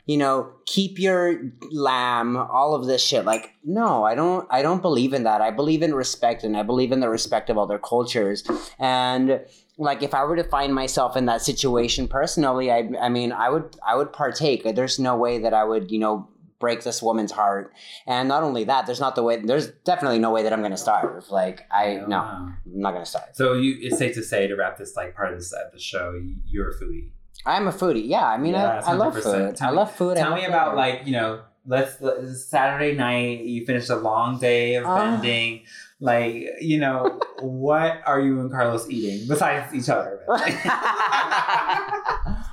You 0.06 0.16
know, 0.16 0.52
keep 0.66 0.98
your 0.98 1.40
lamb, 1.70 2.36
all 2.36 2.74
of 2.74 2.86
this 2.86 3.04
shit. 3.04 3.24
Like, 3.24 3.52
no, 3.64 4.04
I 4.04 4.14
don't 4.14 4.46
I 4.50 4.62
don't 4.62 4.82
believe 4.82 5.12
in 5.12 5.24
that. 5.24 5.40
I 5.40 5.50
believe 5.50 5.82
in 5.82 5.94
respect 5.94 6.42
and 6.44 6.56
I 6.56 6.62
believe 6.62 6.92
in 6.92 7.00
the 7.00 7.08
respect 7.08 7.50
of 7.50 7.58
other 7.58 7.78
cultures. 7.78 8.44
And 8.78 9.40
like 9.78 10.02
if 10.02 10.14
I 10.14 10.24
were 10.24 10.36
to 10.36 10.44
find 10.44 10.74
myself 10.74 11.16
in 11.16 11.26
that 11.26 11.42
situation 11.42 12.08
personally, 12.08 12.70
I 12.70 12.88
I 13.00 13.08
mean, 13.08 13.32
I 13.32 13.50
would 13.50 13.76
I 13.86 13.96
would 13.96 14.12
partake. 14.12 14.64
There's 14.74 14.98
no 14.98 15.16
way 15.16 15.38
that 15.38 15.54
I 15.54 15.64
would, 15.64 15.90
you 15.90 15.98
know, 15.98 16.28
break 16.60 16.84
this 16.84 17.02
woman's 17.02 17.32
heart. 17.32 17.72
And 18.06 18.28
not 18.28 18.44
only 18.44 18.62
that, 18.64 18.86
there's 18.86 19.00
not 19.00 19.16
the 19.16 19.24
way 19.24 19.38
there's 19.38 19.68
definitely 19.84 20.20
no 20.20 20.30
way 20.30 20.44
that 20.44 20.52
I'm 20.52 20.62
gonna 20.62 20.76
starve. 20.76 21.28
Like 21.30 21.66
I 21.72 22.02
oh, 22.04 22.06
no, 22.06 22.18
I'm 22.18 22.58
not 22.66 22.92
gonna 22.92 23.06
starve. 23.06 23.30
So 23.32 23.54
you, 23.54 23.76
it's 23.80 23.98
safe 23.98 24.14
to 24.14 24.22
say 24.22 24.46
to 24.46 24.54
wrap 24.54 24.78
this 24.78 24.94
like 24.94 25.16
part 25.16 25.32
of 25.32 25.38
this 25.38 25.52
of 25.52 25.72
the 25.72 25.80
show, 25.80 26.14
you're 26.46 26.70
a 26.70 26.74
foodie. 26.78 27.08
I'm 27.46 27.66
a 27.66 27.72
foodie. 27.72 28.06
Yeah, 28.06 28.26
I 28.26 28.36
mean, 28.36 28.52
Yeah, 28.52 28.82
I, 28.84 28.90
I 28.90 28.94
love 28.94 29.14
food. 29.14 29.56
Tell 29.56 29.70
I 29.70 29.72
love 29.72 29.94
food. 29.96 30.16
Tell 30.16 30.30
love 30.30 30.38
me 30.38 30.44
about 30.44 30.74
flavor. 30.74 30.76
like 30.76 31.06
you 31.06 31.12
know, 31.12 31.42
let's 31.66 32.00
let's- 32.00 32.44
Saturday 32.44 32.94
night. 32.94 33.40
You 33.40 33.64
finished 33.64 33.90
a 33.90 33.96
long 33.96 34.38
day 34.38 34.74
of 34.74 34.84
bending. 34.84 35.20
vending. 35.20 35.62
Like 36.00 36.34
you 36.60 36.78
know, 36.78 37.20
what 37.40 38.02
are 38.06 38.20
you 38.20 38.40
and 38.40 38.50
Carlos 38.50 38.88
eating 38.90 39.26
besides 39.26 39.74
each 39.74 39.88
other? 39.88 40.20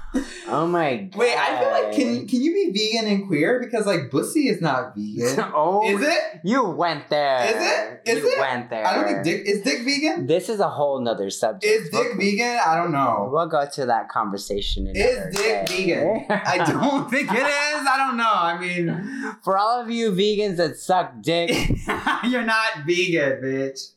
oh 0.47 0.67
my 0.67 0.95
god. 0.97 1.15
Wait, 1.19 1.35
I 1.37 1.59
feel 1.59 1.71
like 1.71 1.93
can 1.95 2.27
can 2.27 2.41
you 2.41 2.53
be 2.53 2.71
vegan 2.71 3.11
and 3.11 3.27
queer 3.27 3.59
because 3.59 3.85
like 3.85 4.09
Bussy 4.11 4.47
is 4.49 4.61
not 4.61 4.93
vegan. 4.95 5.51
oh, 5.55 5.87
Is 5.87 6.01
it? 6.01 6.19
You 6.43 6.63
went 6.69 7.09
there. 7.09 7.45
Is 7.45 7.55
it? 7.55 8.01
Is 8.17 8.23
you 8.23 8.31
it? 8.31 8.39
went 8.39 8.69
there. 8.69 8.85
I 8.85 8.95
don't 8.95 9.05
think 9.05 9.23
Dick 9.23 9.43
is 9.45 9.61
Dick 9.61 9.83
vegan. 9.85 10.27
This 10.27 10.49
is 10.49 10.59
a 10.59 10.69
whole 10.69 10.99
nother 11.01 11.29
subject. 11.29 11.65
Is 11.65 11.89
Dick 11.89 12.07
We'll- 12.09 12.17
vegan? 12.17 12.59
I 12.65 12.75
don't 12.77 12.91
know. 12.91 13.29
We'll 13.31 13.47
go 13.47 13.65
to 13.73 13.85
that 13.87 14.09
conversation. 14.09 14.87
Is 14.87 15.35
Dick 15.35 15.65
day. 15.67 15.85
vegan? 15.85 16.25
I 16.29 16.57
don't 16.65 17.09
think 17.09 17.31
it 17.31 17.37
is. 17.37 17.87
I 17.87 17.95
don't 17.97 18.17
know. 18.17 18.31
I 18.33 18.57
mean, 18.59 19.35
For 19.43 19.57
all 19.57 19.81
of 19.81 19.89
you 19.89 20.11
vegans 20.11 20.57
that 20.57 20.77
suck 20.77 21.21
dick, 21.21 21.49
you're 22.25 22.43
not 22.43 22.85
vegan, 22.85 23.41
bitch. 23.43 23.91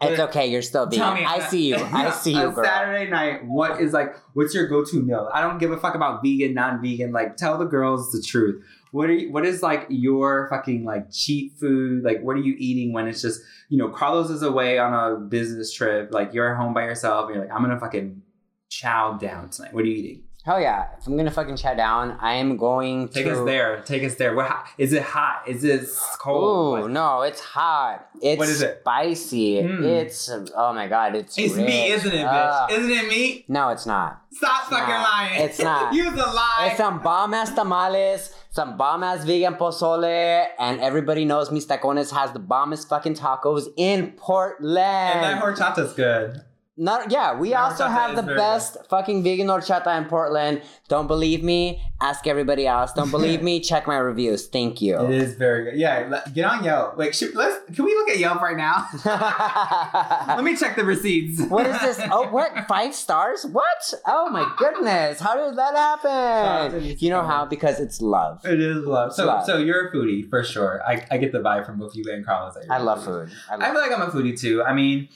it's 0.00 0.20
okay. 0.20 0.46
You're 0.46 0.62
still 0.62 0.86
vegan. 0.86 0.98
Tell 0.98 1.14
me, 1.14 1.24
I 1.24 1.38
see 1.40 1.68
you. 1.68 1.76
I 1.76 2.10
see 2.10 2.32
you, 2.32 2.50
girl. 2.50 2.64
Saturday 2.64 3.10
night, 3.10 3.44
what 3.46 3.80
is 3.80 3.92
like? 3.92 4.14
What's 4.34 4.54
your 4.54 4.66
go-to 4.66 5.02
meal? 5.02 5.28
I 5.32 5.40
don't 5.40 5.58
give 5.58 5.72
a 5.72 5.76
fuck 5.76 5.94
about 5.94 6.22
vegan, 6.22 6.54
non-vegan. 6.54 7.12
Like, 7.12 7.36
tell 7.36 7.58
the 7.58 7.64
girls 7.64 8.12
the 8.12 8.22
truth. 8.22 8.64
What 8.90 9.08
are 9.08 9.14
you, 9.14 9.32
what 9.32 9.44
is 9.46 9.62
like 9.62 9.86
your 9.88 10.48
fucking 10.50 10.84
like 10.84 11.10
cheat 11.10 11.52
food? 11.58 12.04
Like, 12.04 12.20
what 12.22 12.36
are 12.36 12.40
you 12.40 12.54
eating 12.58 12.92
when 12.92 13.08
it's 13.08 13.22
just 13.22 13.40
you 13.68 13.78
know 13.78 13.88
Carlos 13.88 14.30
is 14.30 14.42
away 14.42 14.78
on 14.78 14.92
a 14.92 15.18
business 15.18 15.72
trip? 15.72 16.12
Like, 16.12 16.34
you're 16.34 16.54
home 16.54 16.74
by 16.74 16.84
yourself. 16.84 17.26
And 17.26 17.34
you're 17.34 17.44
like, 17.44 17.54
I'm 17.54 17.62
gonna 17.62 17.80
fucking 17.80 18.22
chow 18.68 19.14
down 19.14 19.50
tonight. 19.50 19.72
What 19.72 19.84
are 19.84 19.88
you 19.88 19.94
eating? 19.94 20.22
Hell 20.44 20.60
yeah! 20.60 20.86
If 20.98 21.06
I'm 21.06 21.16
gonna 21.16 21.30
fucking 21.30 21.56
chat 21.56 21.76
down, 21.76 22.18
I 22.20 22.32
am 22.34 22.56
going 22.56 23.06
to 23.08 23.14
Take 23.14 23.26
us 23.28 23.44
there. 23.44 23.80
Take 23.82 24.02
us 24.02 24.16
there. 24.16 24.34
What? 24.34 24.66
Is 24.76 24.92
it 24.92 25.02
hot? 25.02 25.44
Is 25.46 25.62
it 25.62 25.88
cold? 26.18 26.80
Ooh, 26.80 26.88
no, 26.88 27.22
it's 27.22 27.38
hot. 27.40 28.08
It's 28.20 28.40
What 28.40 28.48
is 28.48 28.60
it? 28.60 28.78
spicy. 28.80 29.62
Mm. 29.62 29.84
It's 29.84 30.28
oh 30.56 30.72
my 30.72 30.88
god, 30.88 31.14
it's 31.14 31.38
it's 31.38 31.54
rich. 31.54 31.64
meat, 31.66 31.90
isn't 31.92 32.12
it, 32.12 32.24
bitch? 32.26 32.50
Ah. 32.52 32.66
isn't 32.72 32.90
it 32.90 33.08
meat? 33.08 33.44
no, 33.48 33.68
it's 33.68 33.86
not. 33.86 34.20
Stop 34.32 34.62
It's 34.62 34.70
fucking 34.70 34.88
not. 34.88 35.12
lying. 35.12 35.42
It's 35.42 35.58
not. 35.60 35.94
You's 35.94 36.12
a 36.14 36.16
lie. 36.16 36.66
It's 36.70 36.76
some 36.78 37.02
bomb 37.02 37.34
ass 37.34 37.52
tamales, 37.54 38.34
some 38.50 38.76
bomb 38.76 39.04
ass 39.04 39.24
vegan 39.24 39.54
pozole, 39.54 40.46
and 40.58 40.80
everybody 40.80 41.24
knows 41.24 41.52
Mis 41.52 41.66
Tacones 41.66 42.10
has 42.10 42.32
the 42.32 42.40
bombest 42.40 42.88
fucking 42.88 43.14
tacos 43.14 43.68
in 43.76 44.10
Portland. 44.12 44.78
and 44.78 45.22
that 45.22 45.40
horchata's 45.42 45.92
good. 45.92 46.42
Not 46.74 47.10
yeah, 47.10 47.38
we 47.38 47.52
also 47.54 47.86
have 47.86 48.16
the 48.16 48.22
best 48.22 48.78
fucking 48.88 49.22
vegan 49.22 49.46
horchata 49.46 49.94
in 49.98 50.06
Portland. 50.06 50.62
Don't 50.88 51.06
believe 51.06 51.42
me? 51.44 51.82
Ask 52.00 52.26
everybody 52.26 52.66
else. 52.66 52.92
Don't 52.94 53.10
believe 53.10 53.42
me? 53.50 53.60
Check 53.60 53.86
my 53.86 53.96
reviews. 53.98 54.46
Thank 54.46 54.80
you. 54.80 54.98
It 55.04 55.10
is 55.10 55.34
very 55.34 55.64
good. 55.64 55.78
Yeah, 55.78 56.22
get 56.32 56.46
on 56.46 56.64
Yelp. 56.64 56.96
Like, 56.96 57.12
should, 57.12 57.34
let's. 57.34 57.56
Can 57.76 57.84
we 57.84 57.92
look 57.94 58.08
at 58.08 58.18
Yelp 58.18 58.40
right 58.40 58.56
now? 58.56 58.86
Let 60.34 60.42
me 60.44 60.56
check 60.56 60.76
the 60.76 60.84
receipts. 60.84 61.42
what 61.42 61.66
is 61.66 61.78
this? 61.80 62.00
Oh, 62.10 62.28
what? 62.30 62.50
Five 62.68 62.94
stars? 62.94 63.44
What? 63.44 63.94
Oh 64.06 64.30
my 64.30 64.50
goodness! 64.56 65.20
How 65.20 65.34
did 65.36 65.58
that 65.58 65.74
happen? 65.76 66.96
You 66.98 67.10
know 67.10 67.22
how? 67.22 67.44
Because 67.44 67.80
it's 67.80 68.00
love. 68.00 68.44
It 68.46 68.60
is 68.60 68.84
love. 68.86 69.12
So, 69.12 69.26
Love. 69.26 69.44
so 69.44 69.58
you're 69.58 69.88
a 69.88 69.92
foodie 69.92 70.28
for 70.28 70.42
sure. 70.42 70.82
I, 70.86 71.04
I 71.10 71.18
get 71.18 71.32
the 71.32 71.38
vibe 71.40 71.66
from 71.66 71.78
both 71.78 71.94
you 71.94 72.04
and 72.10 72.24
Carlos. 72.24 72.56
I 72.70 72.76
I 72.76 72.78
love 72.78 73.04
food. 73.04 73.30
I 73.50 73.54
I 73.54 73.56
love. 73.58 73.72
feel 73.72 73.80
like 73.82 73.92
I'm 73.92 74.02
a 74.02 74.10
foodie 74.10 74.38
too. 74.38 74.62
I 74.62 74.72
mean, 74.72 75.08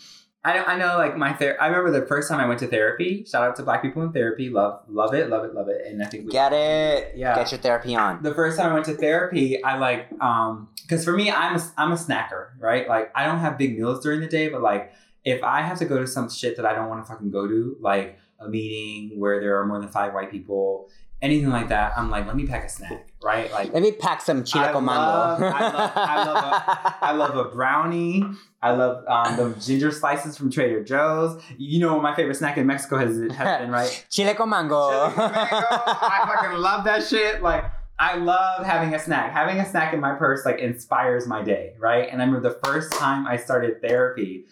I, 0.47 0.75
I 0.75 0.79
know 0.79 0.97
like 0.97 1.17
my 1.17 1.33
ther- 1.33 1.61
I 1.61 1.67
remember 1.67 1.99
the 1.99 2.07
first 2.07 2.29
time 2.29 2.39
I 2.39 2.47
went 2.47 2.61
to 2.61 2.69
therapy. 2.69 3.25
Shout 3.25 3.43
out 3.43 3.57
to 3.57 3.65
Black 3.65 3.83
people 3.83 4.03
in 4.03 4.13
therapy. 4.13 4.49
Love 4.49 4.83
love 4.89 5.13
it, 5.13 5.29
love 5.29 5.45
it, 5.45 5.55
love 5.55 5.69
it. 5.69 5.85
And 5.87 6.01
I 6.01 6.07
think 6.07 6.27
we, 6.27 6.31
Get 6.31 6.53
it? 6.53 7.15
Yeah. 7.17 7.35
Get 7.35 7.51
your 7.51 7.61
therapy 7.61 7.97
on. 7.97 8.23
the 8.23 8.33
first 8.33 8.57
time 8.57 8.71
I 8.71 8.75
went 8.75 8.87
to 8.87 8.95
therapy, 8.95 9.63
I 9.65 9.77
like 9.79 10.07
um 10.21 10.69
because 10.83 11.05
for 11.05 11.13
me 11.13 11.33
I'm 11.33 11.57
a, 11.57 11.63
I'm 11.77 11.91
a 11.91 11.97
snacker, 11.97 12.51
right? 12.61 12.89
Like 12.89 13.11
I 13.17 13.25
don't 13.25 13.41
have 13.41 13.59
big 13.59 13.77
meals 13.77 14.03
during 14.05 14.21
the 14.21 14.29
day, 14.29 14.49
but 14.49 14.63
like 14.63 14.93
if 15.25 15.43
I 15.43 15.63
have 15.63 15.79
to 15.81 15.85
go 15.85 15.99
to 15.99 16.07
some 16.07 16.31
shit 16.31 16.57
that 16.57 16.65
I 16.65 16.75
don't 16.77 16.89
want 16.89 17.05
to 17.05 17.13
fucking 17.13 17.33
go 17.33 17.49
to, 17.49 17.77
like 17.81 18.17
a 18.39 18.49
meeting 18.49 19.19
where 19.19 19.41
there 19.41 19.59
are 19.59 19.67
more 19.67 19.81
than 19.81 19.89
five 19.89 20.15
white 20.15 20.31
people, 20.31 20.89
anything 21.23 21.51
like 21.51 21.69
that, 21.69 21.93
I'm 21.97 22.11
like, 22.11 22.27
let 22.27 22.37
me 22.37 22.47
pack 22.47 22.65
a 22.65 22.69
snack, 22.69 23.09
right? 23.23 23.51
Like 23.53 23.73
Let 23.73 23.83
me 23.83 23.93
pack 23.93 24.21
some 24.21 24.45
chile 24.45 24.69
con 24.73 24.85
mango. 24.85 25.01
I 25.01 25.71
love- 25.71 25.93
I 25.97 26.25
love 26.25 26.95
I 27.03 27.13
love 27.13 27.37
a 27.37 27.45
brownie. 27.51 28.25
I 28.63 28.71
love 28.73 29.05
um, 29.07 29.37
the 29.37 29.61
ginger 29.61 29.91
slices 29.93 30.37
from 30.37 30.51
Trader 30.51 30.83
Joe's. 30.83 31.41
You 31.57 31.79
know 31.81 31.95
what 31.95 32.03
my 32.03 32.15
favorite 32.17 32.35
snack 32.37 32.57
in 32.59 32.67
Mexico 32.67 32.99
has, 32.99 33.17
has 33.33 33.59
been, 33.61 33.71
right? 33.71 34.07
chile 34.11 34.35
con 34.35 34.49
mango. 34.51 34.91
Chili 34.91 35.15
con 35.15 35.33
mango. 35.33 35.67
I 35.67 36.33
fucking 36.35 36.59
love 36.59 36.85
that 36.85 37.03
shit. 37.05 37.43
Like, 37.43 37.65
I 37.99 38.17
love 38.17 38.67
having 38.67 38.95
a 38.95 38.99
snack. 38.99 39.33
Having 39.33 39.59
a 39.59 39.65
snack 39.69 39.95
in 39.95 40.01
my 40.01 40.15
purse 40.15 40.45
like 40.45 40.59
inspires 40.59 41.27
my 41.27 41.43
day, 41.43 41.73
right? 41.79 42.09
And 42.11 42.21
I 42.21 42.27
remember 42.27 42.47
the 42.47 42.59
first 42.65 42.93
time 42.93 43.27
I 43.27 43.37
started 43.37 43.81
therapy, 43.81 44.45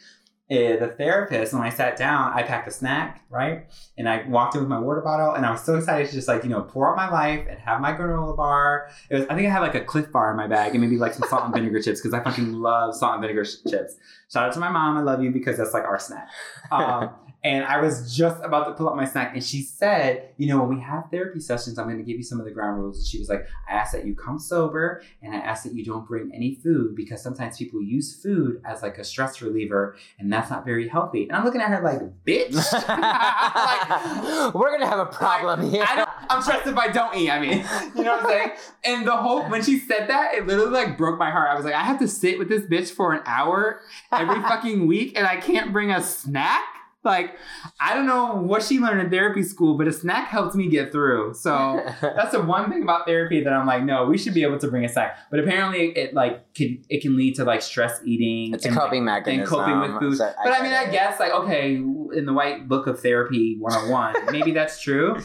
the 0.48 0.94
therapist 0.98 1.54
when 1.54 1.62
I 1.62 1.70
sat 1.70 1.96
down, 1.96 2.32
I 2.34 2.42
packed 2.42 2.68
a 2.68 2.70
snack, 2.70 3.24
right? 3.30 3.66
And 3.96 4.08
I 4.08 4.26
walked 4.28 4.54
in 4.54 4.60
with 4.60 4.68
my 4.68 4.78
water 4.78 5.00
bottle, 5.00 5.32
and 5.32 5.46
I 5.46 5.50
was 5.50 5.64
so 5.64 5.76
excited 5.76 6.08
to 6.08 6.12
just 6.12 6.28
like 6.28 6.44
you 6.44 6.50
know 6.50 6.62
pour 6.62 6.90
out 6.90 6.96
my 6.96 7.10
life 7.10 7.46
and 7.48 7.58
have 7.60 7.80
my 7.80 7.92
granola 7.92 8.36
bar. 8.36 8.90
It 9.08 9.14
was 9.14 9.26
I 9.28 9.34
think 9.34 9.46
I 9.46 9.50
had 9.50 9.60
like 9.60 9.74
a 9.74 9.80
Clif 9.82 10.12
Bar 10.12 10.30
in 10.30 10.36
my 10.36 10.46
bag 10.46 10.72
and 10.72 10.82
maybe 10.82 10.98
like 10.98 11.14
some 11.14 11.28
salt 11.28 11.44
and 11.44 11.54
vinegar 11.54 11.80
chips 11.80 12.00
because 12.00 12.12
I 12.12 12.22
fucking 12.22 12.52
love 12.52 12.94
salt 12.94 13.14
and 13.14 13.22
vinegar 13.22 13.44
sh- 13.44 13.68
chips. 13.68 13.96
Shout 14.30 14.48
out 14.48 14.52
to 14.54 14.60
my 14.60 14.68
mom, 14.68 14.98
I 14.98 15.00
love 15.00 15.22
you 15.22 15.30
because 15.30 15.56
that's 15.56 15.72
like 15.72 15.84
our 15.84 15.98
snack. 15.98 16.28
Um, 16.70 17.10
and 17.44 17.64
I 17.64 17.80
was 17.80 18.16
just 18.16 18.42
about 18.42 18.64
to 18.64 18.72
pull 18.72 18.88
up 18.88 18.96
my 18.96 19.04
snack, 19.04 19.34
and 19.34 19.44
she 19.44 19.62
said, 19.62 20.30
"You 20.38 20.48
know, 20.48 20.60
when 20.60 20.76
we 20.76 20.82
have 20.82 21.04
therapy 21.10 21.40
sessions, 21.40 21.78
I'm 21.78 21.86
going 21.86 21.98
to 21.98 22.04
give 22.04 22.16
you 22.16 22.24
some 22.24 22.40
of 22.40 22.46
the 22.46 22.50
ground 22.50 22.80
rules." 22.80 22.96
And 22.98 23.06
she 23.06 23.18
was 23.18 23.28
like, 23.28 23.46
"I 23.68 23.74
ask 23.74 23.92
that 23.92 24.06
you 24.06 24.14
come 24.14 24.38
sober, 24.38 25.02
and 25.22 25.34
I 25.34 25.38
ask 25.38 25.62
that 25.64 25.74
you 25.74 25.84
don't 25.84 26.06
bring 26.06 26.32
any 26.34 26.54
food 26.54 26.96
because 26.96 27.22
sometimes 27.22 27.58
people 27.58 27.82
use 27.82 28.20
food 28.22 28.62
as 28.64 28.82
like 28.82 28.98
a 28.98 29.04
stress 29.04 29.42
reliever, 29.42 29.94
and 30.18 30.32
that's 30.32 30.50
not 30.50 30.64
very 30.64 30.88
healthy." 30.88 31.24
And 31.24 31.32
I'm 31.32 31.44
looking 31.44 31.60
at 31.60 31.68
her 31.68 31.82
like, 31.82 32.00
"Bitch." 32.24 32.54
Like, 33.54 34.54
We're 34.54 34.72
gonna 34.72 34.88
have 34.88 34.98
a 34.98 35.06
problem 35.06 35.70
here. 35.70 35.84
I 35.86 35.96
don't, 35.96 36.08
I'm 36.28 36.42
stressed 36.42 36.66
if 36.66 36.76
I 36.76 36.88
don't 36.88 37.14
eat. 37.16 37.30
I 37.30 37.40
mean, 37.40 37.64
you 37.94 38.02
know 38.02 38.16
what 38.16 38.24
I'm 38.24 38.30
saying? 38.30 38.50
And 38.86 39.06
the 39.06 39.16
whole 39.16 39.44
when 39.48 39.62
she 39.62 39.78
said 39.78 40.08
that, 40.08 40.34
it 40.34 40.46
literally 40.46 40.70
like 40.70 40.98
broke 40.98 41.18
my 41.18 41.30
heart. 41.30 41.48
I 41.50 41.54
was 41.54 41.64
like, 41.64 41.74
I 41.74 41.82
have 41.82 41.98
to 42.00 42.08
sit 42.08 42.38
with 42.38 42.48
this 42.48 42.64
bitch 42.64 42.90
for 42.90 43.14
an 43.14 43.22
hour 43.24 43.80
every 44.12 44.40
fucking 44.42 44.86
week, 44.86 45.16
and 45.16 45.26
I 45.26 45.36
can't 45.36 45.72
bring 45.72 45.90
a 45.90 46.02
snack. 46.02 46.62
Like, 47.04 47.36
I 47.78 47.94
don't 47.94 48.06
know 48.06 48.34
what 48.34 48.62
she 48.62 48.78
learned 48.78 49.00
in 49.00 49.10
therapy 49.10 49.42
school, 49.42 49.76
but 49.76 49.86
a 49.86 49.92
snack 49.92 50.28
helps 50.28 50.54
me 50.54 50.68
get 50.68 50.90
through. 50.90 51.34
So 51.34 51.84
that's 52.00 52.32
the 52.32 52.42
one 52.42 52.70
thing 52.70 52.82
about 52.82 53.06
therapy 53.06 53.42
that 53.44 53.52
I'm 53.52 53.66
like, 53.66 53.84
no, 53.84 54.06
we 54.06 54.16
should 54.16 54.34
be 54.34 54.42
able 54.42 54.58
to 54.58 54.68
bring 54.68 54.84
a 54.84 54.88
snack. 54.88 55.18
But 55.30 55.40
apparently, 55.40 55.88
it 55.90 56.14
like 56.14 56.54
can, 56.54 56.82
it 56.88 57.02
can 57.02 57.16
lead 57.16 57.34
to 57.36 57.44
like 57.44 57.62
stress 57.62 58.00
eating. 58.04 58.54
it's 58.54 58.64
a 58.64 58.68
and, 58.68 58.76
like, 58.76 58.84
coping 58.84 59.04
mechanism. 59.04 59.40
and 59.40 59.48
coping 59.48 59.80
with 59.80 60.00
food. 60.00 60.18
So 60.18 60.32
but 60.42 60.52
I 60.52 60.62
mean, 60.62 60.72
I 60.72 60.90
guess 60.90 61.20
like 61.20 61.32
okay, 61.32 61.74
in 61.74 62.24
the 62.26 62.32
white 62.32 62.68
book 62.68 62.86
of 62.86 63.00
therapy 63.00 63.56
101, 63.58 64.26
maybe 64.32 64.52
that's 64.52 64.80
true. 64.80 65.16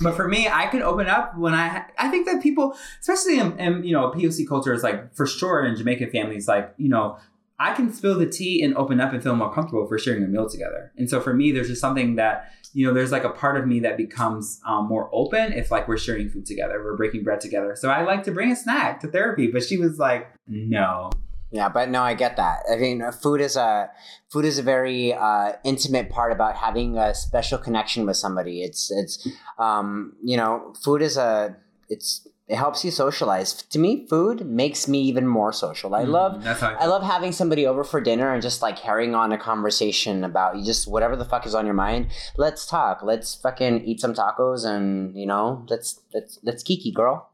But 0.00 0.16
for 0.16 0.26
me, 0.26 0.48
I 0.48 0.66
can 0.66 0.82
open 0.82 1.06
up 1.06 1.36
when 1.38 1.54
I 1.54 1.84
I 1.96 2.08
think 2.08 2.26
that 2.26 2.42
people, 2.42 2.76
especially 3.00 3.38
in, 3.38 3.58
in 3.60 3.84
you 3.84 3.92
know 3.92 4.10
POC 4.10 4.48
culture, 4.48 4.72
is 4.72 4.82
like 4.82 5.14
for 5.14 5.26
sure 5.26 5.64
in 5.64 5.76
Jamaican 5.76 6.10
families, 6.10 6.48
like 6.48 6.74
you 6.76 6.88
know. 6.88 7.18
I 7.58 7.72
can 7.72 7.92
spill 7.92 8.18
the 8.18 8.26
tea 8.26 8.62
and 8.62 8.76
open 8.76 9.00
up 9.00 9.12
and 9.12 9.22
feel 9.22 9.36
more 9.36 9.52
comfortable 9.52 9.86
for 9.86 9.98
sharing 9.98 10.24
a 10.24 10.26
meal 10.26 10.48
together. 10.48 10.92
And 10.96 11.08
so 11.08 11.20
for 11.20 11.32
me, 11.32 11.52
there's 11.52 11.68
just 11.68 11.80
something 11.80 12.16
that, 12.16 12.50
you 12.72 12.86
know, 12.86 12.92
there's 12.92 13.12
like 13.12 13.24
a 13.24 13.30
part 13.30 13.56
of 13.56 13.66
me 13.66 13.80
that 13.80 13.96
becomes 13.96 14.60
um, 14.66 14.88
more 14.88 15.08
open 15.12 15.52
if 15.52 15.70
like 15.70 15.86
we're 15.86 15.98
sharing 15.98 16.28
food 16.28 16.46
together, 16.46 16.82
we're 16.82 16.96
breaking 16.96 17.22
bread 17.22 17.40
together. 17.40 17.76
So 17.76 17.90
I 17.90 18.02
like 18.02 18.24
to 18.24 18.32
bring 18.32 18.50
a 18.50 18.56
snack 18.56 19.00
to 19.00 19.08
therapy, 19.08 19.46
but 19.46 19.62
she 19.62 19.76
was 19.76 19.98
like, 19.98 20.28
no. 20.48 21.10
Yeah, 21.52 21.68
but 21.68 21.88
no, 21.88 22.02
I 22.02 22.14
get 22.14 22.36
that. 22.38 22.64
I 22.68 22.76
mean, 22.76 23.00
food 23.12 23.40
is 23.40 23.54
a 23.54 23.88
food 24.28 24.44
is 24.44 24.58
a 24.58 24.62
very 24.62 25.12
uh, 25.12 25.52
intimate 25.62 26.10
part 26.10 26.32
about 26.32 26.56
having 26.56 26.98
a 26.98 27.14
special 27.14 27.58
connection 27.58 28.06
with 28.06 28.16
somebody. 28.16 28.62
It's 28.62 28.90
it's 28.90 29.28
um, 29.56 30.14
you 30.24 30.36
know, 30.36 30.74
food 30.82 31.00
is 31.00 31.16
a 31.16 31.54
it's 31.88 32.26
it 32.46 32.56
helps 32.56 32.84
you 32.84 32.90
socialize. 32.90 33.54
To 33.54 33.78
me, 33.78 34.06
food 34.06 34.46
makes 34.46 34.86
me 34.86 35.00
even 35.00 35.26
more 35.26 35.52
social. 35.52 35.94
I 35.94 36.02
love 36.02 36.42
Mm, 36.42 36.44
how 36.44 36.68
I 36.68 36.74
I 36.84 36.86
love 36.86 37.02
having 37.02 37.32
somebody 37.32 37.66
over 37.66 37.84
for 37.84 38.00
dinner 38.00 38.32
and 38.32 38.42
just 38.42 38.60
like 38.60 38.76
carrying 38.76 39.14
on 39.14 39.32
a 39.32 39.38
conversation 39.38 40.24
about 40.24 40.56
you 40.56 40.64
just 40.64 40.86
whatever 40.86 41.16
the 41.16 41.24
fuck 41.24 41.46
is 41.46 41.54
on 41.54 41.64
your 41.64 41.74
mind. 41.74 42.08
Let's 42.36 42.66
talk. 42.66 43.02
Let's 43.02 43.34
fucking 43.34 43.84
eat 43.84 44.00
some 44.00 44.14
tacos 44.14 44.66
and 44.66 45.16
you 45.18 45.26
know, 45.26 45.64
let's 45.68 46.00
let's 46.12 46.38
let's 46.42 46.62
kiki, 46.62 46.92
girl. 46.92 47.30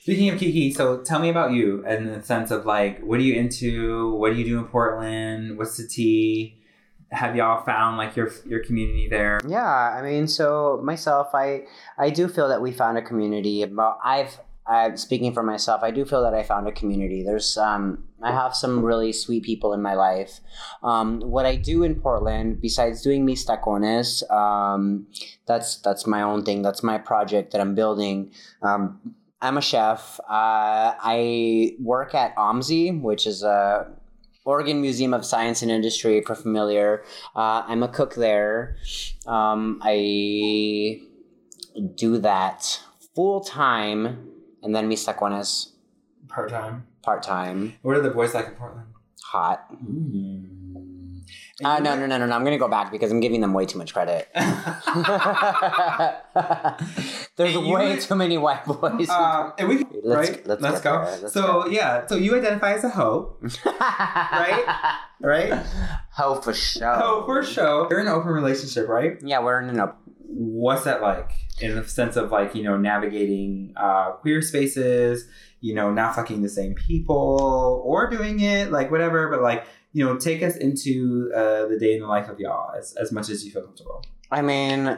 Speaking 0.00 0.30
of 0.30 0.38
Kiki, 0.38 0.72
so 0.72 1.02
tell 1.02 1.18
me 1.20 1.28
about 1.28 1.52
you 1.52 1.84
in 1.86 2.06
the 2.06 2.22
sense 2.22 2.50
of 2.50 2.64
like, 2.64 3.00
what 3.00 3.20
are 3.20 3.22
you 3.22 3.34
into? 3.34 4.14
What 4.16 4.32
do 4.32 4.38
you 4.38 4.44
do 4.44 4.58
in 4.58 4.64
Portland? 4.64 5.58
What's 5.58 5.76
the 5.76 5.86
tea? 5.86 6.59
Have 7.12 7.34
y'all 7.34 7.64
found 7.64 7.96
like 7.96 8.14
your 8.16 8.30
your 8.46 8.62
community 8.64 9.08
there? 9.08 9.40
Yeah, 9.46 9.64
I 9.64 10.02
mean, 10.02 10.28
so 10.28 10.80
myself, 10.82 11.34
I 11.34 11.62
I 11.98 12.10
do 12.10 12.28
feel 12.28 12.48
that 12.48 12.62
we 12.62 12.72
found 12.72 12.98
a 12.98 13.02
community. 13.02 13.64
I've 14.04 14.38
I'm 14.70 14.96
speaking 14.96 15.32
for 15.32 15.42
myself, 15.42 15.82
I 15.82 15.90
do 15.90 16.04
feel 16.04 16.22
that 16.22 16.32
I 16.32 16.44
found 16.44 16.68
a 16.68 16.72
community. 16.72 17.24
There's 17.24 17.58
um, 17.58 18.04
I 18.22 18.30
have 18.30 18.54
some 18.54 18.84
really 18.84 19.12
sweet 19.12 19.42
people 19.42 19.72
in 19.72 19.82
my 19.82 19.94
life. 19.94 20.40
Um, 20.84 21.20
what 21.20 21.44
I 21.44 21.56
do 21.56 21.82
in 21.82 21.96
Portland, 21.96 22.60
besides 22.60 23.02
doing 23.02 23.24
mis 23.24 23.44
tacones, 23.44 24.22
um, 24.30 25.08
that's 25.46 25.78
that's 25.78 26.06
my 26.06 26.22
own 26.22 26.44
thing. 26.44 26.62
That's 26.62 26.84
my 26.84 26.98
project 26.98 27.50
that 27.52 27.60
I'm 27.60 27.74
building. 27.74 28.32
Um, 28.62 29.14
I'm 29.42 29.56
a 29.56 29.62
chef. 29.62 30.20
Uh, 30.20 30.94
I 31.00 31.76
work 31.80 32.14
at 32.14 32.36
OMSI, 32.36 33.00
which 33.00 33.26
is 33.26 33.42
a 33.42 33.90
Oregon 34.50 34.80
Museum 34.80 35.14
of 35.14 35.24
Science 35.24 35.62
and 35.62 35.70
Industry, 35.70 36.18
if 36.18 36.28
you're 36.28 36.34
familiar. 36.34 37.04
Uh, 37.36 37.62
I'm 37.70 37.82
a 37.84 37.88
cook 37.88 38.16
there. 38.16 38.76
Um, 39.24 39.80
I 39.82 41.00
do 41.94 42.18
that 42.18 42.80
full 43.14 43.40
time, 43.42 44.28
and 44.62 44.74
then 44.74 44.88
mis 44.88 45.06
tacones 45.06 45.68
Part 46.26 46.50
time. 46.50 46.86
part 47.02 47.22
time. 47.22 47.74
What 47.82 47.96
are 47.96 48.02
the 48.02 48.10
boys 48.10 48.34
like 48.34 48.48
in 48.48 48.54
Portland? 48.54 48.88
Hot. 49.32 49.58
Mm. 49.72 50.59
Uh, 51.64 51.78
no, 51.80 51.94
no, 51.96 52.06
no, 52.06 52.16
no, 52.18 52.26
no. 52.26 52.34
I'm 52.34 52.44
gonna 52.44 52.58
go 52.58 52.68
back 52.68 52.90
because 52.90 53.10
I'm 53.12 53.20
giving 53.20 53.40
them 53.40 53.52
way 53.52 53.66
too 53.66 53.78
much 53.78 53.92
credit. 53.92 54.28
There's 57.36 57.52
you 57.54 57.60
way 57.68 57.98
too 57.98 58.14
many 58.14 58.38
white 58.38 58.64
boys. 58.64 59.08
um, 59.08 59.52
and 59.58 59.68
we 59.68 59.84
Let's- 60.02 60.30
right. 60.30 60.46
let's 60.46 60.62
Let's, 60.62 60.80
go. 60.80 61.18
let's 61.22 61.32
so 61.32 61.66
yeah, 61.68 62.06
so 62.06 62.16
you 62.16 62.36
identify 62.36 62.72
as 62.74 62.84
a 62.84 62.90
hoe, 62.90 63.36
right? 63.66 64.98
right? 65.20 65.52
Hoe 66.12 66.34
for 66.40 66.52
sure. 66.52 66.94
Hoe 66.94 67.24
for 67.24 67.42
sure. 67.42 67.86
You're 67.90 68.00
in 68.00 68.06
an 68.06 68.12
open 68.12 68.30
relationship, 68.30 68.88
right? 68.88 69.16
Yeah, 69.22 69.40
we're 69.40 69.60
in 69.62 69.70
an 69.70 69.80
open. 69.80 69.94
what's 70.26 70.84
that 70.84 71.00
like 71.02 71.30
in 71.60 71.74
the 71.76 71.84
sense 71.86 72.16
of 72.16 72.30
like 72.30 72.54
you 72.54 72.62
know 72.62 72.76
navigating 72.76 73.72
uh, 73.76 74.12
queer 74.12 74.40
spaces 74.42 75.26
you 75.60 75.74
know 75.74 75.92
not 75.92 76.14
fucking 76.14 76.40
the 76.42 76.48
same 76.48 76.74
people 76.74 77.82
or 77.84 78.08
doing 78.08 78.40
it 78.40 78.70
like 78.72 78.90
whatever 78.90 79.28
but 79.28 79.42
like 79.42 79.64
you 79.92 80.04
know 80.04 80.16
take 80.16 80.42
us 80.42 80.56
into 80.56 81.30
uh, 81.34 81.66
the 81.66 81.78
day 81.78 81.94
in 81.94 82.00
the 82.00 82.06
life 82.06 82.28
of 82.28 82.38
y'all 82.38 82.72
as, 82.76 82.94
as 82.96 83.12
much 83.12 83.28
as 83.28 83.44
you 83.44 83.50
feel 83.50 83.62
comfortable. 83.62 84.04
I 84.30 84.42
mean, 84.42 84.96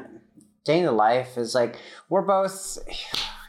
day 0.64 0.78
in 0.78 0.84
the 0.84 0.93
life 0.93 1.36
is 1.36 1.55
like 1.55 1.76
we're 2.09 2.22
both 2.22 2.78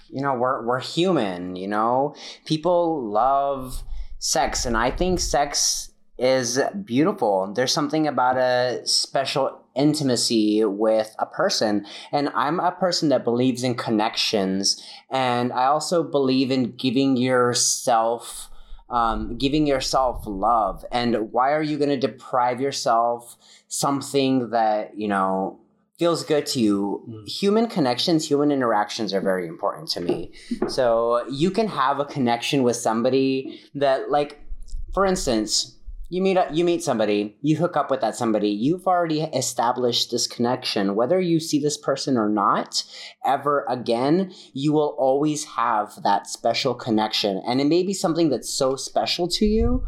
you 0.09 0.21
know 0.21 0.33
we're 0.33 0.65
we're 0.65 0.79
human 0.79 1.55
you 1.55 1.67
know? 1.67 2.15
People 2.45 3.09
love 3.09 3.83
sex 4.19 4.65
and 4.65 4.77
i 4.77 4.89
think 4.89 5.19
sex 5.19 5.89
is 6.17 6.59
beautiful. 6.85 7.51
There's 7.53 7.73
something 7.73 8.07
about 8.07 8.37
a 8.37 8.81
special 8.85 9.63
intimacy 9.75 10.63
with 10.63 11.15
a 11.17 11.25
person 11.25 11.83
and 12.11 12.29
i'm 12.35 12.59
a 12.59 12.71
person 12.71 13.09
that 13.09 13.23
believes 13.23 13.63
in 13.63 13.73
connections 13.73 14.79
and 15.09 15.51
i 15.51 15.65
also 15.65 16.03
believe 16.03 16.51
in 16.51 16.75
giving 16.75 17.17
yourself 17.17 18.51
um, 18.89 19.37
giving 19.37 19.65
yourself 19.65 20.23
love 20.25 20.85
and 20.91 21.31
why 21.31 21.51
are 21.53 21.63
you 21.63 21.77
going 21.77 21.89
to 21.89 21.97
deprive 21.97 22.61
yourself 22.61 23.37
something 23.67 24.49
that 24.51 24.97
you 24.97 25.07
know 25.07 25.59
feels 25.97 26.23
good 26.23 26.45
to 26.47 26.59
you. 26.59 27.03
Mm. 27.07 27.27
Human 27.27 27.67
connections, 27.67 28.27
human 28.27 28.51
interactions 28.51 29.13
are 29.13 29.21
very 29.21 29.47
important 29.47 29.89
to 29.89 30.01
me. 30.01 30.31
So 30.67 31.25
you 31.29 31.51
can 31.51 31.67
have 31.67 31.99
a 31.99 32.05
connection 32.05 32.63
with 32.63 32.75
somebody 32.75 33.61
that, 33.75 34.09
like, 34.09 34.39
for 34.93 35.05
instance, 35.05 35.72
you 36.13 36.21
meet 36.21 36.37
you 36.51 36.63
meet 36.63 36.83
somebody, 36.83 37.35
you 37.41 37.57
hook 37.57 37.75
up 37.75 37.89
with 37.89 38.01
that 38.01 38.15
somebody, 38.15 38.49
you've 38.49 38.85
already 38.85 39.21
established 39.21 40.11
this 40.11 40.27
connection. 40.27 40.93
Whether 40.93 41.19
you 41.19 41.39
see 41.39 41.59
this 41.59 41.75
person 41.75 42.17
or 42.17 42.29
not 42.29 42.83
ever 43.25 43.65
again, 43.67 44.31
you 44.53 44.73
will 44.73 44.95
always 44.99 45.43
have 45.43 46.03
that 46.03 46.27
special 46.27 46.75
connection, 46.75 47.41
and 47.47 47.59
it 47.59 47.65
may 47.65 47.81
be 47.81 47.95
something 47.95 48.29
that's 48.29 48.53
so 48.53 48.75
special 48.75 49.27
to 49.29 49.45
you, 49.45 49.87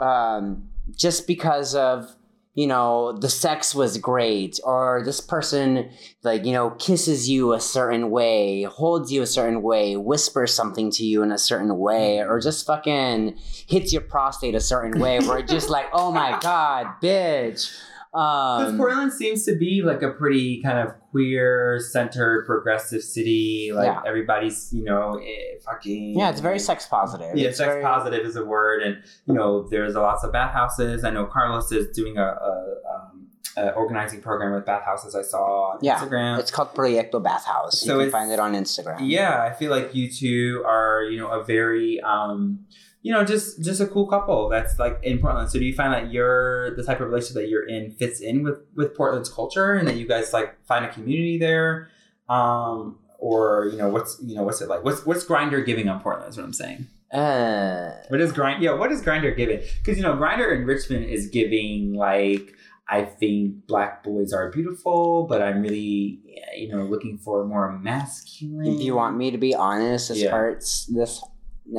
um, 0.00 0.70
just 0.96 1.26
because 1.26 1.74
of 1.74 2.16
you 2.54 2.66
know, 2.66 3.12
the 3.12 3.30
sex 3.30 3.74
was 3.74 3.96
great, 3.96 4.60
or 4.62 5.02
this 5.04 5.20
person, 5.20 5.90
like, 6.22 6.44
you 6.44 6.52
know, 6.52 6.70
kisses 6.70 7.28
you 7.28 7.54
a 7.54 7.60
certain 7.60 8.10
way, 8.10 8.64
holds 8.64 9.10
you 9.10 9.22
a 9.22 9.26
certain 9.26 9.62
way, 9.62 9.96
whispers 9.96 10.52
something 10.52 10.90
to 10.90 11.04
you 11.04 11.22
in 11.22 11.32
a 11.32 11.38
certain 11.38 11.78
way, 11.78 12.18
mm. 12.20 12.28
or 12.28 12.40
just 12.40 12.66
fucking 12.66 13.36
hits 13.66 13.92
your 13.92 14.02
prostate 14.02 14.54
a 14.54 14.60
certain 14.60 15.00
way, 15.00 15.18
where 15.20 15.38
it's 15.38 15.50
just 15.50 15.70
like, 15.70 15.86
oh 15.94 16.12
my 16.12 16.38
God, 16.40 16.86
bitch. 17.02 17.74
Because 18.12 18.72
Um, 18.72 18.76
Portland 18.76 19.10
seems 19.12 19.46
to 19.46 19.56
be 19.56 19.80
like 19.82 20.02
a 20.02 20.10
pretty 20.10 20.60
kind 20.62 20.78
of 20.78 20.92
queer 21.10 21.78
centered 21.80 22.44
progressive 22.44 23.02
city. 23.02 23.70
Like 23.74 23.86
Yeah. 23.86 24.02
everybody's, 24.06 24.70
you 24.70 24.84
know, 24.84 25.14
eh, 25.24 25.58
fucking. 25.64 26.18
yeah, 26.18 26.28
it's 26.28 26.40
very 26.40 26.58
sex 26.58 26.86
positive. 26.86 27.34
Yeah, 27.34 27.48
It's 27.48 27.56
sex 27.56 27.68
very- 27.68 27.82
positive 27.82 28.26
is 28.26 28.36
a 28.36 28.44
word, 28.44 28.82
and 28.82 28.98
you 29.26 29.32
know, 29.32 29.66
there's 29.66 29.94
lots 29.94 30.24
of 30.24 30.32
bathhouses. 30.32 31.04
I 31.04 31.10
know 31.10 31.24
Carlos 31.24 31.72
is 31.72 31.88
doing 31.96 32.18
a, 32.18 32.22
a, 32.22 32.74
um, 32.94 33.72
organizing 33.76 34.20
program 34.20 34.52
with 34.52 34.66
bathhouses. 34.66 35.14
I 35.14 35.22
saw 35.22 35.72
on 35.72 35.78
Yeah, 35.80 35.98
Instagram. 35.98 36.38
It's 36.38 36.50
called 36.50 36.74
Proyecto 36.74 37.22
Bathhouse. 37.22 37.80
So 37.80 37.96
you 37.98 38.04
can 38.04 38.10
find 38.12 38.30
it 38.30 38.40
on 38.40 38.52
Instagram. 38.54 38.98
yeah, 39.00 39.42
I 39.42 39.52
feel 39.54 39.70
like 39.70 39.94
you 39.94 40.10
two 40.10 40.62
are, 40.66 41.02
you 41.04 41.18
know, 41.18 41.28
a 41.28 41.42
very, 41.44 41.98
um, 42.02 42.60
you 43.02 43.12
know, 43.12 43.24
just 43.24 43.62
just 43.62 43.80
a 43.80 43.86
cool 43.86 44.06
couple 44.06 44.48
that's 44.48 44.78
like 44.78 44.98
in 45.02 45.18
Portland. 45.18 45.50
So 45.50 45.58
do 45.58 45.64
you 45.64 45.74
find 45.74 45.92
that 45.92 46.12
you're 46.12 46.74
the 46.76 46.84
type 46.84 47.00
of 47.00 47.08
relationship 47.08 47.42
that 47.42 47.48
you're 47.48 47.66
in 47.68 47.90
fits 47.92 48.20
in 48.20 48.42
with 48.44 48.58
with 48.76 48.94
Portland's 48.96 49.28
culture, 49.28 49.74
and 49.74 49.86
that 49.88 49.96
you 49.96 50.06
guys 50.06 50.32
like 50.32 50.56
find 50.66 50.84
a 50.84 50.88
community 50.88 51.36
there, 51.38 51.88
um, 52.28 52.98
or 53.18 53.66
you 53.70 53.76
know, 53.78 53.88
what's 53.88 54.18
you 54.22 54.34
know, 54.36 54.42
what's 54.44 54.60
it 54.60 54.68
like? 54.68 54.84
What's 54.84 55.04
what's 55.04 55.24
Grindr 55.24 55.64
giving 55.66 55.88
on 55.88 56.00
Portland? 56.00 56.30
Is 56.30 56.36
what 56.36 56.44
I'm 56.46 56.52
saying. 56.52 56.86
Uh, 57.12 57.90
What 58.08 58.20
is 58.22 58.32
grind? 58.32 58.62
Yeah, 58.62 58.72
what 58.72 58.90
is 58.90 59.02
Grindr 59.02 59.36
giving? 59.36 59.60
Because 59.78 59.96
you 59.98 60.02
know, 60.02 60.14
Grindr 60.16 60.54
in 60.56 60.64
Richmond 60.64 61.04
is 61.04 61.26
giving 61.28 61.92
like 61.94 62.54
I 62.88 63.02
think 63.04 63.66
black 63.66 64.02
boys 64.02 64.32
are 64.32 64.50
beautiful, 64.50 65.24
but 65.28 65.42
I'm 65.42 65.60
really 65.62 66.20
you 66.56 66.68
know 66.68 66.84
looking 66.84 67.18
for 67.18 67.44
more 67.44 67.70
masculine. 67.78 68.66
if 68.66 68.80
you 68.80 68.94
want 68.94 69.16
me 69.16 69.30
to 69.30 69.38
be 69.38 69.54
honest, 69.54 70.08
this 70.08 70.22
Yeah. 70.22 70.30
part's 70.30 70.86
this. 70.86 71.22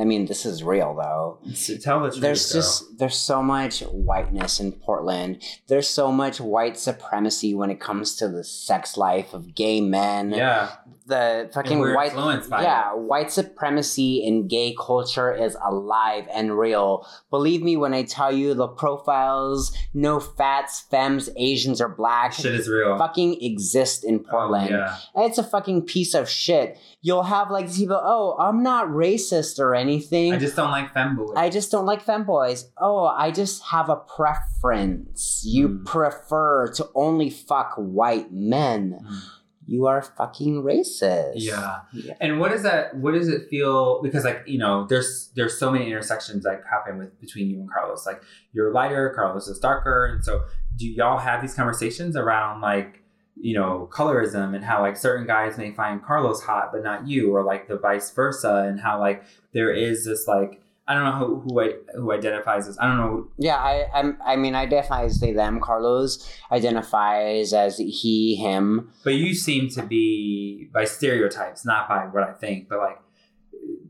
I 0.00 0.04
mean, 0.04 0.26
this 0.26 0.44
is 0.46 0.62
real 0.62 0.94
though. 0.94 1.38
So 1.54 1.76
tell 1.76 2.00
the 2.00 2.10
truth. 2.10 2.20
There's 2.20 2.52
girl. 2.52 2.62
just 2.62 2.98
there's 2.98 3.16
so 3.16 3.42
much 3.42 3.80
whiteness 3.80 4.58
in 4.58 4.72
Portland. 4.72 5.42
There's 5.68 5.88
so 5.88 6.10
much 6.10 6.40
white 6.40 6.76
supremacy 6.78 7.54
when 7.54 7.70
it 7.70 7.80
comes 7.80 8.16
to 8.16 8.28
the 8.28 8.44
sex 8.44 8.96
life 8.96 9.34
of 9.34 9.54
gay 9.54 9.80
men. 9.80 10.30
yeah, 10.30 10.76
The 11.06 11.50
fucking 11.52 11.82
and 11.82 11.94
white 11.94 12.12
yeah, 12.50 12.94
white 12.94 13.30
supremacy 13.30 14.24
in 14.24 14.48
gay 14.48 14.74
culture 14.78 15.30
is 15.30 15.54
alive 15.62 16.26
and 16.32 16.58
real. 16.58 17.06
Believe 17.28 17.62
me 17.62 17.76
when 17.76 17.92
I 17.92 18.04
tell 18.04 18.32
you 18.32 18.54
the 18.54 18.68
profiles, 18.68 19.76
no 19.92 20.18
fats, 20.18 20.80
femmes, 20.90 21.28
Asians, 21.36 21.80
or 21.82 21.88
black 21.90 22.32
shit 22.32 22.54
is 22.54 22.68
real. 22.70 22.96
fucking 22.96 23.42
exist 23.42 24.02
in 24.02 24.24
Oh, 24.26 24.30
Portland. 24.30 24.70
yeah. 24.70 24.96
It's 25.16 25.36
a 25.36 25.44
fucking 25.44 25.82
piece 25.82 26.14
of 26.14 26.26
shit. 26.26 26.78
You'll 27.02 27.24
have 27.24 27.50
like 27.50 27.66
these 27.66 27.78
people, 27.80 28.00
oh, 28.02 28.34
I'm 28.38 28.62
not 28.62 28.86
racist 28.88 29.58
or 29.58 29.74
anything. 29.74 30.32
I 30.32 30.38
just 30.38 30.56
don't 30.56 30.70
like 30.70 30.94
femboys. 30.94 31.36
I 31.36 31.50
just 31.50 31.70
don't 31.70 31.84
like 31.84 32.02
femboys. 32.04 32.64
Oh, 32.78 33.04
I 33.04 33.30
just 33.30 33.62
have 33.64 33.90
a 33.90 33.96
preference. 33.96 35.42
You 35.46 35.68
Mm. 35.68 35.84
prefer 35.84 36.68
to 36.72 36.88
only 36.94 37.28
fuck 37.30 37.74
white 37.76 38.32
men. 38.32 38.98
Mm. 39.04 39.20
You 39.66 39.86
are 39.86 40.02
fucking 40.02 40.62
racist. 40.62 41.32
Yeah. 41.36 41.80
Yeah. 41.92 42.14
And 42.20 42.38
what 42.38 42.50
does 42.50 42.62
that? 42.62 42.96
What 42.96 43.12
does 43.12 43.28
it 43.28 43.48
feel? 43.48 44.02
Because 44.02 44.24
like 44.24 44.42
you 44.46 44.58
know, 44.58 44.86
there's 44.86 45.30
there's 45.34 45.58
so 45.58 45.70
many 45.70 45.86
intersections 45.86 46.44
that 46.44 46.62
happen 46.70 46.98
with 46.98 47.18
between 47.20 47.48
you 47.48 47.60
and 47.60 47.70
Carlos. 47.70 48.04
Like 48.06 48.22
you're 48.52 48.72
lighter, 48.72 49.12
Carlos 49.14 49.48
is 49.48 49.58
darker, 49.58 50.06
and 50.06 50.24
so 50.24 50.44
do 50.76 50.86
y'all 50.86 51.18
have 51.18 51.40
these 51.40 51.54
conversations 51.54 52.16
around 52.16 52.60
like 52.60 53.00
you 53.36 53.54
know 53.54 53.88
colorism 53.92 54.54
and 54.54 54.64
how 54.64 54.80
like 54.80 54.96
certain 54.96 55.26
guys 55.26 55.58
may 55.58 55.72
find 55.72 56.04
Carlos 56.04 56.42
hot 56.42 56.70
but 56.72 56.82
not 56.82 57.06
you, 57.06 57.34
or 57.34 57.42
like 57.42 57.68
the 57.68 57.78
vice 57.78 58.10
versa, 58.10 58.66
and 58.68 58.80
how 58.80 59.00
like 59.00 59.24
there 59.52 59.72
is 59.72 60.04
this 60.04 60.26
like 60.26 60.60
I 60.86 60.94
don't 60.94 61.04
know 61.04 61.12
who 61.12 61.40
who, 61.40 61.60
I, 61.60 61.72
who 61.94 62.12
identifies 62.12 62.68
as 62.68 62.78
I 62.78 62.86
don't 62.86 62.98
know 62.98 63.28
Yeah, 63.38 63.56
I, 63.56 63.86
I'm. 63.94 64.18
I 64.24 64.36
mean, 64.36 64.54
I 64.54 64.62
identify 64.62 65.04
as 65.04 65.18
they 65.18 65.32
them. 65.32 65.60
Carlos 65.60 66.30
identifies 66.52 67.54
as 67.54 67.78
he 67.78 68.36
him. 68.36 68.92
But 69.02 69.14
you 69.14 69.34
seem 69.34 69.70
to 69.70 69.82
be 69.82 70.68
by 70.74 70.84
stereotypes, 70.84 71.64
not 71.64 71.88
by 71.88 72.04
what 72.06 72.22
I 72.24 72.32
think, 72.32 72.68
but 72.68 72.78
like 72.78 72.98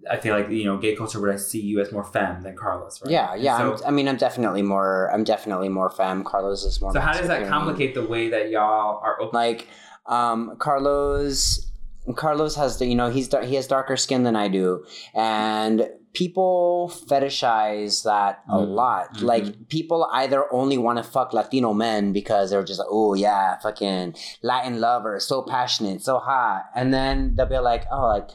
I 0.09 0.19
feel 0.19 0.37
like 0.37 0.51
you 0.51 0.65
know, 0.65 0.77
gay 0.77 0.95
culture 0.95 1.21
would 1.21 1.35
I 1.35 1.37
see 1.37 1.61
you 1.61 1.81
as 1.81 1.91
more 1.91 2.05
femme 2.05 2.43
than 2.43 2.57
Carlos, 2.57 3.03
right? 3.03 3.11
Yeah, 3.11 3.35
yeah. 3.35 3.59
So, 3.59 3.87
I'm, 3.87 3.95
mean, 3.97 4.07
I'm 4.07 4.17
definitely 4.17 4.63
more. 4.63 5.11
I'm 5.13 5.25
definitely 5.25 5.69
more 5.69 5.91
femme. 5.91 6.23
Carlos 6.23 6.65
is 6.65 6.81
more. 6.81 6.93
so 6.93 7.01
how 7.01 7.13
does 7.13 7.27
that 7.27 7.49
complicate 7.49 7.95
the 7.95 8.07
way 8.07 8.29
that 8.29 8.51
y'all 8.51 9.01
are 9.03 9.21
open? 9.21 9.35
Like, 9.35 9.69
um, 10.07 10.57
Carlos. 10.59 11.71
Carlos 12.17 12.55
has 12.55 12.79
the 12.79 12.87
you 12.87 12.95
know 12.95 13.09
he's 13.09 13.35
he 13.45 13.55
has 13.55 13.67
darker 13.67 13.97
skin 13.97 14.25
than 14.25 14.37
I 14.37 14.49
do, 14.49 14.85
and 15.15 15.89
people 16.15 16.91
fetishize 17.09 18.03
that 18.05 18.43
a 18.49 18.57
Mm. 18.59 18.75
lot. 18.75 19.15
Mhm. 19.15 19.23
Like 19.23 19.69
people 19.69 20.09
either 20.13 20.47
only 20.53 20.79
want 20.79 20.99
to 20.99 21.03
fuck 21.05 21.33
Latino 21.33 21.73
men 21.75 22.13
because 22.13 22.51
they're 22.51 22.63
just 22.65 22.79
like, 22.79 22.89
oh 22.91 23.15
yeah, 23.15 23.59
fucking 23.59 24.15
Latin 24.43 24.81
lover, 24.81 25.19
so 25.21 25.43
passionate, 25.43 26.03
so 26.03 26.19
hot, 26.19 26.65
and 26.75 26.95
then 26.95 27.35
they'll 27.35 27.47
be 27.47 27.59
like, 27.59 27.85
oh 27.93 28.07
like 28.09 28.31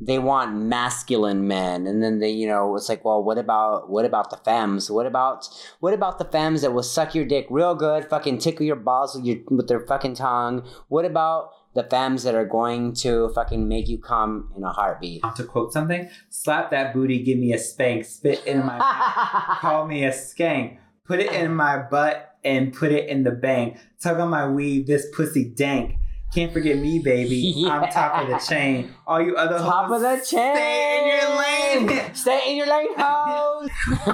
they 0.00 0.16
want 0.20 0.54
masculine 0.54 1.48
men 1.48 1.84
and 1.88 2.00
then 2.04 2.20
they 2.20 2.30
you 2.30 2.46
know 2.46 2.76
it's 2.76 2.88
like 2.88 3.04
well 3.04 3.20
what 3.20 3.36
about 3.36 3.90
what 3.90 4.04
about 4.04 4.30
the 4.30 4.36
femmes 4.36 4.88
what 4.88 5.06
about 5.06 5.48
what 5.80 5.92
about 5.92 6.20
the 6.20 6.24
femmes 6.24 6.62
that 6.62 6.72
will 6.72 6.84
suck 6.84 7.16
your 7.16 7.24
dick 7.24 7.48
real 7.50 7.74
good 7.74 8.08
fucking 8.08 8.38
tickle 8.38 8.64
your 8.64 8.76
balls 8.76 9.16
with 9.16 9.24
your 9.24 9.38
with 9.50 9.66
their 9.66 9.80
fucking 9.80 10.14
tongue 10.14 10.62
what 10.86 11.04
about 11.04 11.50
the 11.78 11.84
femmes 11.84 12.24
that 12.24 12.34
are 12.34 12.44
going 12.44 12.92
to 12.92 13.28
fucking 13.28 13.68
make 13.68 13.88
you 13.88 13.98
come 13.98 14.52
in 14.56 14.64
a 14.64 14.72
heartbeat 14.72 15.22
to 15.36 15.44
quote 15.44 15.72
something, 15.72 16.10
slap 16.28 16.72
that 16.72 16.92
booty, 16.92 17.22
give 17.22 17.38
me 17.38 17.52
a 17.52 17.58
spank, 17.58 18.04
spit 18.04 18.44
in 18.46 18.58
my 18.66 18.78
mouth, 18.78 19.58
call 19.60 19.86
me 19.86 20.04
a 20.04 20.10
skank, 20.10 20.78
put 21.04 21.20
it 21.20 21.30
in 21.32 21.54
my 21.54 21.78
butt 21.78 22.36
and 22.44 22.72
put 22.72 22.90
it 22.90 23.08
in 23.08 23.22
the 23.22 23.30
bank, 23.30 23.78
tug 24.02 24.18
on 24.18 24.28
my 24.28 24.48
weave, 24.48 24.88
this 24.88 25.06
pussy 25.14 25.44
dank. 25.44 25.94
Can't 26.34 26.52
forget 26.52 26.76
me, 26.76 26.98
baby. 26.98 27.64
I'm 27.70 27.88
top 27.92 28.22
of 28.22 28.28
the 28.28 28.38
chain. 28.38 28.92
All 29.06 29.22
you 29.22 29.36
other 29.36 29.58
top 29.58 29.86
hoes, 29.86 30.02
of 30.02 30.02
the 30.02 30.16
chain 30.26 30.56
Stay 30.56 30.98
in 31.00 31.86
your 31.86 31.88
lane. 31.88 32.14
stay 32.14 32.50
in 32.50 32.56
your 32.56 32.66
lane 32.66 32.94
hoes 32.96 33.70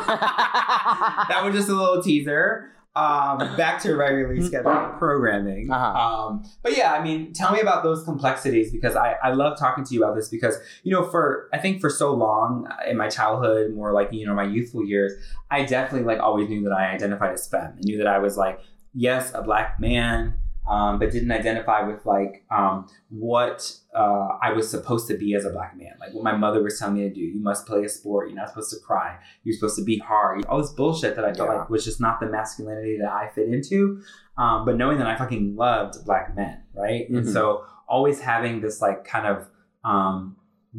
that 1.29 1.41
was 1.43 1.55
just 1.55 1.71
a 1.71 1.75
little 1.75 2.03
teaser. 2.03 2.71
Um, 2.97 3.39
back 3.57 3.83
to 3.83 3.97
regularly 3.97 4.41
scheduled 4.41 4.99
programming. 4.99 5.69
Uh-huh. 5.69 5.99
Um, 5.99 6.45
but 6.63 6.77
yeah, 6.77 6.93
I 6.93 7.03
mean, 7.03 7.33
tell 7.33 7.51
me 7.51 7.59
about 7.59 7.83
those 7.83 8.05
complexities 8.05 8.71
because 8.71 8.95
I, 8.95 9.17
I 9.21 9.33
love 9.33 9.59
talking 9.59 9.83
to 9.83 9.95
you 9.95 10.05
about 10.05 10.15
this 10.15 10.29
because, 10.29 10.59
you 10.85 10.93
know, 10.93 11.03
for, 11.03 11.49
I 11.53 11.59
think 11.59 11.81
for 11.81 11.91
so 11.91 12.15
long 12.15 12.69
in 12.87 12.97
my 12.97 13.09
childhood, 13.09 13.75
more 13.75 13.93
like, 13.93 14.13
you 14.13 14.25
know, 14.25 14.33
my 14.33 14.45
youthful 14.45 14.85
years, 14.85 15.13
I 15.51 15.65
definitely 15.65 16.07
like 16.07 16.23
always 16.23 16.49
knew 16.49 16.63
that 16.63 16.73
I 16.73 16.95
identified 16.95 17.33
as 17.33 17.49
femme. 17.49 17.75
I 17.77 17.81
knew 17.83 17.99
that 17.99 18.07
I 18.07 18.19
was 18.19 18.37
like, 18.37 18.61
yes, 18.93 19.33
a 19.35 19.43
black 19.43 19.81
man. 19.81 20.35
um, 20.69 20.99
but 20.99 21.11
didn't 21.11 21.31
identify 21.31 21.83
with 21.83 22.05
like 22.07 22.45
um, 22.51 22.89
what 23.11 23.77
uh, 23.95 24.29
I 24.43 24.53
was 24.53 24.69
supposed 24.71 25.07
to 25.09 25.17
be 25.17 25.35
as 25.35 25.45
a 25.45 25.51
black 25.51 25.77
man. 25.77 25.93
Like 26.01 26.13
what 26.15 26.25
my 26.25 26.37
mother 26.37 26.63
was 26.63 26.79
telling 26.79 26.95
me 26.95 27.03
to 27.09 27.15
do. 27.15 27.21
You 27.21 27.41
must 27.41 27.67
play 27.67 27.85
a 27.85 27.89
sport. 27.89 28.29
You're 28.29 28.37
not 28.37 28.49
supposed 28.49 28.71
to 28.71 28.81
cry. 28.81 29.19
You're 29.45 29.55
supposed 29.55 29.77
to 29.79 29.85
be 29.85 29.99
hard. 29.99 30.45
All 30.47 30.59
this 30.61 30.73
bullshit 30.73 31.17
that 31.17 31.25
I 31.25 31.33
felt 31.33 31.51
Yeah. 31.51 31.59
like 31.59 31.71
was 31.71 31.85
just 31.85 32.01
not 32.01 32.21
the 32.21 32.27
masculinity 32.27 32.99
that 33.01 33.11
I 33.13 33.29
fit 33.35 33.49
into. 33.49 34.01
Um, 34.37 34.65
but 34.65 34.77
knowing 34.77 34.99
that 34.99 35.07
I 35.07 35.17
fucking 35.17 35.55
loved 35.57 36.05
black 36.05 36.35
men, 36.37 36.63
right? 36.75 37.09
And 37.09 37.25
Mhm. 37.25 37.33
so 37.33 37.65
always 37.89 38.21
having 38.21 38.61
this 38.61 38.81
like 38.81 39.05
kind 39.05 39.27
of 39.27 39.49
um, 39.85 40.37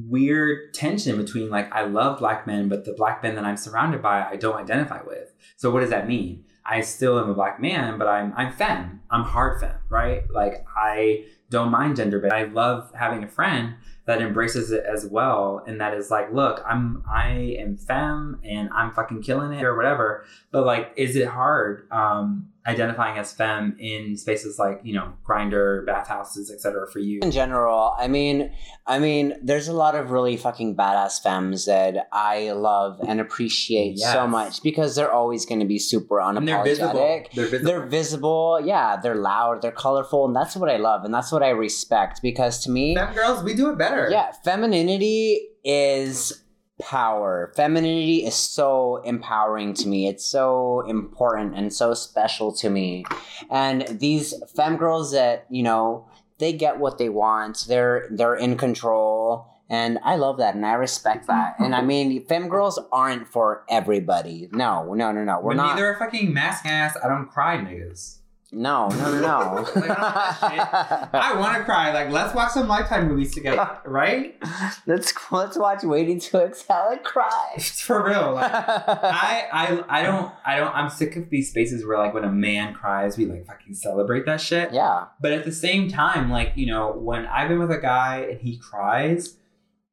weird 0.10 0.74
tension 0.74 1.18
between 1.18 1.50
like 1.50 1.72
I 1.72 1.86
love 1.86 2.20
black 2.20 2.46
men, 2.48 2.68
but 2.70 2.86
the 2.86 2.94
black 2.94 3.22
men 3.24 3.36
that 3.36 3.46
I'm 3.46 3.58
surrounded 3.58 4.02
by 4.02 4.24
I 4.24 4.36
don't 4.36 4.56
identify 4.56 5.02
with. 5.06 5.34
So 5.58 5.72
what 5.72 5.82
does 5.82 5.90
that 5.92 6.08
mean? 6.08 6.45
I 6.66 6.82
still 6.82 7.20
am 7.20 7.30
a 7.30 7.34
black 7.34 7.62
man, 7.62 7.98
but 7.98 8.08
I'm 8.08 8.34
I'm 8.36 8.52
femme. 8.52 9.02
I'm 9.12 9.24
hard 9.24 9.60
femme, 9.60 9.78
right? 9.90 10.24
Like 10.32 10.66
I 10.76 11.26
don't 11.50 11.70
mind 11.70 11.98
gender, 11.98 12.20
but 12.20 12.34
I 12.34 12.46
love 12.46 12.92
having 12.96 13.24
a 13.24 13.28
friend 13.28 13.76
that 14.06 14.22
embraces 14.22 14.72
it 14.72 14.84
as 14.84 15.06
well, 15.06 15.64
and 15.68 15.80
that 15.82 15.94
is 15.94 16.10
like, 16.10 16.34
look, 16.34 16.64
I'm 16.68 17.04
I 17.10 17.56
am 17.60 17.78
femme, 17.78 18.40
and 18.44 18.70
I'm 18.74 18.94
fucking 18.94 19.22
killing 19.22 19.52
it 19.54 19.64
or 19.64 19.76
whatever. 19.76 20.26
But 20.52 20.66
like, 20.66 20.92
is 20.96 21.16
it 21.16 21.28
hard 21.28 21.88
um, 21.92 22.50
identifying 22.68 23.18
as 23.18 23.32
femme 23.32 23.76
in 23.80 24.18
spaces 24.18 24.58
like 24.58 24.80
you 24.84 24.94
know 24.94 25.14
Grindr, 25.28 25.86
bathhouses, 25.86 26.52
etc. 26.52 26.88
for 26.92 27.00
you? 27.00 27.20
in 27.22 27.32
general 27.32 27.94
i 28.00 28.08
mean 28.08 28.52
i 28.88 28.98
mean 29.00 29.34
there's 29.44 29.68
a 29.68 29.74
lot 29.74 29.94
of 29.96 30.12
really 30.12 30.36
fucking 30.38 30.76
badass 30.76 31.22
femmes 31.22 31.66
that 31.66 32.08
i 32.12 32.52
love 32.52 33.00
and 33.08 33.20
appreciate 33.22 33.98
so 34.00 34.28
much 34.28 34.64
because 34.64 34.96
they're 34.96 35.12
always 35.12 35.46
going 35.46 35.60
to 35.60 35.66
be 35.66 35.80
super 35.80 36.20
And 36.20 36.48
they're 36.48 36.64
visible. 36.64 36.94
unapologetic 37.00 37.32
They're 37.34 37.46
visible. 37.46 37.66
they're 37.72 37.86
visible 37.86 38.60
yeah 38.64 38.96
they're 38.98 39.16
loud 39.16 39.62
they're 39.62 39.72
colorful 39.72 40.26
and 40.26 40.36
that's 40.36 40.56
what 40.56 40.70
i 40.70 40.78
love 40.78 41.06
and 41.06 41.14
that's 41.14 41.32
what 41.32 41.44
i 41.44 41.50
respect 41.50 42.22
because 42.22 42.60
to 42.64 42.72
me 42.72 42.96
Femme 42.96 43.14
girls, 43.14 43.44
we 43.44 43.54
do 43.54 43.70
it 43.72 43.78
better. 43.78 44.10
yeah 44.12 44.32
femininity 44.44 45.48
is 45.64 46.42
power. 46.82 47.54
Femininity 47.56 48.26
is 48.26 48.36
so 48.36 48.98
empowering 49.06 49.74
to 49.76 49.88
me. 49.88 50.08
It's 50.08 50.26
so 50.26 50.82
important 50.88 51.56
and 51.56 51.74
so 51.74 51.94
special 51.94 52.52
to 52.54 52.70
me. 52.70 53.06
And 53.50 53.88
these 53.88 54.34
femme 54.56 54.78
girls 54.78 55.12
that 55.14 55.46
you 55.50 55.64
know 55.64 56.08
they 56.40 56.54
get 56.54 56.80
what 56.80 56.98
they 56.98 57.10
want. 57.10 57.66
They're 57.68 58.08
they're 58.12 58.36
in 58.36 58.58
control. 58.58 59.48
And 59.68 59.98
i 60.04 60.16
love 60.16 60.38
that 60.38 60.54
and 60.54 60.64
i 60.64 60.74
respect 60.74 61.26
that. 61.28 61.56
And 61.58 61.74
i 61.74 61.82
mean 61.82 62.24
femme 62.26 62.50
girls 62.50 62.80
aren't 62.92 63.28
for 63.28 63.64
everybody. 63.70 64.48
No 64.52 64.94
no 64.94 65.12
no 65.12 65.24
no. 65.24 65.40
We're 65.40 65.54
not. 65.54 65.64
but 65.64 65.68
not 65.70 65.76
neither 65.76 65.88
are 65.88 65.98
fucking 65.98 66.34
mask 66.34 66.66
ass. 66.66 66.96
I 67.04 67.08
don't 67.08 67.28
cry, 67.28 67.58
niggas. 67.58 68.15
No 68.58 68.88
no 68.88 69.12
no 69.12 69.20
no 69.20 69.66
Like, 69.76 69.90
I 70.00 71.10
I 71.14 71.36
want 71.40 71.58
to 71.58 71.64
cry. 71.66 71.92
Like, 71.94 72.10
let's 72.10 72.34
watch 72.34 72.52
some 72.52 72.68
Lifetime 72.70 73.08
movies 73.10 73.34
together, 73.34 73.70
right? 73.86 74.36
let's 74.88 75.14
let's 75.32 75.58
watch 75.58 75.84
waiting 75.84 76.20
to 76.22 76.44
exhale 76.46 76.88
and 76.92 77.04
cry 77.04 77.56
For 77.60 78.04
real. 78.06 78.34
Like, 78.34 78.52
I, 78.54 79.48
I, 79.52 79.84
I 80.00 80.04
don't, 80.04 80.34
I 80.46 80.56
don't. 80.58 80.74
I'm 80.74 80.90
sick 80.90 81.16
of 81.18 81.30
these 81.30 81.50
spaces 81.50 81.86
where, 81.86 81.98
like, 81.98 82.14
when 82.14 82.24
a 82.24 82.32
man 82.32 82.74
cries, 82.74 83.18
we 83.18 83.26
like 83.26 83.46
fucking 83.46 83.74
celebrate 83.74 84.26
that 84.26 84.40
shit. 84.42 84.72
yeah 84.74 85.06
But 85.22 85.34
at 85.34 85.44
the 85.44 85.52
same 85.52 85.90
time, 85.90 86.30
like, 86.30 86.54
you 86.56 86.68
know, 86.68 86.92
when 86.94 87.26
I've 87.26 87.50
been 87.50 87.60
with 87.60 87.72
a 87.72 87.80
guy 87.80 88.26
and 88.32 88.40
he 88.40 88.58
cries. 88.58 89.38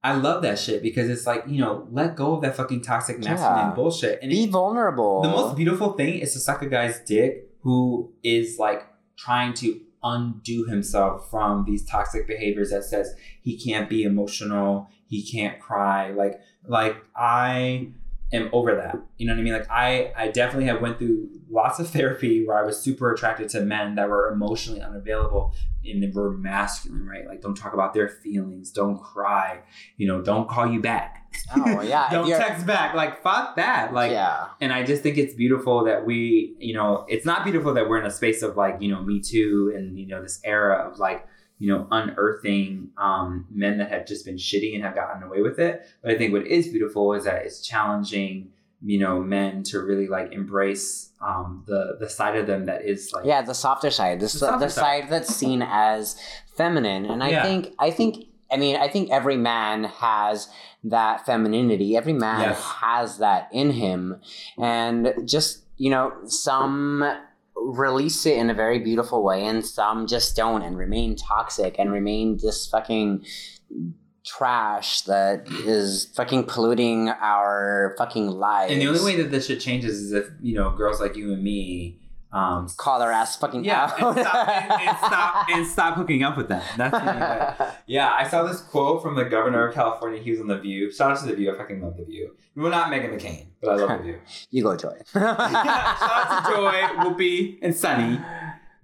I 0.04 0.14
love 0.16 0.42
that 0.42 0.58
shit 0.58 0.82
because 0.82 1.08
it's 1.08 1.28
like, 1.28 1.44
you 1.46 1.60
know, 1.60 1.86
let 1.92 2.16
go 2.16 2.34
of 2.34 2.42
that 2.42 2.56
fucking 2.56 2.82
toxic 2.82 3.20
masculine 3.20 3.68
Yeah. 3.68 3.72
bullshit. 3.72 4.18
And 4.20 4.30
be 4.32 4.42
it- 4.42 4.50
vulnerable 4.50 5.22
The 5.22 5.28
most 5.28 5.54
beautiful 5.56 5.92
thing 5.92 6.18
is 6.18 6.32
to 6.32 6.40
suck 6.40 6.60
a 6.60 6.66
guy's 6.66 6.98
dick 7.06 7.48
who 7.62 8.12
is 8.22 8.58
like 8.58 8.86
trying 9.16 9.54
to 9.54 9.80
undo 10.02 10.64
himself 10.64 11.30
from 11.30 11.64
these 11.64 11.84
toxic 11.84 12.26
behaviors 12.26 12.70
that 12.70 12.84
says 12.84 13.14
he 13.40 13.56
can't 13.56 13.88
be 13.88 14.02
emotional, 14.02 14.90
he 15.06 15.22
can't 15.22 15.60
cry. 15.60 16.10
Like 16.10 16.40
like 16.66 16.96
I 17.16 17.88
am 18.32 18.48
over 18.52 18.74
that. 18.74 18.96
You 19.16 19.26
know 19.26 19.34
what 19.34 19.40
I 19.40 19.42
mean? 19.42 19.52
Like 19.52 19.70
I 19.70 20.12
I 20.16 20.28
definitely 20.28 20.66
have 20.66 20.80
went 20.80 20.98
through 20.98 21.28
lots 21.50 21.78
of 21.78 21.88
therapy 21.90 22.46
where 22.46 22.58
I 22.58 22.62
was 22.62 22.80
super 22.80 23.12
attracted 23.12 23.48
to 23.50 23.60
men 23.60 23.94
that 23.94 24.08
were 24.08 24.32
emotionally 24.32 24.80
unavailable 24.80 25.54
and 25.84 26.02
they 26.02 26.08
were 26.08 26.30
masculine, 26.32 27.06
right? 27.06 27.26
Like 27.26 27.40
don't 27.40 27.56
talk 27.56 27.74
about 27.74 27.94
their 27.94 28.08
feelings, 28.08 28.70
don't 28.70 28.98
cry, 28.98 29.60
you 29.96 30.06
know, 30.06 30.22
don't 30.22 30.48
call 30.48 30.66
you 30.66 30.80
back. 30.80 31.21
Oh 31.54 31.80
yeah, 31.82 32.08
don't 32.10 32.28
text 32.28 32.66
back. 32.66 32.94
Like 32.94 33.22
fuck 33.22 33.56
that. 33.56 33.92
Like 33.92 34.12
yeah, 34.12 34.48
and 34.60 34.72
I 34.72 34.84
just 34.84 35.02
think 35.02 35.18
it's 35.18 35.34
beautiful 35.34 35.84
that 35.84 36.04
we, 36.06 36.54
you 36.58 36.74
know, 36.74 37.04
it's 37.08 37.26
not 37.26 37.44
beautiful 37.44 37.74
that 37.74 37.88
we're 37.88 37.98
in 38.00 38.06
a 38.06 38.10
space 38.10 38.42
of 38.42 38.56
like, 38.56 38.80
you 38.80 38.90
know, 38.90 39.02
Me 39.02 39.20
Too 39.20 39.72
and, 39.76 39.98
you 39.98 40.06
know, 40.06 40.22
this 40.22 40.40
era 40.44 40.88
of 40.88 40.98
like, 40.98 41.26
you 41.58 41.72
know, 41.72 41.86
unearthing 41.90 42.90
um, 42.96 43.46
men 43.50 43.78
that 43.78 43.90
have 43.90 44.06
just 44.06 44.24
been 44.24 44.36
shitty 44.36 44.74
and 44.74 44.82
have 44.84 44.94
gotten 44.94 45.22
away 45.22 45.42
with 45.42 45.58
it. 45.58 45.82
But 46.02 46.12
I 46.12 46.18
think 46.18 46.32
what 46.32 46.46
is 46.46 46.68
beautiful 46.68 47.12
is 47.14 47.24
that 47.24 47.44
it's 47.44 47.60
challenging, 47.66 48.50
you 48.84 48.98
know, 48.98 49.20
men 49.20 49.62
to 49.64 49.80
really 49.80 50.08
like 50.08 50.32
embrace 50.32 51.10
um, 51.20 51.64
the 51.66 51.96
the 52.00 52.08
side 52.08 52.36
of 52.36 52.46
them 52.46 52.66
that 52.66 52.84
is 52.84 53.12
like, 53.12 53.24
yeah, 53.24 53.42
the 53.42 53.54
softer 53.54 53.90
side, 53.90 54.18
the, 54.20 54.24
The 54.24 54.28
softer 54.30 54.66
the 54.66 54.70
side 54.70 55.08
that's 55.08 55.34
seen 55.34 55.62
as 55.62 56.16
feminine, 56.56 57.06
and 57.06 57.22
I 57.22 57.30
Yeah. 57.30 57.42
think, 57.42 57.74
I 57.78 57.90
think, 57.90 58.26
I 58.50 58.56
mean, 58.56 58.76
I 58.76 58.88
think 58.88 59.10
every 59.10 59.36
man 59.36 59.84
has 59.84 60.48
that 60.84 61.24
femininity. 61.26 61.96
Every 61.96 62.12
man 62.12 62.40
Yes. 62.40 62.60
has 62.62 63.18
that 63.18 63.48
in 63.52 63.70
him, 63.72 64.20
and 64.58 65.12
just 65.24 65.60
you 65.76 65.90
know, 65.90 66.12
some 66.26 67.04
release 67.56 68.26
it 68.26 68.36
in 68.36 68.50
a 68.50 68.54
very 68.54 68.78
beautiful 68.78 69.22
way, 69.22 69.44
and 69.44 69.64
some 69.64 70.06
just 70.06 70.36
don't, 70.36 70.62
and 70.62 70.76
remain 70.76 71.16
toxic 71.16 71.76
and 71.78 71.92
remain 71.92 72.38
this 72.42 72.66
fucking 72.66 73.24
trash 74.24 75.00
that 75.02 75.46
is 75.66 76.06
fucking 76.14 76.44
polluting 76.44 77.08
our 77.08 77.94
fucking 77.98 78.28
lives. 78.28 78.72
And 78.72 78.80
the 78.80 78.86
only 78.86 79.02
way 79.04 79.16
that 79.16 79.30
this 79.30 79.46
shit 79.46 79.60
changes 79.60 79.98
is 80.00 80.12
if 80.12 80.26
you 80.40 80.54
know 80.54 80.70
girls 80.70 81.00
like 81.00 81.16
you 81.16 81.32
and 81.32 81.42
me. 81.42 81.98
Um, 82.32 82.66
call 82.78 82.98
their 82.98 83.12
ass 83.12 83.36
fucking 83.36 83.62
yeah, 83.62 83.92
out. 83.98 84.16
and 84.16 84.26
stop, 84.26 84.48
and, 84.48 84.72
and 84.72 84.98
stop 85.04 85.48
and 85.50 85.66
stop 85.66 85.94
hooking 85.96 86.22
up 86.22 86.38
with 86.38 86.48
them. 86.48 86.62
That's 86.78 86.98
the 86.98 87.04
way. 87.04 87.68
Yeah, 87.86 88.10
I 88.10 88.26
saw 88.26 88.44
this 88.44 88.62
quote 88.62 89.02
from 89.02 89.16
the 89.16 89.24
governor 89.24 89.68
of 89.68 89.74
California. 89.74 90.22
He 90.22 90.30
was 90.30 90.40
on 90.40 90.46
The 90.46 90.58
View. 90.58 90.90
Shout 90.90 91.10
out 91.10 91.18
to 91.20 91.26
The 91.26 91.34
View. 91.34 91.52
I 91.52 91.58
fucking 91.58 91.82
love 91.82 91.98
The 91.98 92.04
View. 92.04 92.34
Well, 92.56 92.70
not 92.70 92.90
Meghan 92.90 93.14
McCain, 93.14 93.48
but 93.60 93.70
I 93.70 93.74
love 93.74 93.98
The 93.98 94.04
View. 94.04 94.20
you 94.50 94.62
go, 94.62 94.76
Joy. 94.76 94.96
Shout 95.12 95.38
out 95.38 96.46
to 96.46 96.54
Joy, 96.54 96.72
Whoopi, 97.04 97.58
and 97.60 97.76
Sunny. 97.76 98.18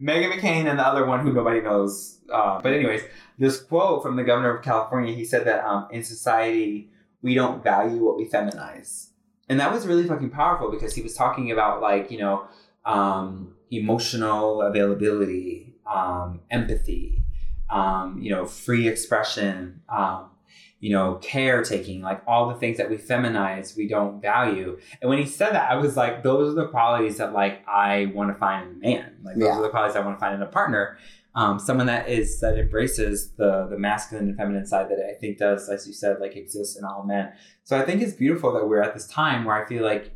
Meghan 0.01 0.33
McCain 0.33 0.67
and 0.69 0.79
the 0.79 0.87
other 0.87 1.07
one 1.07 1.21
who 1.21 1.33
nobody 1.33 1.63
knows. 1.63 2.19
Uh, 2.31 2.61
but 2.61 2.75
anyways, 2.75 3.03
this 3.39 3.61
quote 3.61 4.03
from 4.03 4.17
the 4.17 4.25
governor 4.25 4.57
of 4.57 4.63
California, 4.63 5.15
he 5.15 5.25
said 5.25 5.47
that 5.47 5.65
um, 5.65 5.89
in 5.91 6.03
society, 6.03 6.91
we 7.23 7.35
don't 7.35 7.65
value 7.65 8.05
what 8.05 8.19
we 8.19 8.29
feminize. 8.29 9.09
And 9.49 9.59
that 9.59 9.73
was 9.73 9.87
really 9.87 10.07
fucking 10.07 10.31
powerful 10.31 10.71
because 10.71 10.95
he 10.95 11.01
was 11.01 11.15
talking 11.15 11.51
about 11.51 11.81
like, 11.81 12.11
you 12.11 12.19
know, 12.19 12.47
um, 12.89 13.55
emotional 13.71 14.63
availability, 14.63 15.75
um, 15.87 16.41
empathy, 16.51 17.23
um, 17.71 18.19
you 18.21 18.31
know, 18.31 18.47
free 18.47 18.89
expression, 18.89 19.83
um, 19.91 20.31
you 20.81 20.91
know, 20.91 21.17
caretaking, 21.17 22.01
like 22.01 22.23
all 22.27 22.49
the 22.49 22.55
things 22.55 22.79
that 22.79 22.89
we 22.89 22.97
feminize, 22.97 23.77
we 23.77 23.87
don't 23.89 24.23
value. 24.23 24.79
And 25.03 25.11
when 25.11 25.19
he 25.19 25.27
said 25.27 25.51
that, 25.53 25.71
I 25.71 25.75
was 25.75 25.97
like, 25.97 26.23
those 26.23 26.53
are 26.53 26.55
the 26.63 26.69
qualities 26.69 27.19
that 27.19 27.33
like 27.33 27.63
I 27.69 28.07
want 28.15 28.31
to 28.33 28.39
find 28.39 28.71
in 28.71 28.77
a 28.77 28.95
man. 28.97 29.17
Like 29.23 29.35
those 29.37 29.45
Yeah. 29.49 29.59
are 29.59 29.63
the 29.63 29.69
qualities 29.71 29.97
I 29.97 30.01
want 30.01 30.17
to 30.17 30.21
find 30.21 30.35
in 30.35 30.43
a 30.43 30.47
partner. 30.47 30.97
Um, 31.35 31.59
someone 31.59 31.87
that 31.87 32.09
is 32.09 32.41
that 32.41 32.59
embraces 32.59 33.33
the 33.33 33.67
the 33.69 33.79
masculine 33.79 34.29
and 34.29 34.37
feminine 34.37 34.67
side 34.67 34.89
that 34.89 34.99
I 34.99 35.15
think 35.21 35.39
does, 35.39 35.69
as 35.69 35.87
you 35.87 35.93
said, 35.93 36.21
like 36.21 36.37
exist 36.37 36.79
in 36.79 36.85
all 36.85 37.05
men. 37.05 37.33
So 37.65 37.77
I 37.79 37.83
think 37.83 38.01
it's 38.01 38.15
beautiful 38.15 38.53
that 38.55 38.67
we're 38.67 38.83
at 38.83 38.95
this 38.95 39.07
time 39.07 39.45
where 39.45 39.55
I 39.63 39.69
feel 39.69 39.85
like 39.85 40.13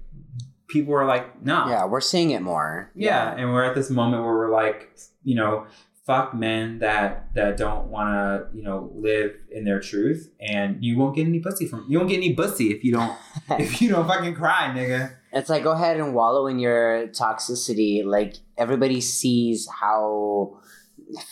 people 0.72 0.94
are 0.94 1.04
like, 1.06 1.42
no, 1.44 1.68
Yeah, 1.68 1.84
we're 1.84 2.00
seeing 2.00 2.30
it 2.30 2.42
more. 2.42 2.90
yeah, 2.94 3.34
and 3.36 3.52
we're 3.52 3.64
at 3.64 3.74
this 3.74 3.90
moment 3.90 4.24
where 4.24 4.34
we're 4.34 4.50
like, 4.52 4.96
you 5.22 5.34
know, 5.36 5.66
fuck 6.06 6.34
men 6.34 6.80
that 6.80 7.32
that 7.34 7.56
don't 7.56 7.86
want 7.86 8.08
to, 8.12 8.56
you 8.56 8.62
know, 8.64 8.90
live 8.94 9.30
in 9.52 9.64
their 9.64 9.78
truth, 9.78 10.30
and 10.40 10.84
you 10.84 10.98
won't 10.98 11.14
get 11.14 11.26
any 11.28 11.38
pussy 11.38 11.66
from 11.68 11.84
you 11.88 11.96
won't 11.98 12.10
get 12.10 12.16
any 12.16 12.34
pussy 12.34 12.72
if 12.72 12.82
you 12.82 12.92
don't 12.92 13.16
if 13.60 13.80
you 13.80 13.88
don't 13.88 14.06
fucking 14.08 14.34
cry, 14.34 14.72
nigga. 14.74 15.12
It's 15.32 15.48
like 15.48 15.62
go 15.62 15.70
ahead 15.72 15.98
and 15.98 16.12
wallow 16.12 16.46
in 16.48 16.58
your 16.58 17.06
toxicity. 17.08 18.04
Like 18.04 18.34
everybody 18.58 19.00
sees 19.00 19.68
how 19.80 20.58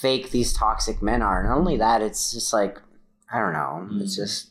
fake 0.00 0.30
these 0.30 0.52
toxic 0.52 1.02
men 1.02 1.20
are. 1.22 1.42
Not 1.42 1.56
only 1.58 1.76
that, 1.78 2.00
it's 2.02 2.32
just 2.32 2.52
like 2.52 2.78
I 3.32 3.38
don't 3.40 3.52
know. 3.52 3.88
It's 4.02 4.14
Mm. 4.14 4.22
just 4.24 4.49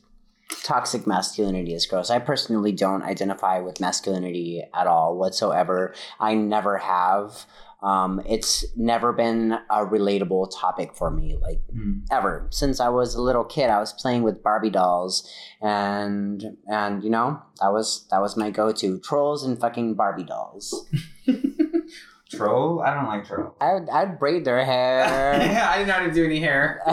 toxic 0.64 1.06
masculinity 1.08 1.74
is 1.74 1.86
gross. 1.86 2.10
I 2.10 2.20
personally 2.20 2.72
don't 2.72 3.04
identify 3.04 3.60
with 3.60 3.80
masculinity 3.80 4.64
at 4.74 4.88
all 4.88 5.18
whatsoever. 5.18 5.94
I 6.20 6.36
never 6.36 6.78
have. 6.78 7.46
Um, 7.82 8.22
it's 8.28 8.66
never 8.76 9.14
been 9.14 9.54
a 9.70 9.86
relatable 9.86 10.52
topic 10.60 10.94
for 10.96 11.10
me. 11.10 11.38
Like 11.42 11.62
Mm. 11.74 12.02
ever 12.12 12.46
since 12.50 12.82
I 12.82 12.90
was 12.90 13.16
a 13.16 13.22
little 13.22 13.46
kid. 13.46 13.70
I 13.70 13.80
was 13.80 13.94
playing 13.94 14.24
with 14.24 14.44
Barbie 14.44 14.70
dolls, 14.70 15.26
and 15.62 16.58
and 16.68 17.04
you 17.04 17.10
know 17.10 17.40
that 17.62 17.72
was 17.72 18.06
that 18.12 18.20
was 18.22 18.36
my 18.36 18.50
go-to 18.50 19.00
trolls 19.00 19.46
and 19.46 19.58
fucking 19.58 19.94
Barbie 19.96 20.24
dolls. 20.26 20.86
troll. 22.30 22.82
I 22.82 22.94
don't 22.94 23.08
like 23.08 23.26
trolls. 23.26 23.54
I'd, 23.60 23.90
I'd 23.90 24.20
braid 24.20 24.46
their 24.46 24.64
hair. 24.64 25.06
yeah, 25.42 25.70
I 25.70 25.78
didn't 25.78 25.88
know 25.88 25.94
how 25.96 26.06
to 26.06 26.12
do 26.14 26.26
any 26.26 26.40
hair. 26.40 26.82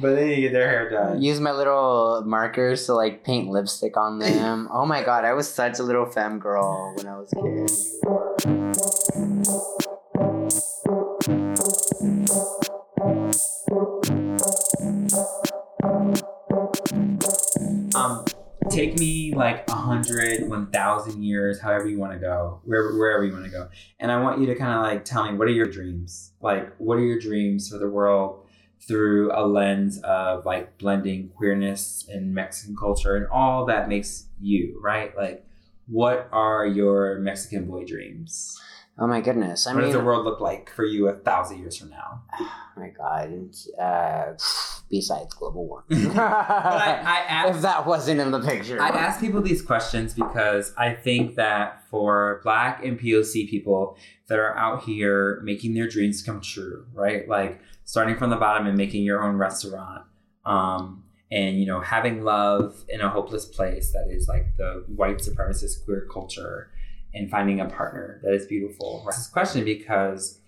but 0.00 0.14
they 0.14 0.28
need 0.28 0.36
to 0.36 0.40
get 0.42 0.52
their 0.52 0.68
hair 0.68 0.90
done. 0.90 1.22
Use 1.22 1.40
my 1.40 1.52
little 1.52 2.22
markers 2.24 2.86
to 2.86 2.94
like 2.94 3.24
paint 3.24 3.50
lipstick 3.50 3.96
on 3.96 4.18
them. 4.18 4.68
Oh 4.80 4.86
my 4.86 5.02
god, 5.02 5.24
I 5.24 5.32
was 5.34 5.52
such 5.52 5.78
a 5.78 5.82
little 5.82 6.06
femme 6.06 6.38
girl 6.38 6.94
when 6.96 7.06
I 7.06 7.18
was 7.18 7.32
a 7.32 7.36
kid. 7.36 7.70
Take 18.70 18.98
me 18.98 19.34
like 19.34 19.68
a 19.68 19.74
hundred, 19.74 20.48
one 20.48 20.70
thousand 20.70 21.22
years, 21.22 21.60
however 21.60 21.88
you 21.88 21.98
want 21.98 22.12
to 22.12 22.18
go, 22.18 22.60
wherever 22.64 22.96
wherever 22.96 23.24
you 23.24 23.32
want 23.32 23.44
to 23.44 23.50
go, 23.50 23.68
and 23.98 24.10
I 24.10 24.20
want 24.20 24.40
you 24.40 24.46
to 24.46 24.54
kind 24.54 24.72
of 24.72 24.82
like 24.82 25.04
tell 25.04 25.30
me 25.30 25.36
what 25.36 25.48
are 25.48 25.52
your 25.52 25.66
dreams? 25.66 26.32
Like, 26.40 26.74
what 26.76 26.94
are 26.94 27.04
your 27.04 27.18
dreams 27.18 27.68
for 27.68 27.78
the 27.78 27.88
world 27.88 28.46
through 28.80 29.30
a 29.32 29.46
lens 29.46 30.00
of 30.02 30.46
like 30.46 30.78
blending 30.78 31.28
queerness 31.36 32.06
and 32.08 32.34
Mexican 32.34 32.76
culture 32.76 33.16
and 33.16 33.26
all 33.26 33.66
that 33.66 33.88
makes 33.88 34.26
you 34.40 34.78
right? 34.82 35.16
Like, 35.16 35.44
what 35.86 36.28
are 36.32 36.66
your 36.66 37.18
Mexican 37.18 37.66
boy 37.66 37.84
dreams? 37.84 38.58
Oh 39.00 39.06
my 39.06 39.22
goodness. 39.22 39.66
I 39.66 39.72
what 39.72 39.78
mean, 39.78 39.86
does 39.86 39.94
the 39.98 40.04
world 40.04 40.26
look 40.26 40.40
like 40.40 40.70
for 40.70 40.84
you 40.84 41.08
a 41.08 41.14
thousand 41.14 41.60
years 41.60 41.76
from 41.78 41.88
now? 41.88 42.22
oh 42.40 42.50
my 42.76 42.90
god. 42.90 43.54
Uh, 43.80 44.34
besides 44.90 45.32
global 45.34 45.66
warming. 45.66 46.10
I, 46.18 47.00
I 47.02 47.24
asked, 47.28 47.56
if 47.56 47.62
that 47.62 47.86
wasn't 47.86 48.20
in 48.20 48.30
the 48.30 48.40
picture. 48.40 48.80
I 48.80 48.88
ask 48.88 49.20
people 49.20 49.40
these 49.40 49.62
questions 49.62 50.12
because 50.12 50.74
I 50.76 50.92
think 50.92 51.36
that 51.36 51.84
for 51.88 52.40
Black 52.42 52.84
and 52.84 53.00
POC 53.00 53.48
people 53.48 53.96
that 54.26 54.38
are 54.38 54.56
out 54.56 54.84
here 54.84 55.40
making 55.44 55.74
their 55.74 55.88
dreams 55.88 56.22
come 56.22 56.40
true, 56.40 56.84
right? 56.92 57.26
Like 57.28 57.60
starting 57.84 58.16
from 58.16 58.30
the 58.30 58.36
bottom 58.36 58.66
and 58.66 58.76
making 58.76 59.04
your 59.04 59.22
own 59.22 59.36
restaurant, 59.36 60.04
um, 60.44 61.04
and 61.32 61.58
you 61.58 61.66
know 61.66 61.80
having 61.80 62.22
love 62.22 62.84
in 62.88 63.00
a 63.00 63.08
hopeless 63.08 63.44
place 63.44 63.92
that 63.92 64.08
is 64.10 64.28
like 64.28 64.56
the 64.56 64.84
white 64.88 65.18
supremacist 65.18 65.84
queer 65.84 66.06
culture, 66.12 66.70
and 67.14 67.30
finding 67.30 67.60
a 67.60 67.66
partner 67.66 68.20
that 68.22 68.32
is 68.32 68.46
beautiful. 68.46 69.02
This 69.06 69.26
question 69.28 69.64
because. 69.64 70.38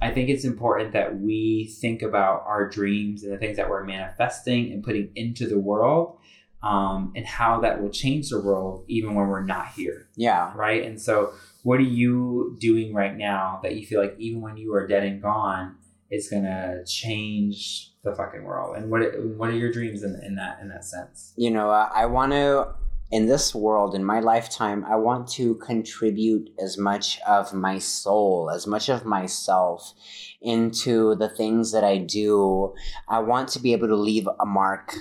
I 0.00 0.12
think 0.12 0.28
it's 0.28 0.44
important 0.44 0.92
that 0.92 1.18
we 1.18 1.74
think 1.80 2.02
about 2.02 2.44
our 2.46 2.68
dreams 2.68 3.24
and 3.24 3.32
the 3.32 3.36
things 3.36 3.56
that 3.56 3.68
we're 3.68 3.82
manifesting 3.82 4.72
and 4.72 4.80
putting 4.84 5.10
into 5.16 5.48
the 5.48 5.58
world 5.58 6.18
um, 6.62 7.12
and 7.14 7.24
how 7.26 7.60
that 7.60 7.80
will 7.80 7.90
change 7.90 8.30
the 8.30 8.40
world 8.40 8.84
even 8.88 9.14
when 9.14 9.28
we're 9.28 9.44
not 9.44 9.68
here, 9.68 10.08
yeah. 10.16 10.52
right? 10.54 10.84
And 10.84 11.00
so, 11.00 11.32
what 11.62 11.78
are 11.78 11.82
you 11.82 12.56
doing 12.60 12.94
right 12.94 13.16
now 13.16 13.60
that 13.62 13.76
you 13.76 13.86
feel 13.86 14.00
like 14.00 14.16
even 14.18 14.40
when 14.40 14.56
you 14.56 14.74
are 14.74 14.86
dead 14.86 15.04
and 15.04 15.22
gone, 15.22 15.76
it's 16.10 16.28
gonna 16.28 16.84
change 16.84 17.92
the 18.02 18.14
fucking 18.14 18.42
world? 18.42 18.76
And 18.76 18.90
what 18.90 19.02
what 19.22 19.50
are 19.50 19.56
your 19.56 19.70
dreams 19.70 20.02
in, 20.02 20.20
in 20.24 20.34
that 20.36 20.58
in 20.60 20.68
that 20.68 20.84
sense? 20.84 21.32
You 21.36 21.50
know, 21.50 21.70
I, 21.70 21.90
I 21.94 22.06
want 22.06 22.32
to, 22.32 22.74
in 23.10 23.26
this 23.26 23.54
world, 23.54 23.94
in 23.94 24.04
my 24.04 24.20
lifetime, 24.20 24.84
I 24.84 24.96
want 24.96 25.28
to 25.28 25.54
contribute 25.56 26.50
as 26.62 26.76
much 26.76 27.18
of 27.26 27.54
my 27.54 27.78
soul, 27.78 28.50
as 28.50 28.66
much 28.66 28.90
of 28.90 29.06
myself 29.06 29.94
into 30.42 31.14
the 31.14 31.28
things 31.28 31.72
that 31.72 31.84
I 31.84 31.98
do. 31.98 32.74
I 33.08 33.20
want 33.20 33.48
to 33.50 33.60
be 33.60 33.72
able 33.72 33.88
to 33.88 33.96
leave 33.96 34.28
a 34.38 34.44
mark 34.44 34.94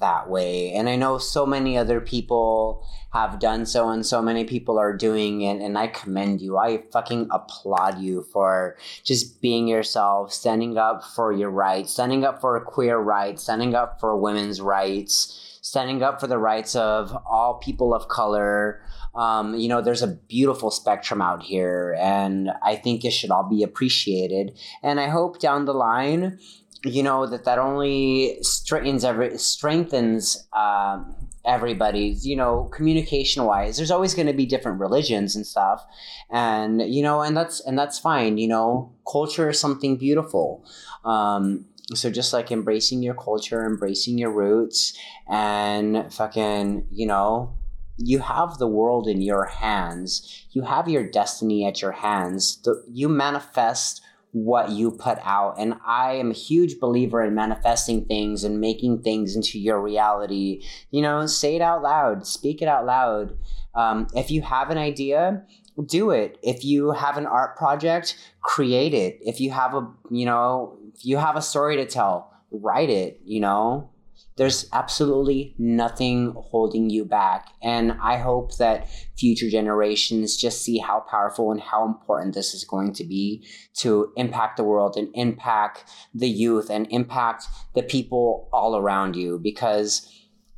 that 0.00 0.28
way. 0.28 0.72
And 0.74 0.90
I 0.90 0.96
know 0.96 1.16
so 1.16 1.46
many 1.46 1.78
other 1.78 2.02
people 2.02 2.86
have 3.14 3.38
done 3.38 3.64
so, 3.64 3.88
and 3.88 4.04
so 4.04 4.20
many 4.20 4.44
people 4.44 4.78
are 4.78 4.94
doing 4.94 5.40
it. 5.40 5.62
And 5.62 5.78
I 5.78 5.86
commend 5.86 6.42
you. 6.42 6.58
I 6.58 6.82
fucking 6.92 7.28
applaud 7.30 7.98
you 7.98 8.26
for 8.30 8.76
just 9.04 9.40
being 9.40 9.68
yourself, 9.68 10.34
standing 10.34 10.76
up 10.76 11.02
for 11.02 11.32
your 11.32 11.50
rights, 11.50 11.94
standing 11.94 12.24
up 12.24 12.42
for 12.42 12.60
queer 12.60 12.98
rights, 12.98 13.44
standing 13.44 13.74
up 13.74 14.00
for 14.00 14.16
women's 14.16 14.60
rights 14.60 15.40
standing 15.74 16.04
up 16.04 16.20
for 16.20 16.28
the 16.28 16.38
rights 16.38 16.76
of 16.76 17.16
all 17.26 17.54
people 17.54 17.92
of 17.92 18.06
color. 18.06 18.80
Um, 19.16 19.56
you 19.56 19.66
know, 19.66 19.80
there's 19.82 20.02
a 20.02 20.06
beautiful 20.06 20.70
spectrum 20.70 21.20
out 21.20 21.42
here, 21.42 21.96
and 21.98 22.52
I 22.62 22.76
think 22.76 23.04
it 23.04 23.10
should 23.10 23.32
all 23.32 23.42
be 23.42 23.64
appreciated. 23.64 24.56
And 24.84 25.00
I 25.00 25.08
hope 25.08 25.40
down 25.40 25.64
the 25.64 25.74
line, 25.74 26.38
you 26.84 27.02
know, 27.02 27.26
that 27.26 27.44
that 27.46 27.58
only 27.58 28.38
strengthens 28.42 29.04
every 29.04 29.36
strengthens. 29.36 30.46
Um, 30.52 31.16
everybody's 31.46 32.26
you 32.26 32.34
know 32.34 32.70
communication 32.72 33.44
wise 33.44 33.76
there's 33.76 33.90
always 33.90 34.14
going 34.14 34.26
to 34.26 34.32
be 34.32 34.46
different 34.46 34.80
religions 34.80 35.36
and 35.36 35.46
stuff 35.46 35.84
and 36.30 36.80
you 36.80 37.02
know 37.02 37.20
and 37.20 37.36
that's 37.36 37.60
and 37.66 37.78
that's 37.78 37.98
fine 37.98 38.38
you 38.38 38.48
know 38.48 38.90
culture 39.06 39.50
is 39.50 39.60
something 39.60 39.94
beautiful 39.98 40.64
um 41.04 41.66
so 41.92 42.10
just 42.10 42.32
like 42.32 42.50
embracing 42.50 43.02
your 43.02 43.14
culture 43.14 43.66
embracing 43.66 44.16
your 44.16 44.32
roots 44.32 44.96
and 45.28 46.12
fucking 46.12 46.86
you 46.90 47.06
know 47.06 47.54
you 47.96 48.18
have 48.18 48.58
the 48.58 48.66
world 48.66 49.06
in 49.06 49.22
your 49.22 49.44
hands. 49.44 50.46
You 50.50 50.62
have 50.62 50.88
your 50.88 51.08
destiny 51.08 51.64
at 51.66 51.80
your 51.80 51.92
hands. 51.92 52.62
You 52.90 53.08
manifest 53.08 54.00
what 54.32 54.70
you 54.70 54.90
put 54.90 55.16
out 55.22 55.54
and 55.60 55.74
i 55.86 56.10
am 56.14 56.32
a 56.32 56.34
huge 56.34 56.80
believer 56.80 57.22
in 57.22 57.36
manifesting 57.36 58.04
things 58.04 58.42
and 58.42 58.60
making 58.60 59.00
things 59.00 59.36
into 59.36 59.60
your 59.60 59.80
reality. 59.80 60.60
You 60.90 61.02
know 61.02 61.24
say 61.26 61.54
it 61.54 61.62
out 61.62 61.82
loud 61.82 62.26
speak 62.26 62.60
it 62.60 62.66
out 62.66 62.84
loud. 62.84 63.38
Um, 63.76 64.08
if 64.12 64.32
you 64.32 64.42
have 64.42 64.70
an 64.70 64.78
idea 64.78 65.44
do 65.86 66.10
it. 66.10 66.36
If 66.42 66.64
you 66.64 66.90
have 66.90 67.16
an 67.16 67.26
art 67.26 67.56
project 67.56 68.16
create 68.42 68.92
it. 68.92 69.18
If 69.20 69.40
you 69.40 69.52
have 69.52 69.72
a 69.74 69.88
you 70.10 70.26
know 70.26 70.78
you 71.00 71.16
have 71.16 71.36
a 71.36 71.42
story 71.42 71.76
to 71.76 71.86
tell 71.86 72.30
write 72.50 72.90
it 72.90 73.20
you 73.24 73.40
know 73.40 73.90
there's 74.36 74.68
absolutely 74.72 75.54
nothing 75.58 76.32
holding 76.36 76.90
you 76.90 77.04
back 77.04 77.48
and 77.62 77.92
i 78.02 78.16
hope 78.16 78.56
that 78.58 78.88
future 79.16 79.50
generations 79.50 80.36
just 80.36 80.62
see 80.62 80.78
how 80.78 81.00
powerful 81.10 81.50
and 81.50 81.60
how 81.60 81.84
important 81.84 82.34
this 82.34 82.54
is 82.54 82.64
going 82.64 82.92
to 82.92 83.04
be 83.04 83.44
to 83.74 84.12
impact 84.16 84.56
the 84.56 84.64
world 84.64 84.96
and 84.96 85.08
impact 85.14 85.84
the 86.14 86.28
youth 86.28 86.70
and 86.70 86.86
impact 86.90 87.44
the 87.74 87.82
people 87.82 88.48
all 88.52 88.76
around 88.76 89.16
you 89.16 89.38
because 89.38 90.08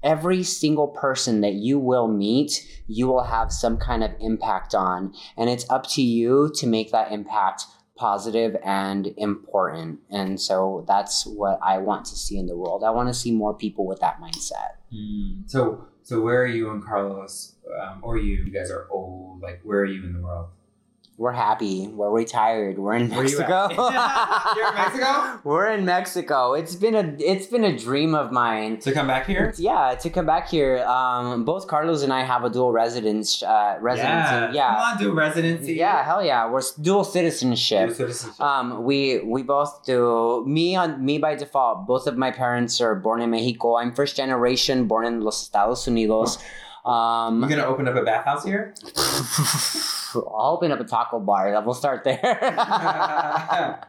every 0.07 0.43
single 0.43 0.89
person 0.89 1.41
that 1.41 1.55
you 1.55 1.79
will 1.79 2.07
meet, 2.07 2.65
you 2.87 3.09
will 3.09 3.25
have 3.25 3.53
some 3.53 3.77
kind 3.77 4.05
of 4.05 4.13
impact 4.21 4.75
on. 4.75 5.13
And 5.37 5.51
it's 5.51 5.69
up 5.69 5.87
to 5.91 6.03
you 6.03 6.53
to 6.55 6.67
make 6.67 6.93
that 6.93 7.11
impact 7.11 7.65
positive 7.97 8.57
and 8.63 9.13
important. 9.17 10.01
And 10.11 10.41
so 10.41 10.85
that's 10.87 11.27
what 11.27 11.59
I 11.63 11.79
want 11.79 12.07
to 12.07 12.17
see 12.17 12.39
in 12.39 12.47
the 12.47 12.57
world. 12.57 12.85
I 12.85 12.91
want 12.91 13.09
to 13.09 13.15
see 13.15 13.33
more 13.33 13.55
people 13.55 13.87
with 13.87 14.01
that 14.01 14.21
mindset. 14.21 14.77
Mm. 14.93 15.51
So 15.51 15.87
so 16.03 16.21
where 16.21 16.43
are 16.43 16.47
you 16.47 16.71
and 16.71 16.85
Carlos, 16.85 17.57
um, 17.83 18.01
or 18.03 18.17
you? 18.17 18.37
You 18.45 18.53
guys 18.53 18.71
are 18.71 18.87
old. 18.91 19.43
Like 19.43 19.61
where 19.65 19.81
are 19.81 19.87
you 19.87 20.05
in 20.05 20.13
the 20.13 20.21
world? 20.21 20.51
We're 21.19 21.33
happy. 21.33 21.89
We're 21.89 22.11
retired. 22.11 22.79
We're 22.79 22.93
in 22.95 23.09
Where 23.09 23.25
you 23.25 23.39
Mexico. 23.39 23.69
at? 23.73 24.53
You're 24.57 24.69
in 24.69 24.75
Mexico? 24.75 25.41
We're 25.45 25.69
in 25.71 25.85
Mexico. 25.87 26.53
It's 26.53 26.75
been 26.75 26.95
a 26.95 27.17
it's 27.19 27.47
been 27.47 27.65
a 27.65 27.75
dream 27.75 28.15
of 28.15 28.33
mine. 28.33 28.81
To 28.81 28.93
come 28.93 29.07
back 29.07 29.25
here? 29.27 29.55
Yeah, 29.57 29.95
to 29.95 30.11
come 30.11 30.27
back 30.27 30.49
here. 30.51 30.85
Um, 30.85 31.45
both 31.47 31.69
Carlos 31.69 32.03
and 32.03 32.13
I 32.13 32.23
have 32.23 32.45
a 32.45 32.51
dual 32.51 32.71
residence 32.71 33.43
uh, 33.43 33.79
residency. 33.81 34.57
Yeah, 34.57 34.69
Come 34.75 34.77
on, 34.93 34.99
do 34.99 35.13
residency. 35.15 35.73
yeah, 35.75 36.05
hell 36.05 36.23
yeah. 36.23 36.51
We're 36.51 36.61
dual 36.83 37.03
citizenship. 37.05 37.89
Do 37.89 37.95
citizenship. 37.95 38.41
Um, 38.41 38.85
we 38.85 39.21
we 39.21 39.43
both 39.43 39.85
do. 39.87 40.45
Me 40.47 40.77
on 40.77 41.03
me 41.03 41.17
by 41.17 41.35
default. 41.35 41.87
Both 41.87 42.07
of 42.07 42.19
my 42.19 42.31
parents 42.31 42.79
are 42.83 42.95
born 42.95 43.23
in 43.23 43.31
Mexico. 43.31 43.77
I'm 43.79 43.95
first 43.95 44.17
generation, 44.17 44.87
born 44.87 45.07
in 45.07 45.23
los 45.23 45.41
Estados 45.43 45.87
Unidos. 45.87 46.37
You 46.87 46.93
Um, 46.93 47.41
gonna 47.49 47.65
open 47.65 47.89
up 47.89 47.97
a 47.97 48.03
bathhouse 48.03 48.45
here? 48.45 48.75
I'll 50.15 50.53
open 50.55 50.73
up 50.73 50.81
a 50.81 50.85
taco 50.85 51.21
bar. 51.21 51.61
We'll 51.63 51.75
start 51.75 52.05
there. 52.05 52.21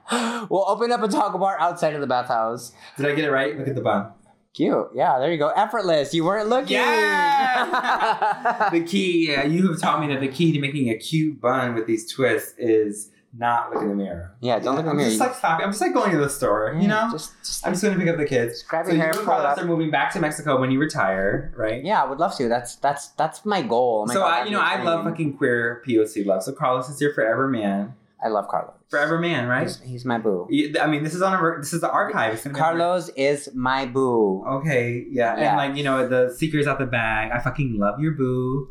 we'll 0.49 0.65
open 0.67 0.91
up 0.91 1.01
a 1.03 1.07
taco 1.07 1.37
bar 1.37 1.57
outside 1.59 1.93
of 1.93 2.01
the 2.01 2.07
bathhouse. 2.07 2.73
Did 2.97 3.05
I 3.05 3.15
get 3.15 3.25
it 3.25 3.31
right? 3.31 3.57
Look 3.57 3.67
at 3.67 3.75
the 3.75 3.81
bun. 3.81 4.11
Cute. 4.53 4.87
Yeah, 4.95 5.19
there 5.19 5.31
you 5.31 5.37
go. 5.37 5.49
Effortless. 5.49 6.13
You 6.15 6.25
weren't 6.25 6.49
looking. 6.49 6.77
Yeah! 6.77 8.69
the 8.73 8.81
key, 8.83 9.35
uh, 9.35 9.43
you 9.45 9.67
have 9.71 9.79
taught 9.79 9.99
me 10.01 10.07
that 10.07 10.19
the 10.19 10.27
key 10.27 10.51
to 10.51 10.59
making 10.59 10.89
a 10.89 10.95
cute 10.95 11.39
bun 11.39 11.75
with 11.75 11.85
these 11.85 12.11
twists 12.11 12.55
is 12.57 13.11
not 13.37 13.71
look 13.73 13.83
in 13.83 13.89
the 13.89 13.95
mirror. 13.95 14.33
yeah, 14.41 14.57
don't 14.59 14.75
look 14.75 14.85
at 14.85 14.91
I'm 14.91 14.97
me. 14.97 15.03
just 15.05 15.19
like 15.19 15.35
stopping. 15.35 15.65
I'm 15.65 15.71
just 15.71 15.81
like 15.81 15.93
going 15.93 16.11
to 16.11 16.17
the 16.17 16.29
store, 16.29 16.75
you 16.79 16.87
know? 16.87 17.09
Just, 17.11 17.33
just 17.43 17.65
I'm 17.67 17.73
just 17.73 17.83
going 17.83 17.93
to 17.95 17.99
pick 18.03 18.09
up 18.11 18.17
the 18.17 18.25
kids. 18.25 18.63
Grab 18.63 18.85
so 18.85 18.89
your 18.91 18.95
you 18.97 19.01
hair, 19.01 19.09
and 19.11 19.17
pull 19.19 19.23
it 19.25 19.37
Carlos 19.37 19.57
up. 19.57 19.63
are 19.63 19.67
moving 19.67 19.91
back 19.91 20.11
to 20.13 20.19
Mexico 20.19 20.59
when 20.59 20.71
you 20.71 20.79
retire, 20.79 21.53
right? 21.55 21.83
Yeah, 21.83 22.01
I 22.03 22.05
would 22.07 22.19
love 22.19 22.35
to. 22.37 22.47
That's 22.47 22.75
that's 22.77 23.09
that's 23.09 23.45
my 23.45 23.61
goal. 23.61 24.01
Oh 24.03 24.07
my 24.07 24.13
so 24.13 24.19
God, 24.21 24.43
I, 24.43 24.45
you 24.45 24.51
know, 24.51 24.61
I 24.61 24.81
love 24.81 25.03
fucking 25.05 25.37
queer 25.37 25.83
POC 25.87 26.25
love. 26.25 26.43
So 26.43 26.51
Carlos 26.53 26.89
is 26.89 26.99
your 27.01 27.13
forever 27.13 27.47
man, 27.47 27.93
I 28.23 28.29
love 28.29 28.47
Carlos. 28.47 28.73
forever 28.89 29.19
man, 29.19 29.47
right? 29.47 29.63
He's, 29.67 29.81
he's 29.81 30.05
my 30.05 30.17
boo. 30.17 30.47
I 30.81 30.87
mean, 30.87 31.03
this 31.03 31.13
is 31.13 31.21
on 31.21 31.33
a 31.33 31.59
this 31.59 31.73
is 31.73 31.81
the 31.81 31.91
archive. 31.91 32.33
It's 32.33 32.43
gonna 32.43 32.55
be 32.55 32.59
on- 32.59 32.65
Carlos 32.65 33.09
is 33.09 33.49
my 33.53 33.85
boo. 33.85 34.43
Okay, 34.47 35.05
yeah. 35.11 35.37
Yeah. 35.37 35.49
and 35.49 35.57
like 35.57 35.77
you 35.77 35.83
know, 35.83 36.07
the 36.07 36.33
secret's 36.33 36.67
out 36.67 36.79
the 36.79 36.85
bag. 36.87 37.31
I 37.31 37.39
fucking 37.39 37.77
love 37.77 37.99
your 37.99 38.13
boo. 38.13 38.69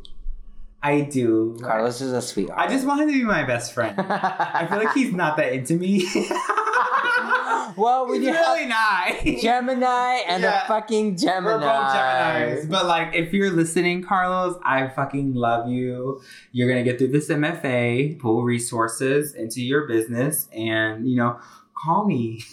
I 0.87 1.01
do. 1.01 1.57
Carlos 1.61 2.01
is 2.01 2.13
a 2.13 2.23
sweetheart. 2.23 2.59
I 2.61 2.69
just 2.73 2.87
want 2.87 3.01
him 3.03 3.09
to 3.09 3.13
be 3.15 3.25
my 3.25 3.43
best 3.45 3.73
friend. 3.73 3.99
I 3.99 4.67
feel 4.69 4.79
like 4.79 4.93
he's 4.95 5.13
not 5.13 5.37
that 5.39 5.53
into 5.53 5.75
me. 5.75 6.07
well, 7.77 8.11
he's 8.13 8.21
really 8.25 8.67
not. 8.67 9.13
Gemini 9.43 10.21
and 10.29 10.43
Yeah. 10.43 10.65
a 10.65 10.69
fucking 10.69 11.17
Gemini. 11.17 11.55
We're 11.55 11.59
both 11.61 12.65
Geminis. 12.65 12.71
But 12.71 12.87
like 12.87 13.15
if 13.15 13.33
you're 13.33 13.51
listening, 13.51 14.03
Carlos, 14.03 14.57
I 14.65 14.89
fucking 14.89 15.35
love 15.35 15.69
you. 15.69 16.21
You're 16.53 16.69
gonna 16.69 16.85
get 16.85 16.99
through 16.99 17.09
this 17.09 17.29
MFA, 17.29 18.19
pull 18.19 18.45
resources 18.45 19.35
into 19.35 19.63
your 19.63 19.87
business, 19.87 20.49
and 20.53 21.09
you 21.09 21.17
know, 21.17 21.39
call 21.83 22.05
me. 22.07 22.43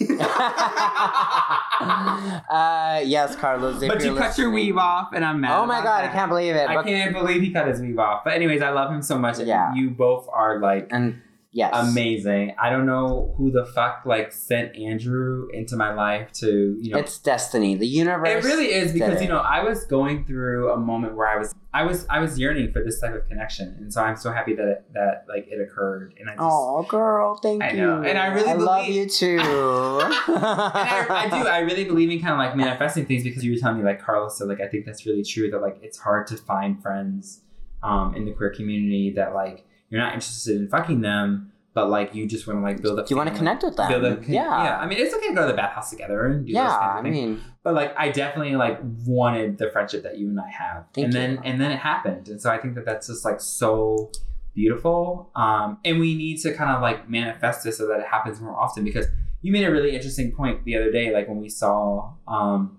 uh, 1.80 3.00
yes, 3.04 3.36
Carlos. 3.36 3.80
but 3.86 4.04
you 4.04 4.14
cut 4.16 4.36
your 4.38 4.50
weave 4.50 4.76
off, 4.76 5.12
and 5.12 5.24
I'm 5.24 5.40
mad. 5.40 5.58
Oh 5.58 5.66
my 5.66 5.82
god, 5.82 6.04
I 6.04 6.08
can't 6.08 6.28
believe 6.28 6.54
it. 6.54 6.68
I 6.68 6.74
But- 6.74 6.86
can't 6.86 7.12
believe 7.12 7.42
he 7.42 7.50
cut 7.50 7.66
his 7.68 7.80
weave 7.80 7.98
off. 7.98 8.24
But 8.24 8.34
anyways, 8.34 8.62
I 8.62 8.70
love 8.70 8.90
him 8.92 9.02
so 9.02 9.18
much. 9.18 9.38
Yeah. 9.40 9.74
You 9.74 9.90
both 9.90 10.28
are 10.32 10.58
like 10.60 10.88
And 10.90 11.20
yes, 11.54 11.72
amazing. 11.74 12.54
I 12.60 12.68
don't 12.68 12.84
know 12.84 13.32
who 13.38 13.50
the 13.50 13.64
fuck 13.64 14.02
like 14.04 14.32
sent 14.32 14.76
Andrew 14.76 15.48
into 15.52 15.76
my 15.76 15.94
life 15.94 16.30
to, 16.34 16.76
you 16.80 16.92
know, 16.92 16.98
It's 16.98 17.18
destiny. 17.18 17.74
The 17.74 17.86
universe. 17.86 18.28
it 18.28 18.46
really 18.46 18.66
is 18.72 18.92
because 18.92 19.22
you 19.22 19.28
know 19.28 19.38
I 19.38 19.62
was 19.64 19.84
going 19.86 20.26
through 20.26 20.72
a 20.72 20.76
moment 20.76 21.16
where 21.16 21.26
I 21.28 21.38
was 21.38 21.54
I 21.72 21.82
was 21.82 22.06
I 22.08 22.20
was 22.20 22.38
yearning 22.38 22.70
for 22.72 22.84
this 22.84 23.00
type 23.00 23.14
of 23.14 23.26
connection, 23.26 23.74
and 23.78 23.92
so 23.92 24.02
I'm 24.02 24.16
so 24.16 24.30
happy 24.32 24.54
that 24.54 24.68
it, 24.68 24.84
that 24.92 25.24
like 25.28 25.48
it 25.48 25.60
occurred, 25.60 26.14
and 26.20 26.28
I 26.28 26.34
just 26.34 26.42
Oh, 26.44 26.82
girl, 26.88 27.36
thank 27.36 27.62
you. 27.62 27.68
I 27.68 27.72
you. 27.72 27.80
know, 27.80 28.02
and 28.02 28.18
I 28.18 28.26
really 28.26 28.50
I 28.50 28.54
love 28.54 28.86
you 28.86 29.08
too. 29.08 29.38
and 29.40 30.44
I, 30.44 31.06
I 31.08 31.28
do 31.30 31.48
I 31.48 31.58
really 31.60 31.84
believe 31.84 32.10
in 32.10 32.20
kind 32.20 32.32
of 32.32 32.38
like 32.38 32.56
manifesting 32.56 33.06
things 33.06 33.24
because 33.24 33.44
you 33.44 33.52
were 33.52 33.58
telling 33.58 33.78
me 33.78 33.84
like 33.84 34.00
Carlos 34.00 34.38
said 34.38 34.48
like 34.48 34.60
I 34.60 34.68
think 34.68 34.86
that's 34.86 35.06
really 35.06 35.24
true 35.24 35.50
that 35.50 35.60
like 35.60 35.78
it's 35.82 35.98
hard 35.98 36.26
to 36.28 36.36
find 36.36 36.80
friends 36.82 37.40
um, 37.82 38.14
in 38.14 38.24
the 38.24 38.32
queer 38.32 38.50
community 38.50 39.12
that 39.16 39.34
like 39.34 39.66
you're 39.90 40.00
not 40.00 40.14
interested 40.14 40.56
in 40.56 40.68
fucking 40.68 41.00
them, 41.00 41.52
but 41.74 41.88
like 41.90 42.14
you 42.14 42.26
just 42.26 42.46
want 42.46 42.58
to 42.58 42.62
like 42.62 42.80
build 42.80 42.98
up. 42.98 43.10
You 43.10 43.16
want 43.16 43.28
to 43.30 43.34
connect 43.34 43.62
with 43.62 43.76
them? 43.76 43.88
Build 43.88 44.24
yeah. 44.28 44.64
yeah. 44.64 44.78
I 44.78 44.86
mean, 44.86 44.98
it's 44.98 45.14
okay 45.14 45.28
to 45.28 45.34
go 45.34 45.42
to 45.42 45.48
the 45.48 45.56
bathhouse 45.56 45.90
together 45.90 46.26
and 46.26 46.46
do 46.46 46.52
Yeah, 46.52 46.68
kinds 46.68 46.74
I 46.82 46.98
of 46.98 47.04
things. 47.04 47.14
mean, 47.16 47.40
but 47.62 47.74
like 47.74 47.94
I 47.98 48.10
definitely 48.10 48.56
like 48.56 48.78
wanted 49.06 49.58
the 49.58 49.70
friendship 49.70 50.02
that 50.04 50.18
you 50.18 50.28
and 50.28 50.40
I 50.40 50.48
have, 50.50 50.84
Thank 50.94 51.06
and 51.06 51.14
you. 51.14 51.20
then 51.20 51.40
and 51.44 51.60
then 51.60 51.70
it 51.72 51.78
happened, 51.78 52.28
and 52.28 52.40
so 52.40 52.50
I 52.50 52.58
think 52.58 52.74
that 52.76 52.84
that's 52.84 53.06
just 53.08 53.24
like 53.24 53.40
so 53.40 54.10
beautiful. 54.54 55.30
Um, 55.34 55.78
and 55.84 55.98
we 55.98 56.14
need 56.14 56.38
to 56.42 56.54
kind 56.54 56.70
of 56.70 56.80
like 56.80 57.08
manifest 57.10 57.64
this 57.64 57.78
so 57.78 57.88
that 57.88 58.00
it 58.00 58.06
happens 58.06 58.40
more 58.40 58.54
often 58.56 58.84
because 58.84 59.06
you 59.42 59.52
made 59.52 59.64
a 59.64 59.70
really 59.70 59.94
interesting 59.94 60.32
point 60.32 60.64
the 60.64 60.76
other 60.76 60.90
day, 60.90 61.12
like 61.12 61.28
when 61.28 61.40
we 61.40 61.48
saw. 61.48 62.12
Um, 62.26 62.78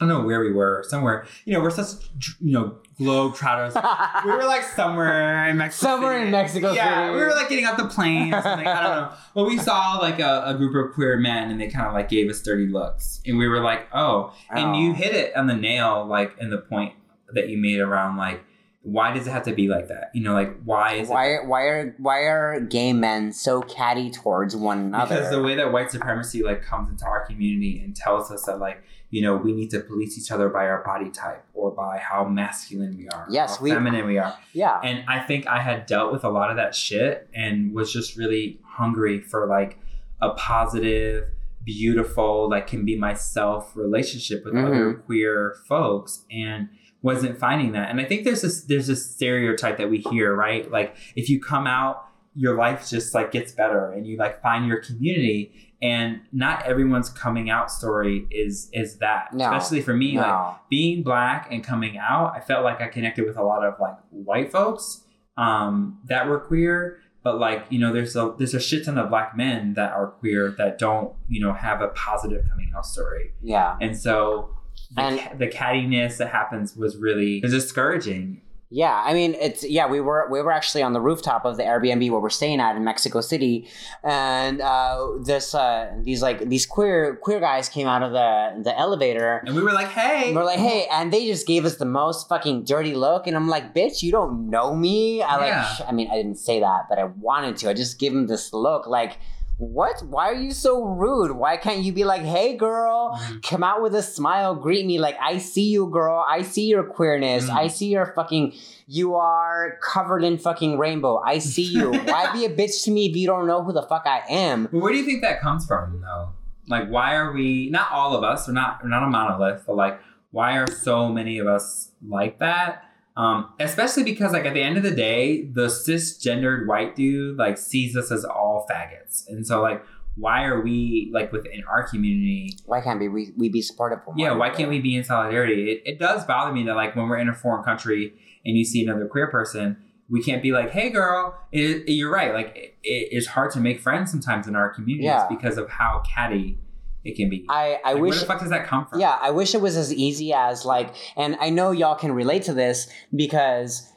I 0.00 0.06
don't 0.06 0.08
know 0.08 0.26
where 0.26 0.40
we 0.40 0.52
were, 0.52 0.84
somewhere. 0.88 1.26
You 1.44 1.52
know, 1.54 1.60
we're 1.60 1.70
such 1.70 2.04
you 2.40 2.52
know 2.52 2.76
globe 2.98 3.34
trotters. 3.34 3.74
we 4.24 4.30
were 4.30 4.44
like 4.44 4.62
somewhere 4.62 5.48
in 5.48 5.56
Mexico. 5.56 5.86
Somewhere 5.90 6.14
City. 6.14 6.24
in 6.26 6.30
Mexico 6.32 6.72
Yeah, 6.72 7.06
City. 7.06 7.16
we 7.16 7.22
were 7.24 7.30
like 7.30 7.48
getting 7.48 7.66
off 7.66 7.76
the 7.76 7.86
plane 7.86 8.32
or 8.34 8.42
something. 8.42 8.66
I 8.66 8.82
don't 8.82 8.96
know. 9.02 9.12
But 9.34 9.44
we 9.46 9.58
saw 9.58 9.98
like 9.98 10.20
a, 10.20 10.42
a 10.46 10.54
group 10.54 10.74
of 10.74 10.94
queer 10.94 11.16
men 11.18 11.50
and 11.50 11.60
they 11.60 11.68
kind 11.68 11.86
of 11.86 11.92
like 11.92 12.08
gave 12.08 12.28
us 12.30 12.40
dirty 12.42 12.66
looks. 12.66 13.20
And 13.26 13.36
we 13.38 13.48
were 13.48 13.60
like, 13.60 13.88
oh. 13.92 14.32
And 14.50 14.70
Oh. 14.70 14.78
you 14.80 14.92
hit 14.94 15.14
it 15.14 15.34
on 15.36 15.46
the 15.48 15.54
nail, 15.56 16.04
like 16.06 16.32
in 16.40 16.50
the 16.50 16.58
point 16.58 16.94
that 17.32 17.48
you 17.48 17.56
made 17.58 17.80
around 17.80 18.16
like, 18.16 18.42
why 18.84 19.12
does 19.14 19.26
it 19.26 19.30
have 19.30 19.42
to 19.44 19.54
be 19.54 19.66
like 19.66 19.88
that? 19.88 20.10
You 20.14 20.22
know, 20.22 20.34
like 20.34 20.54
why 20.62 20.94
is 20.94 21.08
why 21.08 21.26
it? 21.36 21.46
why 21.46 21.62
are 21.62 21.94
why 21.98 22.18
are 22.26 22.60
gay 22.60 22.92
men 22.92 23.32
so 23.32 23.62
catty 23.62 24.10
towards 24.10 24.54
one 24.54 24.78
another? 24.78 25.16
Because 25.16 25.30
the 25.30 25.42
way 25.42 25.54
that 25.56 25.72
white 25.72 25.90
supremacy 25.90 26.42
like 26.42 26.62
comes 26.62 26.88
into 26.90 27.04
our 27.06 27.24
community 27.26 27.80
and 27.82 27.96
tells 27.96 28.30
us 28.30 28.44
that 28.44 28.58
like 28.58 28.82
you 29.10 29.22
know 29.22 29.36
we 29.36 29.52
need 29.52 29.70
to 29.70 29.80
police 29.80 30.18
each 30.18 30.30
other 30.30 30.48
by 30.50 30.66
our 30.66 30.82
body 30.84 31.08
type 31.10 31.44
or 31.54 31.70
by 31.70 31.96
how 31.98 32.24
masculine 32.24 32.96
we 32.98 33.08
are, 33.08 33.26
Yes, 33.30 33.58
we- 33.60 33.70
feminine 33.70 34.06
we 34.06 34.18
are. 34.18 34.34
yeah, 34.52 34.78
And 34.84 35.02
I 35.08 35.20
think 35.20 35.46
I 35.46 35.60
had 35.60 35.86
dealt 35.86 36.12
with 36.12 36.22
a 36.24 36.28
lot 36.28 36.50
of 36.50 36.56
that 36.56 36.74
shit 36.74 37.28
and 37.34 37.72
was 37.74 37.90
just 37.92 38.16
really 38.18 38.60
hungry 38.64 39.20
for 39.20 39.46
like 39.46 39.78
a 40.20 40.30
positive, 40.30 41.28
beautiful, 41.64 42.48
like 42.50 42.66
can 42.66 42.84
be 42.84 42.96
myself 42.98 43.72
relationship 43.74 44.44
with 44.44 44.54
Mhm. 44.54 44.66
other 44.66 44.94
queer 45.06 45.56
folks 45.66 46.24
and 46.30 46.68
wasn't 47.04 47.38
finding 47.38 47.72
that. 47.72 47.90
And 47.90 48.00
I 48.00 48.04
think 48.04 48.24
there's 48.24 48.40
this 48.40 48.64
there's 48.64 48.86
this 48.86 49.14
stereotype 49.14 49.76
that 49.76 49.90
we 49.90 49.98
hear, 49.98 50.34
right? 50.34 50.68
Like 50.70 50.96
if 51.14 51.28
you 51.28 51.38
come 51.38 51.66
out, 51.66 52.08
your 52.34 52.56
life 52.56 52.88
just 52.88 53.14
like 53.14 53.30
gets 53.30 53.52
better 53.52 53.92
and 53.92 54.06
you 54.06 54.16
like 54.16 54.40
find 54.42 54.66
your 54.66 54.78
community 54.78 55.74
and 55.82 56.22
not 56.32 56.64
everyone's 56.64 57.10
coming 57.10 57.50
out 57.50 57.70
story 57.70 58.26
is 58.30 58.70
is 58.72 58.96
that. 58.98 59.34
No. 59.34 59.44
Especially 59.44 59.82
for 59.82 59.92
me, 59.92 60.18
like 60.18 60.56
being 60.70 61.02
black 61.02 61.48
and 61.50 61.62
coming 61.62 61.98
out, 61.98 62.32
I 62.34 62.40
felt 62.40 62.64
like 62.64 62.80
I 62.80 62.88
connected 62.88 63.26
with 63.26 63.36
a 63.36 63.44
lot 63.44 63.62
of 63.62 63.74
like 63.78 63.96
white 64.08 64.50
folks 64.50 65.04
um, 65.36 66.00
that 66.06 66.26
were 66.26 66.40
queer. 66.40 67.00
But 67.22 67.38
like 67.38 67.66
you 67.68 67.78
know, 67.78 67.92
there's 67.92 68.16
a 68.16 68.34
there's 68.38 68.54
a 68.54 68.60
shit 68.60 68.86
ton 68.86 68.96
of 68.96 69.10
black 69.10 69.36
men 69.36 69.74
that 69.74 69.92
are 69.92 70.06
queer 70.06 70.54
that 70.56 70.78
don't 70.78 71.14
you 71.28 71.40
know 71.40 71.52
have 71.52 71.82
a 71.82 71.88
positive 71.88 72.46
coming 72.48 72.72
out 72.74 72.86
story, 72.86 73.32
yeah. 73.42 73.76
and 73.80 73.94
so 73.94 74.56
the, 74.92 75.00
And- 75.02 75.38
the 75.38 75.48
cattiness 75.48 76.16
that 76.18 76.30
happens 76.30 76.76
was 76.76 76.96
really 76.96 77.40
was 77.42 77.52
discouraging. 77.52 78.40
Yeah, 78.70 79.00
I 79.04 79.14
mean 79.14 79.34
it's 79.34 79.62
yeah 79.62 79.86
we 79.86 80.00
were 80.00 80.26
we 80.32 80.42
were 80.42 80.50
actually 80.50 80.82
on 80.82 80.94
the 80.94 81.00
rooftop 81.00 81.44
of 81.44 81.56
the 81.58 81.62
Airbnb 81.62 82.10
where 82.10 82.18
we're 82.18 82.28
staying 82.30 82.58
at 82.60 82.74
in 82.74 82.82
Mexico 82.82 83.20
City, 83.20 83.68
and 84.02 84.60
uh, 84.60 85.06
this 85.22 85.54
uh, 85.54 85.92
these 86.02 86.22
like 86.22 86.48
these 86.48 86.66
queer 86.66 87.14
queer 87.22 87.38
guys 87.38 87.68
came 87.68 87.86
out 87.86 88.02
of 88.02 88.10
the 88.10 88.62
the 88.64 88.76
elevator. 88.76 89.42
And 89.46 89.54
we 89.54 89.62
were 89.62 89.70
like, 89.72 89.88
hey, 89.88 90.28
And 90.28 90.34
we're 90.36 90.44
like, 90.44 90.58
hey, 90.58 90.88
and 90.90 91.12
they 91.12 91.24
just 91.26 91.46
gave 91.46 91.64
us 91.64 91.76
the 91.76 91.84
most 91.84 92.28
fucking 92.28 92.64
dirty 92.64 92.94
look, 92.94 93.28
and 93.28 93.36
I'm 93.36 93.46
like, 93.48 93.74
bitch, 93.74 94.02
you 94.02 94.10
don't 94.10 94.50
know 94.50 94.74
me. 94.74 95.22
I 95.22 95.36
like, 95.36 95.46
Yeah. 95.48 95.64
sh- 95.66 95.82
I 95.86 95.92
mean, 95.92 96.08
I 96.10 96.16
didn't 96.16 96.38
say 96.38 96.58
that, 96.58 96.86
but 96.88 96.98
I 96.98 97.04
wanted 97.04 97.56
to. 97.58 97.70
I 97.70 97.74
just 97.74 98.00
give 98.00 98.12
them 98.12 98.26
this 98.26 98.52
look, 98.52 98.88
like, 98.88 99.18
what? 99.56 100.02
Why 100.08 100.30
are 100.30 100.34
you 100.34 100.50
so 100.50 100.84
rude? 100.84 101.32
Why 101.32 101.56
can't 101.56 101.82
you 101.82 101.92
be 101.92 102.04
like, 102.04 102.22
hey, 102.22 102.56
girl, 102.56 103.16
Mhm. 103.16 103.42
come 103.48 103.62
out 103.62 103.82
with 103.82 103.94
a 103.94 104.02
smile, 104.02 104.54
greet 104.54 104.84
me, 104.86 104.98
like, 104.98 105.16
I 105.22 105.38
see 105.38 105.70
you, 105.70 105.86
girl, 105.86 106.24
I 106.28 106.42
see 106.42 106.66
your 106.66 106.82
queerness, 106.82 107.48
Mhm. 107.48 107.56
I 107.56 107.66
see 107.68 107.86
your 107.86 108.06
fucking, 108.14 108.52
you 108.88 109.14
are 109.14 109.78
covered 109.82 110.24
in 110.24 110.38
fucking 110.38 110.76
rainbow, 110.78 111.22
I 111.24 111.38
see 111.38 111.62
you. 111.62 111.90
Why 112.08 112.32
be 112.32 112.44
a 112.44 112.50
bitch 112.50 112.84
to 112.84 112.90
me 112.90 113.06
if 113.06 113.16
you 113.16 113.26
don't 113.26 113.46
know 113.46 113.62
who 113.62 113.72
the 113.72 113.82
fuck 113.82 114.02
I 114.06 114.22
am? 114.28 114.66
Where 114.72 114.92
do 114.92 114.98
you 114.98 115.04
think 115.04 115.22
that 115.22 115.40
comes 115.40 115.66
from, 115.66 116.00
though? 116.00 116.30
Like, 116.66 116.88
why 116.88 117.14
are 117.14 117.30
we 117.32 117.68
not 117.70 117.92
all 117.92 118.16
of 118.16 118.24
us? 118.24 118.48
We're 118.48 118.54
not 118.54 118.80
we're 118.82 118.88
not 118.88 119.02
a 119.02 119.06
monolith, 119.06 119.64
but 119.66 119.76
like, 119.76 120.00
why 120.30 120.56
are 120.56 120.66
so 120.66 121.10
many 121.10 121.38
of 121.38 121.46
us 121.46 121.90
like 122.08 122.38
that? 122.38 122.84
Um, 123.16 123.52
especially 123.60 124.02
because, 124.02 124.32
like, 124.32 124.44
at 124.44 124.54
the 124.54 124.62
end 124.62 124.76
of 124.76 124.82
the 124.82 124.90
day, 124.90 125.44
the 125.44 125.66
cisgendered 125.68 126.66
white 126.66 126.96
dude 126.96 127.36
like 127.38 127.58
sees 127.58 127.96
us 127.96 128.10
as 128.10 128.24
all 128.24 128.66
faggots, 128.68 129.28
and 129.28 129.46
so 129.46 129.62
like, 129.62 129.84
why 130.16 130.44
are 130.44 130.60
we 130.60 131.10
like 131.12 131.32
within 131.32 131.62
our 131.68 131.86
community? 131.88 132.56
Why 132.66 132.80
can't 132.80 133.00
we, 133.00 133.08
we, 133.08 133.32
we 133.36 133.48
be 133.48 133.62
supportive 133.62 133.98
Yeah, 134.16 134.32
why 134.32 134.50
can't 134.50 134.68
we 134.68 134.80
be 134.80 134.94
in 134.96 135.04
solidarity? 135.04 135.70
It, 135.72 135.82
it 135.84 135.98
does 135.98 136.24
bother 136.24 136.52
me 136.52 136.64
that 136.64 136.74
like 136.76 136.94
when 136.96 137.08
we're 137.08 137.18
in 137.18 137.28
a 137.28 137.34
foreign 137.34 137.64
country 137.64 138.14
and 138.44 138.56
you 138.56 138.64
see 138.64 138.84
another 138.84 139.06
queer 139.06 139.28
person, 139.28 139.76
we 140.08 140.22
can't 140.22 140.42
be 140.42 140.52
like, 140.52 140.70
"Hey, 140.70 140.90
girl." 140.90 141.36
It, 141.52 141.84
it- 141.88 141.92
you're 141.92 142.12
right. 142.12 142.32
Like 142.34 142.54
it, 142.56 142.74
it's 142.82 143.26
hard 143.28 143.50
to 143.52 143.60
make 143.60 143.80
friends 143.80 144.10
sometimes 144.10 144.46
in 144.48 144.54
our 144.56 144.68
communities 144.70 145.06
Yeah. 145.06 145.26
because 145.28 145.56
of 145.56 145.68
how 145.70 146.02
catty 146.08 146.58
it 147.04 147.16
can 147.16 147.28
be. 147.28 147.44
I, 147.48 147.78
I 147.84 147.92
Like, 147.92 148.02
wish 148.02 148.10
Where 148.12 148.20
the 148.20 148.26
fuck 148.26 148.40
does 148.40 148.50
that 148.50 148.66
come 148.66 148.86
from? 148.86 149.00
Yeah, 149.00 149.18
I 149.20 149.30
wish 149.30 149.54
it 149.54 149.60
was 149.60 149.76
as 149.76 149.92
easy 149.92 150.32
as 150.32 150.64
like, 150.64 150.94
and 151.16 151.36
I 151.40 151.50
know 151.50 151.70
y'all 151.70 151.96
can 151.96 152.12
relate 152.12 152.44
to 152.44 152.54
this 152.54 152.88
because 153.14 153.90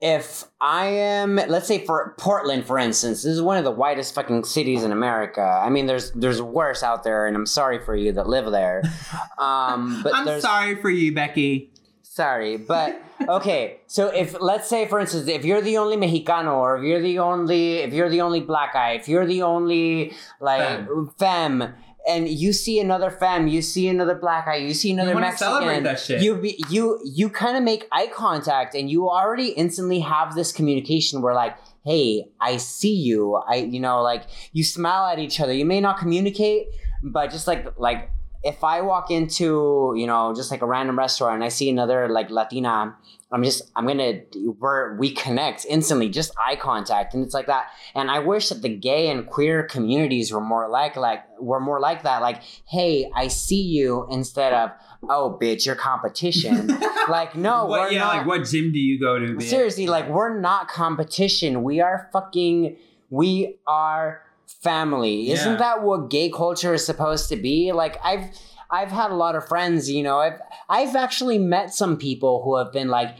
if 0.00 0.44
I 0.60 0.86
am, 0.86 1.36
let's 1.36 1.66
say 1.66 1.84
for 1.84 2.14
Portland, 2.18 2.66
for 2.66 2.78
instance, 2.78 3.22
this 3.22 3.32
is 3.32 3.40
one 3.40 3.56
of 3.56 3.64
the 3.64 3.70
whitest 3.70 4.14
fucking 4.14 4.44
cities 4.44 4.84
in 4.84 4.92
America. 4.92 5.40
I 5.40 5.70
mean, 5.70 5.86
there's 5.86 6.12
there's 6.12 6.42
worse 6.42 6.82
out 6.82 7.02
there, 7.02 7.26
and 7.26 7.34
I'm 7.34 7.46
sorry 7.46 7.78
for 7.78 7.96
you 7.96 8.12
that 8.12 8.28
live 8.28 8.50
there. 8.50 8.82
Um, 9.38 10.00
but 10.02 10.14
I'm 10.14 10.40
sorry 10.40 10.76
for 10.76 10.88
you, 10.88 11.14
Becky. 11.14 11.70
Sorry, 12.02 12.56
but 12.56 12.98
okay. 13.28 13.80
So 13.86 14.08
if 14.08 14.34
let's 14.40 14.68
say, 14.68 14.86
for 14.88 14.98
instance, 14.98 15.28
if 15.28 15.44
you're 15.44 15.60
the 15.60 15.76
only 15.76 15.96
Mexicano, 15.98 16.54
or 16.54 16.78
if 16.78 16.84
you're 16.84 17.02
the 17.02 17.18
only, 17.18 17.78
if 17.78 17.92
you're 17.92 18.08
the 18.08 18.22
only 18.22 18.40
black 18.40 18.72
guy, 18.72 18.92
if 18.92 19.08
you're 19.08 19.26
the 19.26 19.42
only 19.42 20.14
like 20.40 20.86
femme, 21.18 21.74
and 22.06 22.28
you 22.28 22.52
see 22.52 22.78
another 22.80 23.10
femme, 23.10 23.48
you 23.48 23.62
see 23.62 23.88
another 23.88 24.14
black 24.14 24.46
guy, 24.46 24.56
you 24.56 24.74
see 24.74 24.92
another 24.92 25.14
wanna 25.14 25.26
Mexican, 25.26 25.52
celebrate 25.52 25.82
that 25.82 25.98
shit. 25.98 26.22
you 26.22 26.36
be, 26.36 26.62
you 26.70 27.00
you 27.04 27.28
kind 27.28 27.56
of 27.56 27.62
make 27.62 27.86
eye 27.92 28.08
contact, 28.12 28.74
and 28.74 28.90
you 28.90 29.08
already 29.08 29.48
instantly 29.48 30.00
have 30.00 30.34
this 30.34 30.52
communication 30.52 31.22
where 31.22 31.34
like. 31.34 31.56
Hey, 31.84 32.26
I 32.40 32.56
see 32.56 32.96
you. 32.96 33.36
I, 33.48 33.58
you 33.58 33.78
know, 33.78 34.02
like 34.02 34.24
you 34.52 34.64
smile 34.64 35.06
at 35.06 35.20
each 35.20 35.38
other. 35.38 35.52
You 35.52 35.64
may 35.64 35.80
not 35.80 35.98
communicate, 35.98 36.66
but 37.00 37.30
just 37.30 37.46
like 37.46 37.78
like 37.78 38.10
if 38.46 38.62
I 38.62 38.80
walk 38.80 39.10
into, 39.10 39.92
you 39.96 40.06
know, 40.06 40.32
just 40.34 40.52
like 40.52 40.62
a 40.62 40.66
random 40.66 40.96
restaurant 40.96 41.34
and 41.34 41.44
I 41.44 41.48
see 41.48 41.68
another 41.68 42.08
like 42.08 42.30
Latina, 42.30 42.96
I'm 43.32 43.42
just, 43.42 43.62
I'm 43.74 43.88
gonna, 43.88 44.20
we're, 44.60 44.96
we 44.98 45.10
connect 45.10 45.66
instantly, 45.68 46.08
just 46.08 46.30
eye 46.38 46.54
contact. 46.54 47.12
And 47.12 47.24
it's 47.24 47.34
like 47.34 47.48
that. 47.48 47.70
And 47.96 48.08
I 48.08 48.20
wish 48.20 48.50
that 48.50 48.62
the 48.62 48.68
gay 48.68 49.10
and 49.10 49.26
queer 49.26 49.64
communities 49.64 50.32
were 50.32 50.40
more 50.40 50.68
like, 50.68 50.94
like, 50.94 51.24
were 51.40 51.58
more 51.58 51.80
like 51.80 52.04
that. 52.04 52.22
Like, 52.22 52.40
hey, 52.68 53.10
I 53.16 53.26
see 53.26 53.62
you 53.62 54.06
instead 54.12 54.52
of, 54.52 54.70
oh, 55.10 55.36
bitch, 55.42 55.66
your 55.66 55.74
competition. 55.74 56.68
like, 57.08 57.34
no, 57.34 57.66
what, 57.66 57.80
we're 57.80 57.90
yeah, 57.90 57.98
not. 57.98 58.16
like 58.18 58.26
what 58.26 58.44
gym 58.44 58.70
do 58.72 58.78
you 58.78 59.00
go 59.00 59.18
to? 59.18 59.26
bitch? 59.34 59.42
Seriously, 59.42 59.88
like 59.88 60.08
we're 60.08 60.38
not 60.38 60.68
competition. 60.68 61.64
We 61.64 61.80
are 61.80 62.08
fucking 62.12 62.76
we 63.10 63.58
are 63.66 64.22
family. 64.46 65.30
Isn't 65.30 65.58
that 65.58 65.82
what 65.82 66.10
gay 66.10 66.30
culture 66.30 66.74
is 66.74 66.84
supposed 66.84 67.28
to 67.28 67.36
be? 67.36 67.72
Like 67.72 67.98
I've 68.04 68.30
I've 68.70 68.90
had 68.90 69.10
a 69.10 69.14
lot 69.14 69.36
of 69.36 69.46
friends, 69.46 69.90
you 69.90 70.02
know, 70.02 70.18
I've 70.18 70.40
I've 70.68 70.96
actually 70.96 71.38
met 71.38 71.72
some 71.72 71.96
people 71.96 72.42
who 72.42 72.56
have 72.56 72.72
been 72.72 72.88
like 72.88 73.16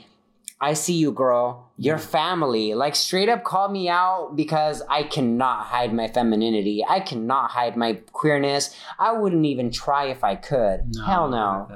I 0.58 0.72
see 0.72 0.94
you, 0.94 1.12
girl. 1.12 1.70
You're 1.76 1.98
mm. 1.98 2.00
family. 2.00 2.74
Like 2.74 2.96
straight 2.96 3.28
up 3.28 3.44
call 3.44 3.68
me 3.68 3.88
out 3.88 4.32
because 4.34 4.82
I 4.88 5.02
cannot 5.02 5.66
hide 5.66 5.92
my 5.92 6.08
femininity. 6.08 6.84
I 6.88 7.00
cannot 7.00 7.50
hide 7.50 7.76
my 7.76 7.94
queerness. 8.12 8.74
I 8.98 9.12
wouldn't 9.12 9.44
even 9.44 9.70
try 9.70 10.06
if 10.06 10.24
I 10.24 10.34
could. 10.36 10.94
Hell 11.04 11.28
no. 11.28 11.68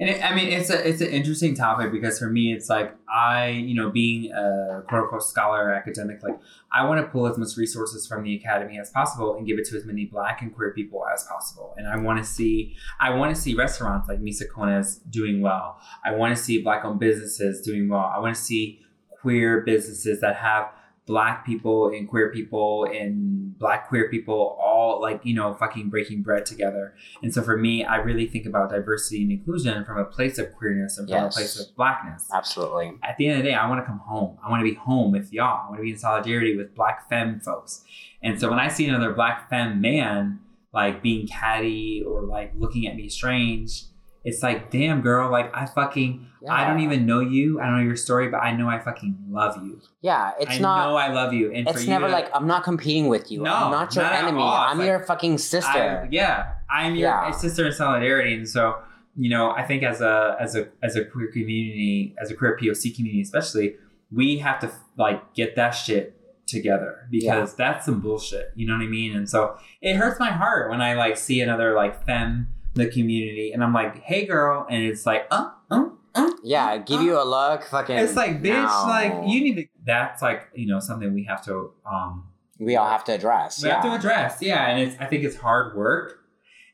And 0.00 0.10
it, 0.10 0.24
I 0.24 0.32
mean, 0.34 0.48
it's 0.52 0.70
a 0.70 0.88
it's 0.88 1.00
an 1.00 1.08
interesting 1.08 1.56
topic 1.56 1.90
because 1.90 2.18
for 2.20 2.30
me, 2.30 2.52
it's 2.52 2.68
like 2.68 2.94
I, 3.12 3.48
you 3.48 3.74
know, 3.74 3.90
being 3.90 4.30
a 4.30 4.82
quote 4.88 5.02
unquote 5.02 5.24
scholar 5.24 5.72
academic, 5.72 6.22
like 6.22 6.38
I 6.72 6.84
want 6.84 7.04
to 7.04 7.10
pull 7.10 7.26
as 7.26 7.36
much 7.36 7.56
resources 7.56 8.06
from 8.06 8.22
the 8.22 8.36
academy 8.36 8.78
as 8.78 8.90
possible 8.90 9.36
and 9.36 9.46
give 9.46 9.58
it 9.58 9.66
to 9.70 9.76
as 9.76 9.84
many 9.84 10.04
Black 10.04 10.40
and 10.40 10.54
queer 10.54 10.72
people 10.72 11.04
as 11.12 11.24
possible. 11.24 11.74
And 11.76 11.88
I 11.88 11.96
want 11.96 12.18
to 12.18 12.24
see, 12.24 12.76
I 13.00 13.10
want 13.10 13.34
to 13.34 13.40
see 13.40 13.54
restaurants 13.54 14.08
like 14.08 14.20
Mis 14.20 14.40
Tacones 14.40 15.00
doing 15.10 15.40
well. 15.40 15.80
I 16.04 16.12
want 16.12 16.36
to 16.36 16.40
see 16.40 16.62
Black-owned 16.62 17.00
businesses 17.00 17.60
doing 17.62 17.88
well. 17.88 18.12
I 18.14 18.20
want 18.20 18.36
to 18.36 18.40
see 18.40 18.80
queer 19.20 19.62
businesses 19.62 20.20
that 20.20 20.36
have 20.36 20.70
Black 21.08 21.44
people 21.44 21.88
and 21.88 22.06
queer 22.08 22.30
people 22.30 22.84
and 22.84 23.58
Black 23.58 23.88
queer 23.88 24.08
people 24.10 24.56
all 24.62 25.00
like 25.00 25.20
you 25.24 25.34
know 25.34 25.54
fucking 25.54 25.88
breaking 25.88 26.22
bread 26.22 26.46
together. 26.46 26.94
And 27.22 27.32
so 27.34 27.42
for 27.42 27.56
me, 27.56 27.82
I 27.84 27.96
really 27.96 28.26
think 28.26 28.46
about 28.46 28.70
diversity 28.70 29.22
and 29.22 29.32
inclusion 29.32 29.84
from 29.86 29.96
a 29.98 30.04
place 30.04 30.38
of 30.38 30.52
queerness 30.54 30.98
and 30.98 31.08
from 31.08 31.16
Yes. 31.24 31.34
a 31.34 31.38
place 31.38 31.58
of 31.60 31.74
blackness. 31.74 32.28
Absolutely. 32.32 32.92
At 33.02 33.16
the 33.16 33.26
end 33.26 33.38
of 33.38 33.44
the 33.44 33.48
day, 33.50 33.54
I 33.56 33.68
want 33.68 33.80
to 33.80 33.86
come 33.86 33.98
home. 33.98 34.36
I 34.44 34.50
want 34.50 34.60
to 34.60 34.64
be 34.70 34.74
home 34.76 35.10
with 35.10 35.32
y'all. 35.32 35.64
I 35.66 35.68
want 35.70 35.78
to 35.78 35.82
be 35.82 35.90
in 35.92 35.98
solidarity 35.98 36.56
with 36.56 36.74
black 36.74 37.08
femme 37.08 37.40
folks. 37.40 37.82
And 38.22 38.38
so 38.38 38.50
when 38.50 38.58
I 38.58 38.68
see 38.68 38.86
another 38.86 39.12
black 39.14 39.48
femme 39.48 39.80
man 39.80 40.40
like 40.74 41.02
being 41.02 41.26
catty 41.26 42.04
or 42.06 42.22
like 42.22 42.52
looking 42.54 42.86
at 42.86 42.94
me 42.94 43.08
strange, 43.08 43.84
it's 44.24 44.42
like, 44.42 44.70
damn 44.70 45.00
girl, 45.00 45.30
like 45.30 45.54
I 45.56 45.66
fucking 45.66 46.26
I 46.48 46.66
don't 46.68 46.80
even 46.80 47.04
know 47.06 47.20
you. 47.20 47.60
I 47.60 47.66
don't 47.66 47.78
know 47.78 47.82
your 47.84 47.96
story, 47.96 48.28
but 48.28 48.38
I 48.38 48.52
know 48.52 48.68
I 48.68 48.78
fucking 48.78 49.16
love 49.28 49.56
you. 49.64 49.80
Yeah, 50.02 50.32
it's 50.38 50.52
I 50.52 50.58
not 50.58 50.88
know 50.88 50.96
I 50.96 51.08
love 51.08 51.32
you. 51.32 51.52
And 51.52 51.66
for 51.68 51.74
It's 51.76 51.86
never 51.86 52.06
to- 52.06 52.12
like 52.12 52.28
I'm 52.34 52.46
not 52.46 52.62
competing 52.64 53.08
with 53.08 53.30
you. 53.30 53.42
No, 53.42 53.52
I'm 53.54 53.70
not 53.72 53.94
your 53.94 54.04
not 54.04 54.12
enemy. 54.14 54.42
I'm 54.42 54.78
like, 54.78 54.86
your 54.86 55.00
fucking 55.00 55.38
sister. 55.38 56.04
I, 56.04 56.08
yeah, 56.10 56.52
I'm 56.70 56.94
your 56.94 57.08
Yeah. 57.10 57.30
sister 57.32 57.66
in 57.66 57.72
solidarity, 57.72 58.34
and 58.34 58.48
so 58.48 58.76
you 59.16 59.28
know, 59.30 59.50
I 59.50 59.64
think 59.64 59.82
as 59.82 60.00
a 60.00 60.36
as 60.40 60.54
a 60.54 60.68
as 60.82 60.94
a 60.94 61.04
queer 61.04 61.30
community, 61.32 62.14
as 62.22 62.30
a 62.30 62.34
queer 62.36 62.56
POC 62.60 62.94
community, 62.94 63.20
especially, 63.20 63.74
we 64.12 64.38
have 64.38 64.60
to 64.60 64.70
like 64.96 65.34
get 65.34 65.56
that 65.56 65.70
shit 65.70 66.14
together 66.46 67.06
because 67.10 67.54
that's 67.56 67.84
some 67.84 68.00
bullshit. 68.00 68.52
You 68.54 68.66
know 68.68 68.74
what 68.74 68.82
I 68.82 68.86
mean? 68.86 69.16
And 69.16 69.28
so 69.28 69.58
it 69.82 69.96
hurts 69.96 70.18
my 70.20 70.30
heart 70.30 70.70
when 70.70 70.80
I 70.80 70.94
like 70.94 71.16
see 71.16 71.40
another 71.40 71.74
like 71.74 72.06
femme 72.06 72.48
the 72.78 72.88
community, 72.88 73.52
and 73.52 73.62
I'm 73.62 73.72
like, 73.72 74.02
hey 74.02 74.26
girl, 74.26 74.66
and 74.68 74.82
it's 74.82 75.04
like, 75.06 75.26
uh, 75.30 75.50
uh, 75.70 75.84
uh, 76.14 76.30
yeah, 76.42 76.78
give 76.78 77.02
you 77.02 77.20
a 77.20 77.24
look, 77.24 77.64
fucking. 77.64 77.96
It's 77.96 78.16
like, 78.16 78.42
bitch, 78.42 78.64
no. 78.64 78.88
like 78.88 79.12
you 79.28 79.40
need 79.42 79.54
to. 79.56 79.66
That's 79.84 80.22
like 80.22 80.48
you 80.54 80.66
know 80.66 80.80
something 80.80 81.14
we 81.14 81.24
have 81.24 81.44
to 81.44 81.72
um 81.90 82.28
we 82.58 82.76
all 82.76 82.88
have 82.88 83.04
to 83.04 83.12
address. 83.12 83.62
we 83.62 83.68
yeah. 83.68 83.76
have 83.76 83.84
to 83.84 83.94
address. 83.94 84.38
Yeah, 84.40 84.68
and 84.68 84.80
it's 84.80 84.96
I 85.00 85.06
think 85.06 85.24
it's 85.24 85.36
hard 85.36 85.76
work, 85.76 86.18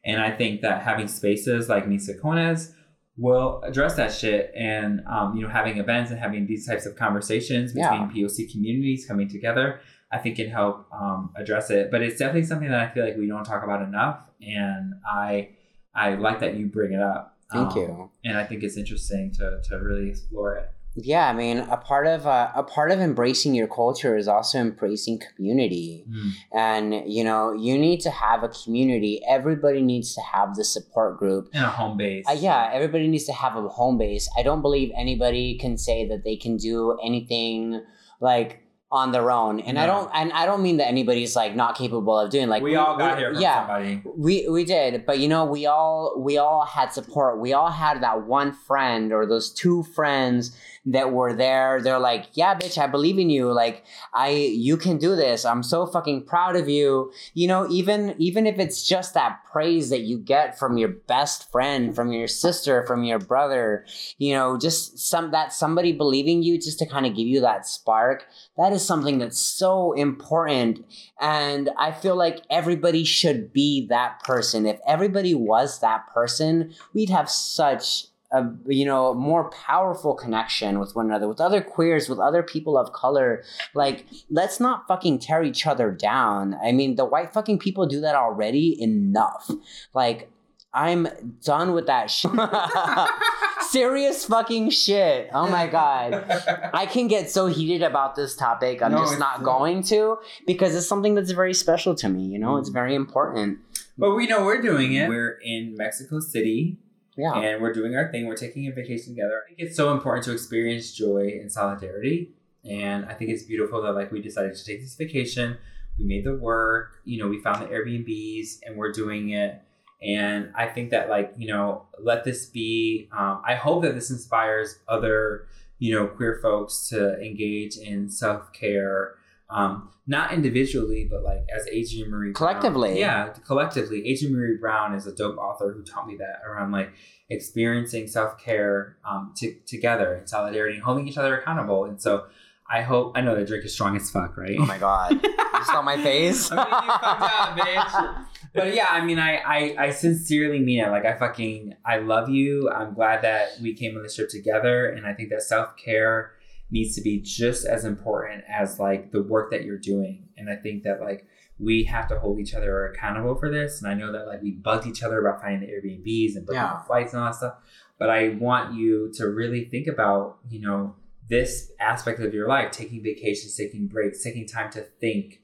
and 0.04 0.20
I 0.20 0.30
think 0.30 0.62
that 0.62 0.82
having 0.82 1.08
spaces 1.08 1.68
like 1.68 1.86
Mis 1.86 2.10
Tacones 2.10 2.72
will 3.16 3.62
address 3.62 3.94
that 3.96 4.12
shit, 4.12 4.50
and 4.56 5.02
um, 5.06 5.36
you 5.36 5.42
know 5.42 5.48
having 5.48 5.78
events 5.78 6.10
and 6.10 6.18
having 6.18 6.46
these 6.46 6.66
types 6.66 6.86
of 6.86 6.96
conversations 6.96 7.72
between 7.72 8.10
POC 8.10 8.50
communities 8.50 9.06
coming 9.06 9.28
together, 9.28 9.80
I 10.10 10.18
think 10.18 10.36
can 10.36 10.48
help 10.48 10.86
um, 10.92 11.32
address 11.36 11.70
it. 11.70 11.90
But 11.90 12.02
it's 12.02 12.18
definitely 12.18 12.44
something 12.44 12.68
that 12.68 12.80
I 12.80 12.92
feel 12.92 13.04
like 13.04 13.16
we 13.16 13.26
don't 13.26 13.44
talk 13.44 13.62
about 13.62 13.82
enough, 13.82 14.20
and 14.40 14.94
I 15.06 15.50
I 15.94 16.14
like 16.14 16.40
that 16.40 16.54
you 16.54 16.66
bring 16.66 16.92
it 16.92 17.00
up. 17.00 17.36
Thank 17.52 17.72
Um, 17.72 17.78
you. 17.78 18.10
And 18.24 18.36
I 18.36 18.44
think 18.44 18.62
it's 18.62 18.76
interesting 18.76 19.30
to 19.32 19.60
to 19.68 19.76
really 19.76 20.08
explore 20.10 20.56
it. 20.56 20.70
Yeah, 20.96 21.28
I 21.28 21.32
mean, 21.32 21.58
a 21.58 21.76
part 21.76 22.06
of 22.06 22.24
uh, 22.24 22.52
a 22.54 22.62
part 22.62 22.92
of 22.92 23.00
embracing 23.00 23.52
your 23.54 23.66
culture 23.66 24.16
is 24.16 24.28
also 24.28 24.58
embracing 24.58 25.20
community. 25.34 26.06
And 26.52 27.02
you 27.06 27.24
know, 27.24 27.52
you 27.52 27.76
need 27.76 28.00
to 28.02 28.10
have 28.10 28.44
a 28.44 28.48
community. 28.48 29.20
Everybody 29.28 29.82
needs 29.82 30.14
to 30.14 30.20
have 30.20 30.54
the 30.54 30.64
support 30.64 31.18
group. 31.18 31.48
And 31.52 31.64
a 31.64 31.68
home 31.68 31.96
base. 31.96 32.24
Uh, 32.28 32.36
yeah, 32.38 32.70
everybody 32.72 33.08
needs 33.08 33.24
to 33.24 33.32
have 33.32 33.56
a 33.56 33.68
home 33.68 33.98
base. 33.98 34.28
I 34.38 34.42
don't 34.44 34.62
believe 34.62 34.92
anybody 34.96 35.58
can 35.58 35.76
say 35.78 36.06
that 36.08 36.22
they 36.22 36.36
can 36.36 36.56
do 36.56 36.96
anything 37.04 37.82
like 38.20 38.62
on 38.94 39.10
their 39.12 39.30
own. 39.30 39.58
And 39.60 39.76
I 39.78 39.86
don't 39.86 40.08
and 40.14 40.32
I 40.32 40.46
don't 40.46 40.62
mean 40.62 40.76
that 40.76 40.86
anybody's 40.86 41.34
like 41.34 41.56
not 41.56 41.76
capable 41.76 42.16
of 42.18 42.30
doing 42.30 42.48
like 42.48 42.62
we 42.62 42.76
all 42.76 42.96
got 42.96 43.16
we- 43.16 43.20
here 43.22 43.32
from 43.32 43.42
yeah, 43.42 43.66
somebody. 43.66 44.02
we 44.04 44.48
we 44.48 44.64
did, 44.64 45.04
but 45.04 45.18
you 45.18 45.28
know, 45.28 45.44
we 45.44 45.66
all 45.66 46.14
we 46.16 46.38
all 46.38 46.64
had 46.64 46.92
support. 46.92 47.40
We 47.40 47.52
all 47.52 47.70
had 47.70 48.02
that 48.02 48.26
one 48.26 48.52
friend 48.52 49.12
or 49.12 49.26
those 49.26 49.50
two 49.52 49.82
friends 49.82 50.56
that 50.86 51.12
were 51.12 51.32
there. 51.32 51.80
They're 51.80 51.98
like, 51.98 52.26
"Yeah, 52.34 52.54
bitch, 52.54 52.78
I 52.78 52.86
believe 52.86 53.18
in 53.18 53.30
you. 53.30 53.52
Like, 53.52 53.84
I 54.12 54.30
you 54.30 54.76
can 54.76 54.98
do 54.98 55.16
this. 55.16 55.44
I'm 55.44 55.62
so 55.62 55.86
fucking 55.86 56.24
proud 56.24 56.56
of 56.56 56.68
you." 56.68 57.12
You 57.34 57.48
know, 57.48 57.68
even 57.70 58.14
even 58.18 58.46
if 58.46 58.58
it's 58.58 58.86
just 58.86 59.14
that 59.14 59.40
praise 59.50 59.90
that 59.90 60.02
you 60.02 60.18
get 60.18 60.58
from 60.58 60.76
your 60.76 60.90
best 60.90 61.50
friend, 61.50 61.94
from 61.94 62.12
your 62.12 62.28
sister, 62.28 62.84
from 62.86 63.04
your 63.04 63.18
brother, 63.18 63.86
you 64.18 64.34
know, 64.34 64.58
just 64.58 64.98
some 64.98 65.30
that 65.30 65.52
somebody 65.52 65.92
believing 65.92 66.42
you 66.42 66.58
just 66.58 66.78
to 66.80 66.86
kind 66.86 67.06
of 67.06 67.14
give 67.14 67.26
you 67.26 67.40
that 67.40 67.66
spark. 67.66 68.26
That 68.56 68.72
is 68.72 68.84
something 68.84 69.18
that's 69.18 69.38
so 69.40 69.92
important 69.92 70.84
and 71.20 71.70
I 71.78 71.92
feel 71.92 72.16
like 72.16 72.42
everybody 72.50 73.04
should 73.04 73.52
be 73.52 73.86
that 73.88 74.22
person. 74.24 74.66
If 74.66 74.80
everybody 74.86 75.34
was 75.34 75.80
that 75.80 76.06
person, 76.12 76.74
we'd 76.92 77.10
have 77.10 77.30
such 77.30 78.06
a 78.34 78.50
you 78.66 78.84
know 78.84 79.14
more 79.14 79.48
powerful 79.50 80.14
connection 80.14 80.78
with 80.80 80.94
one 80.94 81.06
another, 81.06 81.28
with 81.28 81.40
other 81.40 81.62
queers, 81.62 82.08
with 82.08 82.18
other 82.18 82.42
people 82.42 82.76
of 82.76 82.92
color. 82.92 83.42
Like, 83.74 84.06
let's 84.28 84.60
not 84.60 84.86
fucking 84.88 85.20
tear 85.20 85.42
each 85.42 85.66
other 85.66 85.90
down. 85.90 86.56
I 86.62 86.72
mean, 86.72 86.96
the 86.96 87.04
white 87.04 87.32
fucking 87.32 87.60
people 87.60 87.86
do 87.86 88.00
that 88.00 88.14
already 88.14 88.80
enough. 88.82 89.50
Like, 89.94 90.30
I'm 90.74 91.06
done 91.44 91.72
with 91.72 91.86
that 91.86 92.10
shit. 92.10 92.32
Serious 93.70 94.24
fucking 94.24 94.70
shit. 94.70 95.30
Oh 95.32 95.48
my 95.48 95.68
god. 95.68 96.24
I 96.74 96.86
can 96.86 97.06
get 97.06 97.30
so 97.30 97.46
heated 97.46 97.82
about 97.82 98.16
this 98.16 98.34
topic. 98.34 98.82
I'm 98.82 98.92
No, 98.92 98.98
just 98.98 99.20
not 99.20 99.36
true. 99.36 99.44
going 99.44 99.82
to 99.84 100.18
because 100.46 100.74
it's 100.74 100.88
something 100.88 101.14
that's 101.14 101.30
very 101.30 101.54
special 101.54 101.94
to 101.96 102.08
me. 102.08 102.24
You 102.24 102.40
know, 102.40 102.56
it's 102.56 102.70
mm. 102.70 102.74
very 102.74 102.96
important. 102.96 103.60
But 103.96 104.16
we 104.16 104.26
know 104.26 104.44
we're 104.44 104.60
doing 104.60 104.94
it. 104.94 105.08
We're 105.08 105.38
in 105.44 105.76
Mexico 105.76 106.18
City 106.18 106.78
Yeah. 107.16 107.34
and 107.34 107.62
we're 107.62 107.72
doing 107.72 107.94
our 107.94 108.10
thing. 108.10 108.26
We're 108.26 108.36
taking 108.36 108.66
a 108.66 108.72
vacation 108.72 109.14
together. 109.14 109.42
I 109.44 109.48
think 109.48 109.60
it's 109.60 109.76
so 109.76 109.92
important 109.92 110.24
to 110.24 110.32
experience 110.32 110.92
joy 110.92 111.38
and 111.40 111.50
solidarity. 111.50 112.32
And 112.68 113.04
I 113.06 113.14
think 113.14 113.30
it's 113.30 113.42
beautiful 113.42 113.82
that 113.82 113.92
like 113.92 114.10
we 114.10 114.20
decided 114.20 114.54
to 114.54 114.64
take 114.64 114.80
this 114.80 114.94
vacation. 114.96 115.58
We 115.98 116.04
made 116.04 116.24
the 116.24 116.34
work, 116.34 117.00
you 117.04 117.18
know, 117.18 117.28
we 117.28 117.40
found 117.40 117.62
the 117.62 117.66
Airbnbs 117.66 118.60
and 118.64 118.76
we're 118.76 118.92
doing 118.92 119.30
it. 119.30 119.62
And 120.02 120.50
I 120.54 120.66
think 120.66 120.90
that 120.90 121.08
like, 121.08 121.32
you 121.36 121.46
know, 121.48 121.86
let 122.00 122.24
this 122.24 122.46
be 122.46 123.08
um, 123.16 123.42
I 123.46 123.54
hope 123.54 123.82
that 123.82 123.94
this 123.94 124.10
inspires 124.10 124.78
other, 124.88 125.46
you 125.78 125.94
know, 125.94 126.06
queer 126.06 126.40
folks 126.42 126.88
to 126.88 127.20
engage 127.20 127.76
in 127.76 128.10
self-care. 128.10 129.14
Um, 129.50 129.90
not 130.06 130.32
individually, 130.32 131.06
but 131.10 131.22
like 131.22 131.46
as 131.54 131.66
Adrienne 131.68 132.10
Maree 132.10 132.32
Brown- 132.32 132.34
Collectively. 132.34 132.98
yeah, 132.98 133.28
collectively. 133.46 134.00
Adrienne 134.12 134.34
Maree 134.34 134.60
Brown 134.60 134.94
is 134.94 135.06
a 135.06 135.14
dope 135.14 135.38
author 135.38 135.72
who 135.72 135.82
taught 135.82 136.06
me 136.06 136.16
that 136.16 136.40
around 136.46 136.72
like 136.72 136.92
experiencing 137.30 138.06
self 138.06 138.38
care 138.38 138.96
um, 139.08 139.32
to 139.36 139.54
together 139.66 140.14
in 140.16 140.26
solidarity 140.26 140.74
and 140.76 140.84
holding 140.84 141.08
each 141.08 141.18
other 141.18 141.38
accountable. 141.38 141.84
And 141.84 142.00
so 142.00 142.24
I 142.70 142.82
hope 142.82 143.12
I 143.14 143.20
know 143.20 143.36
the 143.36 143.44
drink 143.44 143.64
is 143.64 143.72
strong 143.74 143.96
as 143.96 144.10
fuck, 144.10 144.36
right? 144.36 144.56
Oh 144.58 144.66
my 144.66 144.78
god. 144.78 145.12
you 145.22 145.64
saw 145.64 145.82
my 145.82 145.96
face? 146.02 146.48
I 146.52 146.56
mean, 146.56 146.66
you 146.66 146.90
fucked 146.90 147.22
up, 147.22 147.58
bitch. 147.58 148.26
But 148.54 148.74
yeah, 148.74 148.86
I 148.90 149.04
mean, 149.04 149.18
I, 149.18 149.36
I 149.36 149.74
I 149.86 149.90
sincerely 149.90 150.60
mean 150.60 150.80
it. 150.84 150.90
Like 150.90 151.04
I 151.04 151.16
fucking 151.16 151.74
I 151.84 151.98
love 151.98 152.28
you. 152.28 152.70
I'm 152.70 152.94
glad 152.94 153.22
that 153.22 153.48
we 153.60 153.74
came 153.74 153.96
on 153.96 154.02
this 154.02 154.16
trip 154.16 154.28
together, 154.30 154.86
and 154.90 155.06
I 155.06 155.12
think 155.14 155.30
that 155.30 155.42
self 155.42 155.76
care 155.76 156.32
needs 156.70 156.94
to 156.96 157.02
be 157.02 157.20
just 157.20 157.66
as 157.66 157.84
important 157.84 158.44
as 158.48 158.78
like 158.80 159.12
the 159.12 159.22
work 159.22 159.50
that 159.50 159.64
you're 159.64 159.78
doing. 159.78 160.28
And 160.36 160.50
I 160.50 160.56
think 160.56 160.82
that 160.84 161.00
like 161.00 161.26
we 161.58 161.84
have 161.84 162.08
to 162.08 162.18
hold 162.18 162.40
each 162.40 162.54
other 162.54 162.86
accountable 162.86 163.36
for 163.36 163.50
this. 163.50 163.80
And 163.82 163.90
I 163.90 163.94
know 163.94 164.10
that 164.12 164.26
like 164.26 164.42
we 164.42 164.52
bugged 164.52 164.86
each 164.86 165.02
other 165.02 165.24
about 165.24 165.40
finding 165.40 165.60
the 165.60 165.66
Airbnbs 165.68 166.36
and 166.36 166.46
booking 166.46 166.60
Yeah. 166.60 166.78
the 166.80 166.86
flights 166.86 167.12
and 167.12 167.22
all 167.22 167.28
that 167.28 167.36
stuff. 167.36 167.54
But 167.98 168.10
I 168.10 168.30
want 168.30 168.74
you 168.74 169.12
to 169.14 169.28
really 169.28 169.66
think 169.66 169.86
about, 169.86 170.38
you 170.48 170.60
know, 170.60 170.96
this 171.28 171.70
aspect 171.80 172.20
of 172.20 172.34
your 172.34 172.48
life, 172.48 172.70
taking 172.72 173.02
vacations, 173.02 173.56
taking 173.56 173.86
breaks, 173.86 174.22
taking 174.22 174.46
time 174.46 174.70
to 174.72 174.82
think 175.00 175.40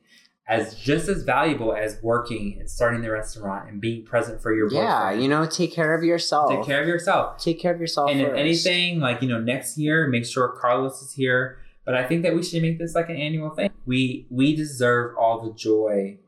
as 0.51 0.75
just 0.75 1.09
as 1.09 1.23
valuable 1.23 1.73
as 1.73 1.97
working 2.03 2.57
and 2.59 2.69
starting 2.69 3.03
the 3.03 3.11
restaurant 3.11 3.71
and 3.71 3.81
being 3.81 4.05
present 4.05 4.43
for 4.43 4.53
your 4.53 4.69
boyfriend. 4.69 4.89
Yeah, 4.89 5.13
you 5.13 5.29
know, 5.29 5.47
take 5.47 5.73
care 5.73 5.95
of 5.95 6.03
yourself. 6.03 6.51
Take 6.51 6.65
care 6.65 6.83
of 6.83 6.89
yourself. 6.89 7.39
Take 7.39 7.61
care 7.61 7.73
of 7.73 7.81
yourself. 7.81 8.11
And 8.11 8.21
if 8.21 8.35
anything, 8.35 8.99
like, 8.99 9.23
you 9.23 9.29
know, 9.29 9.41
next 9.41 9.79
year, 9.79 10.09
make 10.09 10.27
sure 10.27 10.49
Carlos 10.49 11.01
is 11.03 11.13
here. 11.13 11.59
But 11.87 11.95
I 11.95 12.05
think 12.05 12.25
that 12.25 12.35
we 12.35 12.43
should 12.43 12.63
make 12.63 12.79
this 12.79 12.97
like 12.97 13.09
an 13.09 13.17
annual 13.17 13.51
thing. 13.51 13.71
We 13.87 14.27
we 14.29 14.55
deserve 14.57 15.17
all 15.17 15.41
the 15.41 15.55
joy 15.55 16.19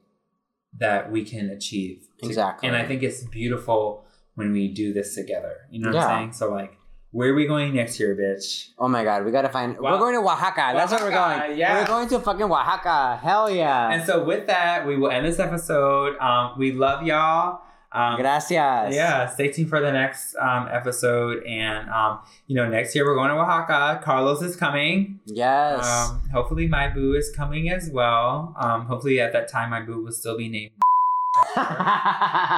that 0.78 1.10
we 1.10 1.24
can 1.24 1.50
achieve. 1.50 2.06
Exactly. 2.22 2.68
And 2.68 2.76
I 2.76 2.86
think 2.86 3.02
it's 3.02 3.24
beautiful 3.24 4.04
when 4.36 4.52
we 4.52 4.68
do 4.68 4.92
this 4.92 5.14
together. 5.16 5.56
You 5.70 5.80
know 5.80 5.88
what 5.88 5.96
Yeah. 5.96 6.06
I'm 6.06 6.20
saying? 6.20 6.32
So 6.34 6.50
like, 6.50 6.78
where 7.12 7.30
are 7.30 7.34
we 7.34 7.46
going 7.46 7.74
next 7.74 8.00
year, 8.00 8.16
bitch? 8.16 8.68
Oh 8.78 8.88
my 8.88 9.04
god, 9.04 9.24
we 9.24 9.30
gotta 9.30 9.50
find. 9.50 9.78
Wow. 9.78 9.92
We're 9.92 9.98
going 9.98 10.14
to 10.14 10.20
Oaxaca. 10.20 10.72
That's 10.74 10.92
where 10.92 11.02
we're 11.02 11.10
going. 11.10 11.58
yeah. 11.58 11.80
We're 11.80 11.86
going 11.86 12.08
to 12.08 12.18
fucking 12.18 12.42
Oaxaca. 12.50 13.20
Hell 13.22 13.50
yeah. 13.50 13.90
And 13.90 14.04
so 14.04 14.24
with 14.24 14.46
that, 14.46 14.86
we 14.86 14.96
will 14.96 15.10
end 15.10 15.26
this 15.26 15.38
episode. 15.38 16.18
Um, 16.18 16.58
we 16.58 16.72
love 16.72 17.06
y'all. 17.06 17.60
Um, 17.94 18.16
Gracias. 18.16 18.94
Yeah, 18.94 19.26
stay 19.26 19.52
tuned 19.52 19.68
for 19.68 19.78
the 19.80 19.92
next 19.92 20.34
um, 20.36 20.66
episode. 20.72 21.44
And, 21.44 21.90
um, 21.90 22.20
you 22.46 22.56
know, 22.56 22.66
next 22.66 22.94
year 22.94 23.04
we're 23.04 23.14
going 23.14 23.28
to 23.28 23.36
Oaxaca. 23.36 24.00
Carlos 24.02 24.40
is 24.40 24.56
coming. 24.56 25.20
Yes. 25.26 25.86
Um, 25.86 26.22
hopefully, 26.32 26.66
my 26.66 26.88
boo 26.88 27.12
is 27.12 27.30
coming 27.36 27.68
as 27.68 27.90
well. 27.90 28.56
Um, 28.58 28.86
hopefully, 28.86 29.20
at 29.20 29.34
that 29.34 29.48
time, 29.48 29.68
my 29.68 29.82
boo 29.82 30.02
will 30.02 30.12
still 30.12 30.38
be 30.38 30.48
named. 30.48 30.72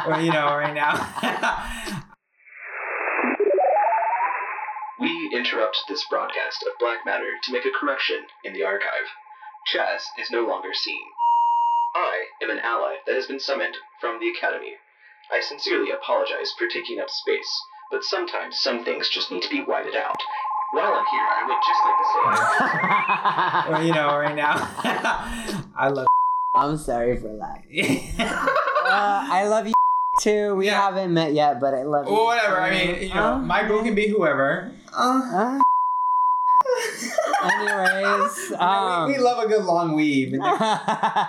Well, 0.07 0.21
you 0.21 0.33
know, 0.33 0.47
right 0.57 0.75
now. 0.75 2.05
We 5.05 5.29
interrupt 5.35 5.85
this 5.87 6.03
broadcast 6.09 6.63
of 6.63 6.79
Black 6.81 7.05
Matter 7.05 7.33
to 7.43 7.53
make 7.53 7.67
a 7.67 7.79
correction 7.79 8.25
in 8.43 8.55
the 8.55 8.65
archive. 8.65 9.13
Chaz 9.71 10.01
is 10.19 10.31
no 10.31 10.47
longer 10.47 10.73
seen. 10.73 11.03
I 11.95 12.29
am 12.43 12.49
an 12.49 12.59
ally 12.61 12.95
that 13.05 13.15
has 13.15 13.27
been 13.27 13.39
summoned 13.39 13.77
from 14.01 14.19
the 14.19 14.31
Academy. 14.31 14.77
I 15.31 15.43
sincerely 15.43 15.91
apologize 15.91 16.55
for 16.57 16.69
taking 16.69 17.01
up 17.01 17.11
space, 17.11 17.67
but 17.91 18.03
sometimes 18.03 18.59
some 18.59 18.83
things 18.83 19.11
just 19.11 19.31
need 19.31 19.43
to 19.43 19.51
be 19.51 19.61
whited 19.61 19.95
out. 19.95 20.17
While 20.73 20.95
I'm 20.95 21.05
here, 21.05 21.29
I 21.29 21.45
would 21.49 21.61
just 21.69 21.85
like 21.85 21.99
to 22.01 22.07
say. 22.15 23.71
well, 23.73 23.85
you 23.85 23.93
know, 23.93 24.17
right 24.17 24.35
now. 24.35 24.55
I 25.77 25.89
love. 25.89 26.07
I'm 26.55 26.79
sorry 26.79 27.19
for 27.19 27.37
that. 27.37 28.55
Uh, 28.85 29.27
I 29.31 29.49
love 29.49 29.67
you 29.67 29.73
too. 30.21 30.55
We 30.57 30.67
Yeah. 30.67 30.81
haven't 30.83 31.13
met 31.13 31.33
yet, 31.35 31.61
but 31.61 31.75
I 31.75 31.83
love 31.83 32.07
you. 32.07 32.13
well, 32.13 32.25
whatever. 32.27 32.61
I 32.61 32.71
mean, 32.71 33.03
you 33.09 33.15
know, 33.15 33.35
Uh, 33.35 33.39
my 33.39 33.67
boo 33.67 33.83
can 33.83 33.95
be 33.95 34.09
whoever. 34.09 34.73
Uh, 34.97 35.23
uh. 35.35 35.61
Anyways, 37.43 38.51
you 38.51 38.57
um, 38.59 39.07
we, 39.09 39.13
we 39.15 39.19
love 39.19 39.45
a 39.45 39.49
good 39.49 39.65
long 39.65 39.95
weave. 39.95 40.35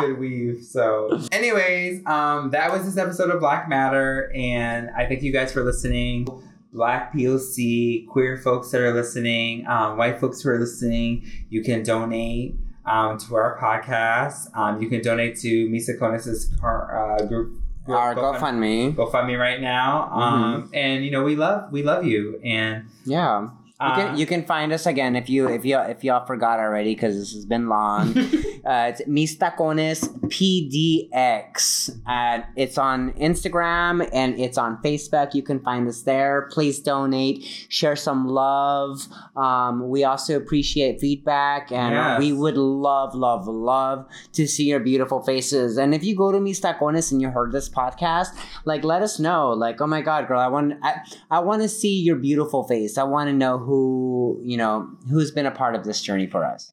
Good 0.00 0.18
weave. 0.18 0.64
So, 0.64 1.20
anyways, 1.30 2.04
um, 2.04 2.50
that 2.50 2.72
was 2.72 2.84
this 2.84 2.96
episode 2.96 3.30
of 3.30 3.38
Black 3.38 3.68
Matter, 3.68 4.32
and 4.34 4.90
I 4.96 5.06
thank 5.06 5.22
you 5.22 5.30
guys 5.32 5.52
for 5.52 5.62
listening. 5.62 6.26
Black 6.72 7.12
POC, 7.14 8.08
queer 8.08 8.36
folks 8.36 8.72
that 8.72 8.80
are 8.80 8.92
listening, 8.92 9.64
um, 9.68 9.96
white 9.96 10.18
folks 10.18 10.40
who 10.42 10.48
are 10.50 10.58
listening, 10.58 11.24
you 11.48 11.62
can 11.62 11.84
donate 11.84 12.56
um, 12.84 13.18
to 13.18 13.36
our 13.36 13.56
podcast. 13.62 14.48
Um, 14.56 14.82
you 14.82 14.88
can 14.88 15.00
donate 15.00 15.38
to 15.42 15.68
Mis 15.70 15.86
Tacones's 15.86 16.46
car, 16.60 17.14
uh, 17.20 17.24
group. 17.26 17.56
Our 17.88 18.14
GoFundMe. 18.14 18.94
GoFundMe 18.94 19.38
right 19.38 19.60
now. 19.60 20.10
Um, 20.10 20.70
and 20.72 21.04
you 21.04 21.10
know 21.10 21.22
we 21.22 21.36
love 21.36 21.70
we 21.72 21.82
love 21.82 22.04
you, 22.04 22.40
and 22.44 22.88
Yeah. 23.04 23.48
You 23.80 23.88
uh, 23.88 23.96
can, 23.96 24.16
you 24.16 24.24
can 24.24 24.44
find 24.44 24.72
us 24.72 24.86
again 24.86 25.16
if 25.16 25.28
you 25.28 25.48
if 25.48 25.64
you 25.64 25.76
if 25.80 26.04
y'all 26.04 26.24
forgot 26.24 26.60
already 26.60 26.94
because 26.94 27.18
this 27.18 27.32
has 27.34 27.44
been 27.44 27.68
long. 27.68 28.16
uh, 28.64 28.92
it's 28.92 29.02
Mis 29.08 29.36
Tacones 29.36 30.08
PDX. 30.28 31.90
Uh, 32.06 32.42
it's 32.56 32.78
on 32.78 33.12
Instagram 33.14 34.08
and 34.12 34.38
it's 34.38 34.58
on 34.58 34.80
Facebook. 34.82 35.34
You 35.34 35.42
can 35.42 35.58
find 35.58 35.88
us 35.88 36.02
there. 36.02 36.48
Please 36.52 36.78
donate, 36.78 37.42
share 37.68 37.96
some 37.96 38.28
love. 38.28 39.08
Um, 39.36 39.88
we 39.88 40.04
also 40.04 40.36
appreciate 40.36 41.00
feedback 41.00 41.72
and 41.72 41.94
Yes. 41.94 42.18
we 42.20 42.32
would 42.32 42.56
love, 42.56 43.14
love, 43.14 43.46
love 43.48 44.06
to 44.34 44.46
see 44.46 44.64
your 44.64 44.80
beautiful 44.80 45.20
faces. 45.20 45.76
And 45.78 45.94
if 45.94 46.04
you 46.04 46.14
go 46.16 46.30
to 46.30 46.40
Mis 46.40 46.60
Tacones 46.60 47.10
and 47.10 47.20
you 47.20 47.30
heard 47.30 47.50
this 47.50 47.68
podcast, 47.68 48.28
like 48.64 48.84
let 48.84 49.02
us 49.02 49.18
know. 49.18 49.50
Like, 49.50 49.80
oh 49.80 49.86
my 49.88 50.00
God, 50.00 50.28
girl, 50.28 50.38
I 50.40 50.46
want 50.46 50.74
I, 50.82 51.00
I 51.30 51.40
want 51.40 51.62
to 51.62 51.68
see 51.68 52.00
your 52.00 52.16
beautiful 52.16 52.62
face. 52.64 52.96
I 52.98 53.02
want 53.02 53.28
to 53.28 53.32
know 53.32 53.58
who, 53.64 54.40
you 54.44 54.56
know, 54.56 54.88
who's 55.10 55.30
been 55.30 55.46
a 55.46 55.50
part 55.50 55.74
of 55.74 55.84
this 55.84 56.00
journey 56.02 56.26
for 56.26 56.44
us. 56.44 56.72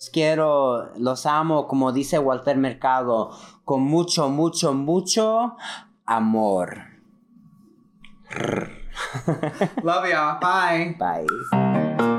Los 0.00 0.10
quiero, 0.10 0.90
los 0.96 1.26
amo, 1.26 1.66
como 1.66 1.90
dice 1.92 2.18
Walter 2.22 2.56
Mercado, 2.56 3.32
con 3.64 3.82
mucho, 3.82 4.28
mucho, 4.28 4.72
mucho 4.72 5.56
amor. 6.06 6.84
love 9.82 10.08
y'all. 10.08 10.38
Bye. 10.40 10.94
Bye. 10.98 12.14